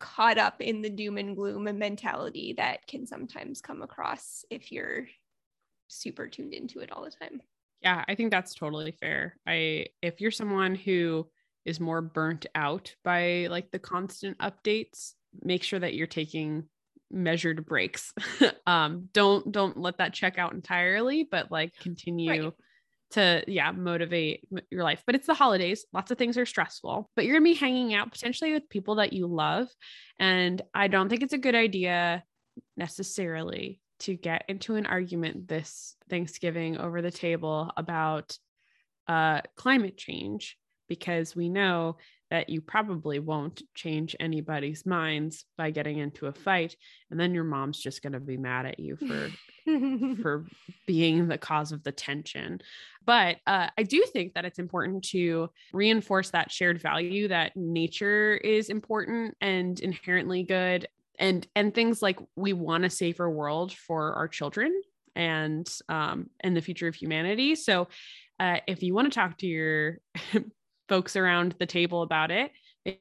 caught 0.00 0.38
up 0.38 0.60
in 0.60 0.82
the 0.82 0.90
doom 0.90 1.18
and 1.18 1.36
gloom 1.36 1.66
and 1.66 1.78
mentality 1.78 2.54
that 2.56 2.86
can 2.86 3.06
sometimes 3.06 3.60
come 3.60 3.82
across 3.82 4.44
if 4.50 4.72
you're 4.72 5.06
super 5.88 6.26
tuned 6.26 6.54
into 6.54 6.80
it 6.80 6.90
all 6.90 7.04
the 7.04 7.10
time. 7.10 7.40
Yeah, 7.82 8.04
I 8.08 8.14
think 8.14 8.30
that's 8.30 8.54
totally 8.54 8.92
fair. 8.92 9.36
I 9.46 9.86
if 10.02 10.20
you're 10.20 10.30
someone 10.30 10.74
who 10.74 11.28
is 11.64 11.80
more 11.80 12.00
burnt 12.00 12.46
out 12.54 12.94
by 13.04 13.46
like 13.50 13.70
the 13.70 13.78
constant 13.78 14.38
updates, 14.38 15.12
make 15.42 15.62
sure 15.62 15.78
that 15.78 15.94
you're 15.94 16.06
taking 16.06 16.64
measured 17.10 17.66
breaks. 17.66 18.12
um 18.66 19.08
don't 19.12 19.50
don't 19.52 19.76
let 19.76 19.98
that 19.98 20.14
check 20.14 20.38
out 20.38 20.52
entirely, 20.52 21.28
but 21.30 21.50
like 21.50 21.74
continue 21.80 22.44
right. 22.44 22.52
To 23.12 23.42
yeah, 23.46 23.72
motivate 23.72 24.48
your 24.70 24.84
life. 24.84 25.02
But 25.06 25.14
it's 25.14 25.26
the 25.26 25.34
holidays. 25.34 25.84
Lots 25.92 26.10
of 26.10 26.18
things 26.18 26.38
are 26.38 26.46
stressful, 26.46 27.10
but 27.16 27.24
you're 27.24 27.34
going 27.34 27.44
to 27.44 27.54
be 27.54 27.58
hanging 27.60 27.94
out 27.94 28.12
potentially 28.12 28.52
with 28.52 28.68
people 28.68 28.96
that 28.96 29.12
you 29.12 29.26
love, 29.26 29.68
and 30.18 30.60
I 30.74 30.88
don't 30.88 31.08
think 31.08 31.22
it's 31.22 31.32
a 31.32 31.38
good 31.38 31.54
idea 31.54 32.22
necessarily 32.76 33.80
to 34.00 34.14
get 34.14 34.44
into 34.48 34.76
an 34.76 34.86
argument 34.86 35.46
this 35.46 35.94
Thanksgiving 36.08 36.78
over 36.78 37.02
the 37.02 37.10
table 37.10 37.70
about 37.76 38.36
uh, 39.06 39.42
climate 39.56 39.96
change 39.96 40.56
because 40.88 41.36
we 41.36 41.48
know 41.48 41.96
that 42.30 42.48
you 42.48 42.60
probably 42.60 43.18
won't 43.18 43.62
change 43.74 44.14
anybody's 44.20 44.86
minds 44.86 45.44
by 45.58 45.70
getting 45.70 45.98
into 45.98 46.26
a 46.26 46.32
fight 46.32 46.76
and 47.10 47.18
then 47.18 47.34
your 47.34 47.44
mom's 47.44 47.78
just 47.78 48.02
going 48.02 48.12
to 48.12 48.20
be 48.20 48.36
mad 48.36 48.66
at 48.66 48.78
you 48.78 48.96
for 48.96 49.30
for 50.22 50.46
being 50.86 51.28
the 51.28 51.38
cause 51.38 51.72
of 51.72 51.82
the 51.82 51.92
tension. 51.92 52.60
But 53.04 53.38
uh, 53.46 53.68
i 53.76 53.82
do 53.82 54.04
think 54.12 54.34
that 54.34 54.44
it's 54.44 54.58
important 54.58 55.04
to 55.04 55.50
reinforce 55.72 56.30
that 56.30 56.50
shared 56.50 56.80
value 56.80 57.28
that 57.28 57.56
nature 57.56 58.34
is 58.34 58.68
important 58.68 59.36
and 59.40 59.80
inherently 59.80 60.42
good 60.42 60.86
and 61.18 61.46
and 61.54 61.74
things 61.74 62.02
like 62.02 62.18
we 62.36 62.52
want 62.52 62.84
a 62.84 62.90
safer 62.90 63.28
world 63.30 63.72
for 63.72 64.14
our 64.14 64.28
children 64.28 64.72
and 65.16 65.68
um 65.88 66.30
and 66.40 66.56
the 66.56 66.62
future 66.62 66.88
of 66.88 66.94
humanity. 66.94 67.54
So 67.54 67.88
uh, 68.38 68.60
if 68.66 68.82
you 68.82 68.94
want 68.94 69.12
to 69.12 69.14
talk 69.14 69.36
to 69.38 69.46
your 69.46 69.98
folks 70.90 71.16
around 71.16 71.54
the 71.58 71.66
table 71.66 72.02
about 72.02 72.30
it. 72.30 72.50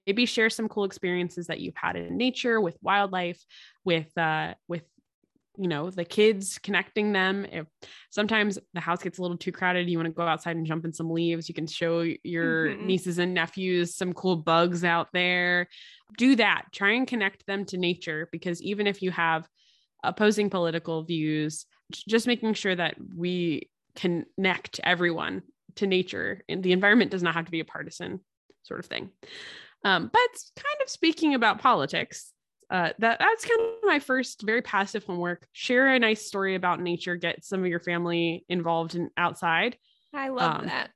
Maybe 0.06 0.26
share 0.26 0.50
some 0.50 0.70
cool 0.70 0.84
experiences 0.86 1.48
that 1.48 1.60
you've 1.60 1.76
had 1.76 1.96
in 1.98 2.16
nature 2.16 2.62
with 2.62 2.78
wildlife 2.82 3.44
with 3.84 4.16
uh 4.18 4.54
with 4.68 4.84
you 5.58 5.68
know 5.68 5.90
the 5.90 6.06
kids 6.06 6.60
connecting 6.60 7.12
them. 7.12 7.46
If 7.52 7.66
sometimes 8.12 8.60
the 8.74 8.80
house 8.80 9.02
gets 9.02 9.18
a 9.18 9.22
little 9.22 9.38
too 9.38 9.52
crowded 9.52 9.90
you 9.90 9.98
want 9.98 10.08
to 10.08 10.14
go 10.14 10.28
outside 10.28 10.56
and 10.56 10.66
jump 10.66 10.86
in 10.86 10.94
some 10.94 11.10
leaves. 11.10 11.50
You 11.50 11.56
can 11.56 11.68
show 11.68 12.06
your 12.24 12.70
mm-hmm. 12.70 12.86
nieces 12.86 13.18
and 13.18 13.34
nephews 13.34 13.96
some 13.96 14.14
cool 14.14 14.38
bugs 14.38 14.84
out 14.84 15.10
there. 15.12 15.68
Do 16.18 16.36
that. 16.36 16.66
Try 16.72 16.92
and 16.92 17.08
connect 17.08 17.46
them 17.48 17.66
to 17.66 17.78
nature 17.78 18.30
because 18.32 18.62
even 18.62 18.88
if 18.88 19.02
you 19.02 19.12
have 19.12 19.50
opposing 20.04 20.50
political 20.50 21.04
views 21.04 21.66
just 22.08 22.28
making 22.28 22.54
sure 22.54 22.76
that 22.76 22.96
we 23.18 23.70
connect 23.96 24.80
everyone 24.84 25.42
to 25.80 25.88
nature 25.88 26.44
and 26.48 26.64
the 26.64 26.72
environment 26.72 27.12
does 27.12 27.24
not 27.24 27.34
have 27.34 27.46
to 27.46 27.52
be 27.52 27.60
a 27.60 27.66
partisan 27.66 28.20
sort 28.64 28.80
of 28.80 28.86
thing 28.86 29.10
um, 29.86 30.10
but 30.12 30.30
kind 30.56 30.82
of 30.84 30.90
speaking 30.90 31.34
about 31.34 31.60
politics 31.60 32.34
uh, 32.70 32.90
that 33.00 33.18
that's 33.20 33.46
kind 33.46 33.62
of 33.62 33.78
my 33.84 34.00
first 34.00 34.44
very 34.44 34.62
passive 34.62 35.04
homework. 35.04 35.48
Share 35.54 35.88
a 35.88 36.00
nice 36.00 36.26
story 36.28 36.54
about 36.54 36.80
nature. 36.80 37.16
Get 37.16 37.44
some 37.44 37.62
of 37.62 37.66
your 37.68 37.80
family 37.80 38.46
involved 38.48 38.94
in 38.94 39.10
outside. 39.18 39.78
I 40.14 40.30
love 40.30 40.60
um, 40.60 40.66
that. 40.68 40.92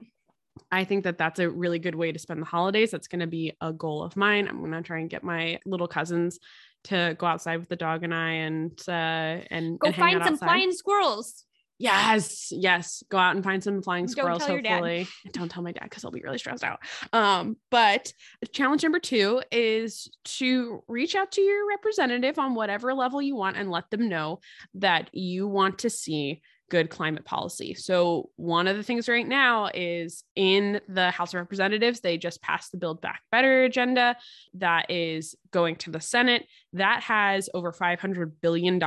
I 0.72 0.84
think 0.84 1.04
that 1.06 1.18
that's 1.18 1.40
a 1.40 1.50
really 1.50 1.80
good 1.80 1.96
way 1.96 2.12
to 2.12 2.20
spend 2.20 2.42
the 2.42 2.46
holidays. 2.46 2.92
That's 2.92 3.08
going 3.08 3.22
to 3.22 3.28
be 3.28 3.54
a 3.60 3.74
goal 3.74 4.04
of 4.04 4.16
mine. 4.16 4.48
I'm 4.48 4.60
going 4.60 4.72
to 4.72 4.82
try 4.84 5.00
and 5.00 5.10
get 5.10 5.24
my 5.24 5.60
little 5.66 5.88
cousins 5.88 6.40
to 6.86 7.16
go 7.18 7.26
outside 7.26 7.58
with 7.58 7.70
the 7.70 7.76
dog 7.76 8.04
and 8.04 8.14
I 8.14 8.30
and 8.32 8.80
uh 8.88 9.40
and 9.50 9.80
go 9.80 9.88
and 9.88 9.96
find 9.96 10.24
some 10.24 10.38
flying 10.38 10.72
squirrels. 10.74 11.46
Yes, 11.80 12.48
yes. 12.52 13.04
Go 13.10 13.18
out 13.18 13.36
and 13.36 13.44
find 13.44 13.64
some 13.64 13.82
flying 13.82 14.08
squirrels. 14.08 14.46
Don't 14.46 14.66
hopefully, 14.66 15.08
don't 15.32 15.50
tell 15.50 15.64
my 15.64 15.72
dad 15.72 15.84
because 15.84 16.06
I'll 16.06 16.12
be 16.12 16.22
really 16.22 16.38
stressed 16.38 16.64
out. 16.64 16.80
Um, 17.12 17.58
but 17.70 18.14
challenge 18.52 18.84
number 18.84 19.00
two 19.00 19.42
is 19.52 20.10
to 20.26 20.84
reach 20.88 21.16
out 21.16 21.32
to 21.34 21.42
your 21.42 21.68
representative 21.68 22.40
on 22.40 22.56
whatever 22.56 22.94
level 22.94 23.22
you 23.22 23.36
want 23.36 23.58
and 23.58 23.72
let 23.72 23.90
them 23.90 24.08
know 24.08 24.40
that 24.76 25.10
you 25.14 25.48
want 25.48 25.80
to 25.80 25.90
see 25.90 26.42
good 26.70 26.90
climate 26.90 27.26
policy. 27.26 27.74
So, 27.74 28.30
one 28.36 28.68
of 28.68 28.78
the 28.78 28.84
things 28.84 29.08
right 29.10 29.28
now 29.28 29.70
is 29.74 30.24
in 30.36 30.82
the 30.88 31.12
House 31.12 31.34
of 31.34 31.40
Representatives, 31.40 32.00
they 32.00 32.18
just 32.18 32.42
passed 32.42 32.72
the 32.72 32.78
Build 32.78 33.02
Back 33.02 33.22
Better 33.32 33.64
agenda 33.64 34.16
that 34.56 34.90
is 34.90 35.36
going 35.52 35.76
to 35.78 35.92
the 35.92 36.02
Senate. 36.02 36.46
That 36.74 37.04
has 37.04 37.50
over 37.54 37.72
$500 37.72 38.32
billion, 38.42 38.82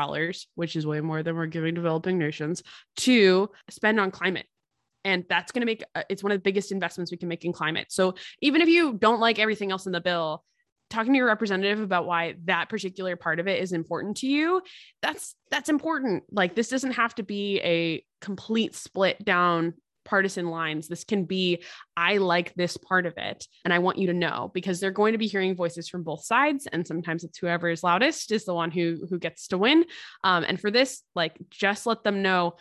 which 0.55 0.77
is 0.77 0.87
way 0.87 1.01
more 1.01 1.23
than 1.23 1.37
we're 1.37 1.47
giving 1.47 1.75
developing 1.75 2.19
nations, 2.19 2.63
to 2.99 3.51
spend 3.71 4.01
on 4.01 4.11
climate 4.11 4.47
and 5.05 5.25
that's 5.29 5.53
going 5.53 5.61
to 5.61 5.67
make 5.67 5.85
uh, 5.95 6.03
it's 6.11 6.23
one 6.23 6.33
of 6.33 6.39
the 6.39 6.43
biggest 6.43 6.73
investments 6.73 7.13
we 7.13 7.17
can 7.17 7.29
make 7.29 7.45
in 7.45 7.53
climate 7.53 7.87
so 7.91 8.15
even 8.43 8.61
if 8.61 8.69
you 8.69 8.95
don't 8.95 9.21
like 9.21 9.39
everything 9.39 9.71
else 9.71 9.87
in 9.87 9.93
the 9.93 10.01
bill 10.01 10.43
talking 10.89 11.13
to 11.13 11.17
your 11.17 11.27
representative 11.27 11.81
about 11.81 12.07
why 12.07 12.35
that 12.45 12.69
particular 12.69 13.17
part 13.17 13.41
of 13.41 13.49
it 13.49 13.61
is 13.61 13.73
important 13.73 14.17
to 14.19 14.27
you 14.27 14.63
that's 15.03 15.35
that's 15.51 15.69
important. 15.69 16.25
Like 16.31 16.55
this 16.55 16.69
doesn't 16.69 16.93
have 16.93 17.15
to 17.17 17.23
be 17.23 17.61
a 17.61 18.05
complete 18.21 18.75
split 18.75 19.25
down 19.25 19.75
partisan 20.05 20.47
lines. 20.47 20.89
This 20.89 21.05
can 21.05 21.25
be 21.25 21.63
i 21.97 22.19
like 22.19 22.55
this 22.55 22.77
part 22.77 23.07
of 23.07 23.15
it 23.17 23.47
and 23.65 23.73
i 23.73 23.79
want 23.79 23.99
you 23.99 24.07
to 24.09 24.13
know 24.13 24.51
because 24.55 24.79
they're 24.79 24.91
going 24.91 25.13
to 25.13 25.19
be 25.19 25.27
hearing 25.27 25.57
voices 25.57 25.89
from 25.89 26.03
both 26.03 26.25
sides 26.25 26.69
and 26.71 26.87
sometimes 26.87 27.25
it's 27.25 27.39
whoever 27.39 27.69
is 27.69 27.83
loudest 27.83 28.31
is 28.31 28.45
the 28.45 28.55
one 28.55 28.71
who 28.71 29.07
who 29.09 29.19
gets 29.19 29.49
to 29.49 29.59
win. 29.59 29.85
Um, 30.23 30.45
and 30.47 30.61
for 30.61 30.71
this 30.71 31.03
like 31.15 31.37
just 31.51 31.87
let 31.87 32.05
them 32.05 32.23
know 32.23 32.55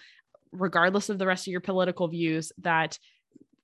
regardless 0.52 1.10
of 1.10 1.18
the 1.18 1.28
rest 1.28 1.48
of 1.48 1.52
your 1.52 1.62
political 1.62 2.08
views 2.08 2.52
that 2.60 2.98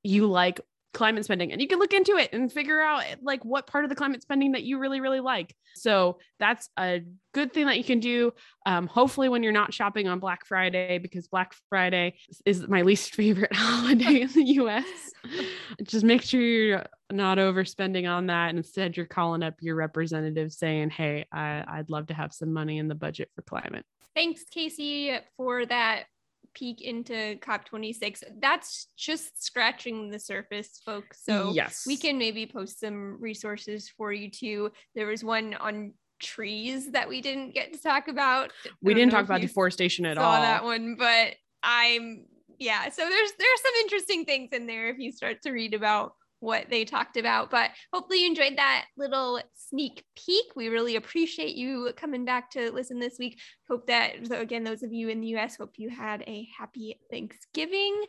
you 0.04 0.28
like 0.28 0.62
climate 0.94 1.24
spending 1.24 1.52
and 1.52 1.62
you 1.62 1.68
can 1.68 1.80
look 1.80 1.94
into 1.94 2.18
it 2.18 2.30
and 2.34 2.52
figure 2.52 2.82
out 2.82 3.04
like 3.22 3.44
what 3.46 3.66
part 3.66 3.86
of 3.86 3.90
the 3.90 3.96
climate 3.96 4.22
spending 4.22 4.52
that 4.52 4.64
you 4.64 4.78
really 4.78 5.00
really 5.00 5.20
like. 5.20 5.56
So 5.76 6.20
that's 6.40 6.70
a 6.78 7.02
good 7.34 7.54
thing 7.54 7.68
that 7.68 7.78
you 7.78 7.84
can 7.84 8.00
do. 8.00 8.34
Um, 8.66 8.88
hopefully 8.88 9.30
when 9.30 9.42
you're 9.42 9.54
not 9.54 9.74
shopping 9.74 10.08
on 10.08 10.20
black 10.20 10.46
friday 10.46 10.98
because 10.98 11.28
black 11.28 11.54
friday 11.70 12.16
is 12.46 12.68
my 12.68 12.82
least 12.82 13.16
favorite 13.16 13.54
holiday 13.54 14.22
in 14.22 14.30
the 14.34 14.44
us 14.44 14.86
just 15.84 16.04
make 16.04 16.24
sure 16.24 16.42
you're 16.42 16.86
not 17.12 17.38
overspending 17.38 18.10
on 18.10 18.28
that. 18.28 18.54
Instead 18.54 18.98
you're 18.98 19.06
calling 19.06 19.44
up 19.44 19.56
your 19.62 19.76
representative 19.76 20.52
saying 20.52 20.90
hey 20.90 21.26
I, 21.32 21.64
i'd 21.68 21.90
love 21.90 22.08
to 22.08 22.14
have 22.14 22.34
some 22.34 22.52
money 22.52 22.78
in 22.78 22.88
the 22.88 22.96
budget 22.96 23.30
for 23.36 23.44
climate. 23.44 23.86
Thanks 24.14 24.44
casey 24.52 25.18
for 25.38 25.66
that 25.66 26.04
peek 26.54 26.82
into 26.82 27.38
COP26. 27.38 28.24
That's 28.40 28.88
just 28.98 29.44
scratching 29.44 30.10
the 30.10 30.20
surface, 30.20 30.82
folks. 30.86 31.24
So 31.24 31.52
yes, 31.54 31.84
we 31.88 31.98
can 31.98 32.18
maybe 32.18 32.46
post 32.46 32.80
some 32.80 33.20
resources 33.20 33.90
for 33.90 34.12
you 34.14 34.30
too. 34.30 34.72
There 34.96 35.08
was 35.08 35.24
one 35.24 35.54
on 35.56 35.94
trees 36.20 36.92
that 36.92 37.10
we 37.10 37.22
didn't 37.22 37.54
get 37.54 37.74
to 37.74 37.80
talk 37.80 38.08
about. 38.08 38.52
We 38.82 38.94
didn't 38.94 39.12
talk 39.12 39.26
about 39.26 39.42
deforestation 39.42 40.06
at 40.06 40.18
saw 40.18 40.24
all. 40.24 40.42
that 40.42 40.64
one, 40.64 40.96
but 40.98 41.36
I'm 41.64 42.26
yeah. 42.60 42.90
So 42.90 43.02
there's 43.02 43.32
there's 43.38 43.62
some 43.62 43.74
interesting 43.82 44.26
things 44.26 44.50
in 44.52 44.68
there 44.68 44.90
if 44.90 45.00
you 45.00 45.12
start 45.12 45.42
to 45.44 45.52
read 45.52 45.74
about 45.74 46.14
what 46.42 46.70
they 46.70 46.84
talked 46.84 47.16
about. 47.18 47.50
But 47.50 47.70
hopefully 47.94 48.22
you 48.22 48.28
enjoyed 48.28 48.58
that 48.58 48.86
little 48.98 49.40
sneak 49.54 50.04
peek. 50.18 50.48
We 50.56 50.68
really 50.68 50.98
appreciate 50.98 51.56
you 51.56 51.92
coming 51.96 52.26
back 52.26 52.52
to 52.52 52.72
listen 52.72 53.00
this 53.00 53.18
week. 53.18 53.40
Hope 53.70 53.88
that, 53.88 54.28
so 54.28 54.42
again, 54.42 54.64
those 54.64 54.84
of 54.84 54.92
you 54.92 55.08
in 55.08 55.22
the 55.22 55.36
US, 55.38 55.56
hope 55.56 55.76
you 55.78 55.90
had 55.90 56.24
a 56.28 56.48
happy 56.58 57.00
Thanksgiving. 57.10 58.04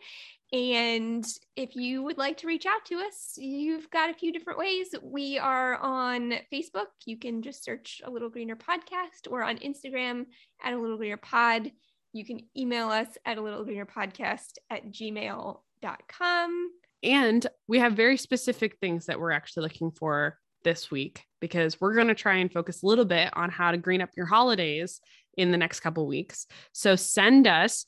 And 0.51 1.25
if 1.57 1.77
you 1.77 2.03
would 2.03 2.19
like 2.19 2.39
to 2.39 2.47
reach 2.47 2.67
out 2.67 2.85
to 2.87 2.97
us, 2.97 3.35
you've 3.37 3.91
got 3.91 4.11
a 4.11 4.15
few 4.15 4.33
different 4.33 4.59
ways. 4.59 4.95
We 5.03 5.39
are 5.39 5.77
on 5.77 6.35
Facebook. 6.53 6.89
You 7.05 7.19
can 7.19 7.43
just 7.43 7.65
search 7.65 8.01
a 8.05 8.11
little 8.11 8.31
greener 8.31 8.57
podcast 8.57 9.31
or 9.31 9.43
on 9.43 9.59
Instagram 9.59 10.25
at 10.63 10.73
a 10.73 10.79
little 10.79 10.97
greener 10.97 11.19
pod. 11.19 11.71
You 12.15 12.25
can 12.25 12.41
email 12.57 12.89
us 12.89 13.09
at 13.25 13.39
a 13.39 13.43
little 13.43 13.65
greener 13.65 13.87
podcast 13.87 14.53
at 14.71 14.91
gmail.com 14.91 16.71
and 17.03 17.47
we 17.69 17.79
have 17.79 17.95
very 17.95 18.17
specific 18.17 18.79
things 18.79 19.07
that 19.07 19.19
we're 19.19 19.33
actually 19.33 19.65
looking 19.65 19.91
for 19.91 20.39
this 20.65 20.91
week 20.91 21.25
because 21.41 21.81
we're 21.81 21.95
going 21.95 22.09
to 22.09 22.15
try 22.15 22.37
and 22.37 22.53
focus 22.53 22.83
a 22.83 22.87
little 22.87 23.05
bit 23.05 23.31
on 23.35 23.51
how 23.51 23.71
to 23.71 23.77
green 23.77 24.01
up 24.01 24.11
your 24.17 24.27
holidays 24.27 25.01
in 25.37 25.51
the 25.51 25.59
next 25.59 25.81
couple 25.81 26.07
weeks. 26.07 26.47
So 26.73 26.95
send 26.95 27.47
us 27.47 27.87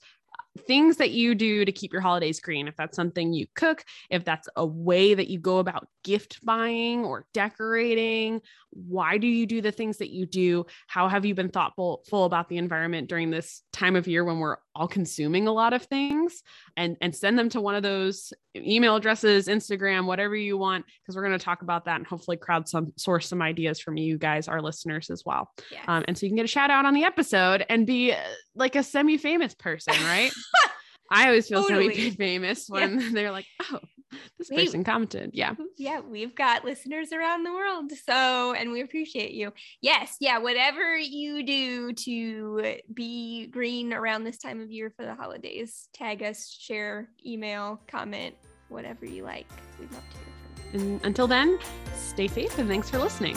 things 0.66 0.98
that 0.98 1.10
you 1.10 1.34
do 1.34 1.64
to 1.64 1.72
keep 1.72 1.92
your 1.92 2.02
holidays 2.02 2.40
green. 2.40 2.68
If 2.68 2.76
that's 2.76 2.96
something 2.96 3.32
you 3.32 3.46
cook, 3.54 3.84
if 4.10 4.24
that's 4.24 4.48
a 4.56 4.64
way 4.64 5.14
that 5.14 5.28
you 5.28 5.38
go 5.38 5.58
about 5.58 5.88
gift 6.04 6.44
buying 6.44 7.04
or 7.04 7.26
decorating, 7.34 8.40
why 8.70 9.18
do 9.18 9.26
you 9.26 9.46
do 9.46 9.60
the 9.60 9.72
things 9.72 9.98
that 9.98 10.10
you 10.10 10.26
do? 10.26 10.66
How 10.86 11.08
have 11.08 11.24
you 11.24 11.34
been 11.34 11.50
thoughtful 11.50 12.04
full 12.08 12.24
about 12.24 12.48
the 12.48 12.58
environment 12.58 13.08
during 13.08 13.30
this 13.30 13.62
time 13.72 13.96
of 13.96 14.06
year 14.06 14.24
when 14.24 14.38
we're 14.38 14.56
all 14.74 14.88
consuming 14.88 15.46
a 15.46 15.52
lot 15.52 15.72
of 15.72 15.82
things? 15.82 16.42
And 16.76 16.96
and 17.00 17.14
send 17.14 17.38
them 17.38 17.48
to 17.50 17.60
one 17.60 17.74
of 17.74 17.82
those 17.82 18.32
email 18.56 18.96
addresses, 18.96 19.48
Instagram, 19.48 20.06
whatever 20.06 20.36
you 20.36 20.56
want, 20.56 20.84
because 21.02 21.16
we're 21.16 21.26
going 21.26 21.38
to 21.38 21.44
talk 21.44 21.62
about 21.62 21.84
that 21.86 21.96
and 21.96 22.06
hopefully 22.06 22.36
crowd 22.36 22.68
some 22.68 22.92
source 22.96 23.28
some 23.28 23.42
ideas 23.42 23.80
from 23.80 23.96
you 23.96 24.18
guys, 24.18 24.48
our 24.48 24.60
listeners 24.60 25.10
as 25.10 25.24
well. 25.24 25.50
Yes. 25.70 25.84
Um, 25.88 26.04
and 26.08 26.16
so 26.16 26.26
you 26.26 26.30
can 26.30 26.36
get 26.36 26.44
a 26.44 26.48
shout 26.48 26.70
out 26.70 26.86
on 26.86 26.94
the 26.94 27.04
episode 27.04 27.64
and 27.68 27.86
be 27.86 28.12
uh, 28.12 28.18
like 28.54 28.76
a 28.76 28.82
semi 28.82 29.16
famous 29.18 29.54
person, 29.54 29.94
right? 30.04 30.32
I 31.10 31.26
always 31.26 31.48
feel 31.48 31.62
Totally. 31.68 32.10
so 32.10 32.16
famous 32.16 32.68
when 32.68 33.12
they're 33.14 33.32
like, 33.32 33.46
oh, 33.70 33.80
this 34.38 34.50
Wait. 34.50 34.66
person 34.66 34.84
commented. 34.84 35.30
Yeah. 35.32 35.54
yeah, 35.76 36.00
we've 36.00 36.34
got 36.34 36.64
listeners 36.64 37.12
around 37.12 37.44
the 37.44 37.52
world. 37.52 37.92
So, 37.92 38.54
and 38.54 38.72
we 38.72 38.80
appreciate 38.82 39.32
you. 39.32 39.52
Yes, 39.80 40.16
yeah, 40.20 40.38
whatever 40.38 40.96
you 40.96 41.42
do 41.42 41.92
to 41.92 42.76
be 42.92 43.46
green 43.48 43.92
around 43.92 44.24
this 44.24 44.38
time 44.38 44.60
of 44.60 44.70
year 44.70 44.92
for 44.96 45.04
the 45.04 45.14
holidays, 45.14 45.88
tag 45.92 46.22
us, 46.22 46.50
share, 46.50 47.08
email, 47.24 47.80
comment, 47.86 48.34
whatever 48.68 49.06
you 49.06 49.24
like. 49.24 49.46
We'd 49.78 49.90
love 49.92 50.02
to 50.10 50.16
hear 50.16 50.26
from 50.72 50.80
you. 50.80 50.92
And 50.92 51.04
until 51.04 51.26
then, 51.26 51.58
stay 51.96 52.28
safe 52.28 52.58
and 52.58 52.68
thanks 52.68 52.90
for 52.90 52.98
listening. 52.98 53.36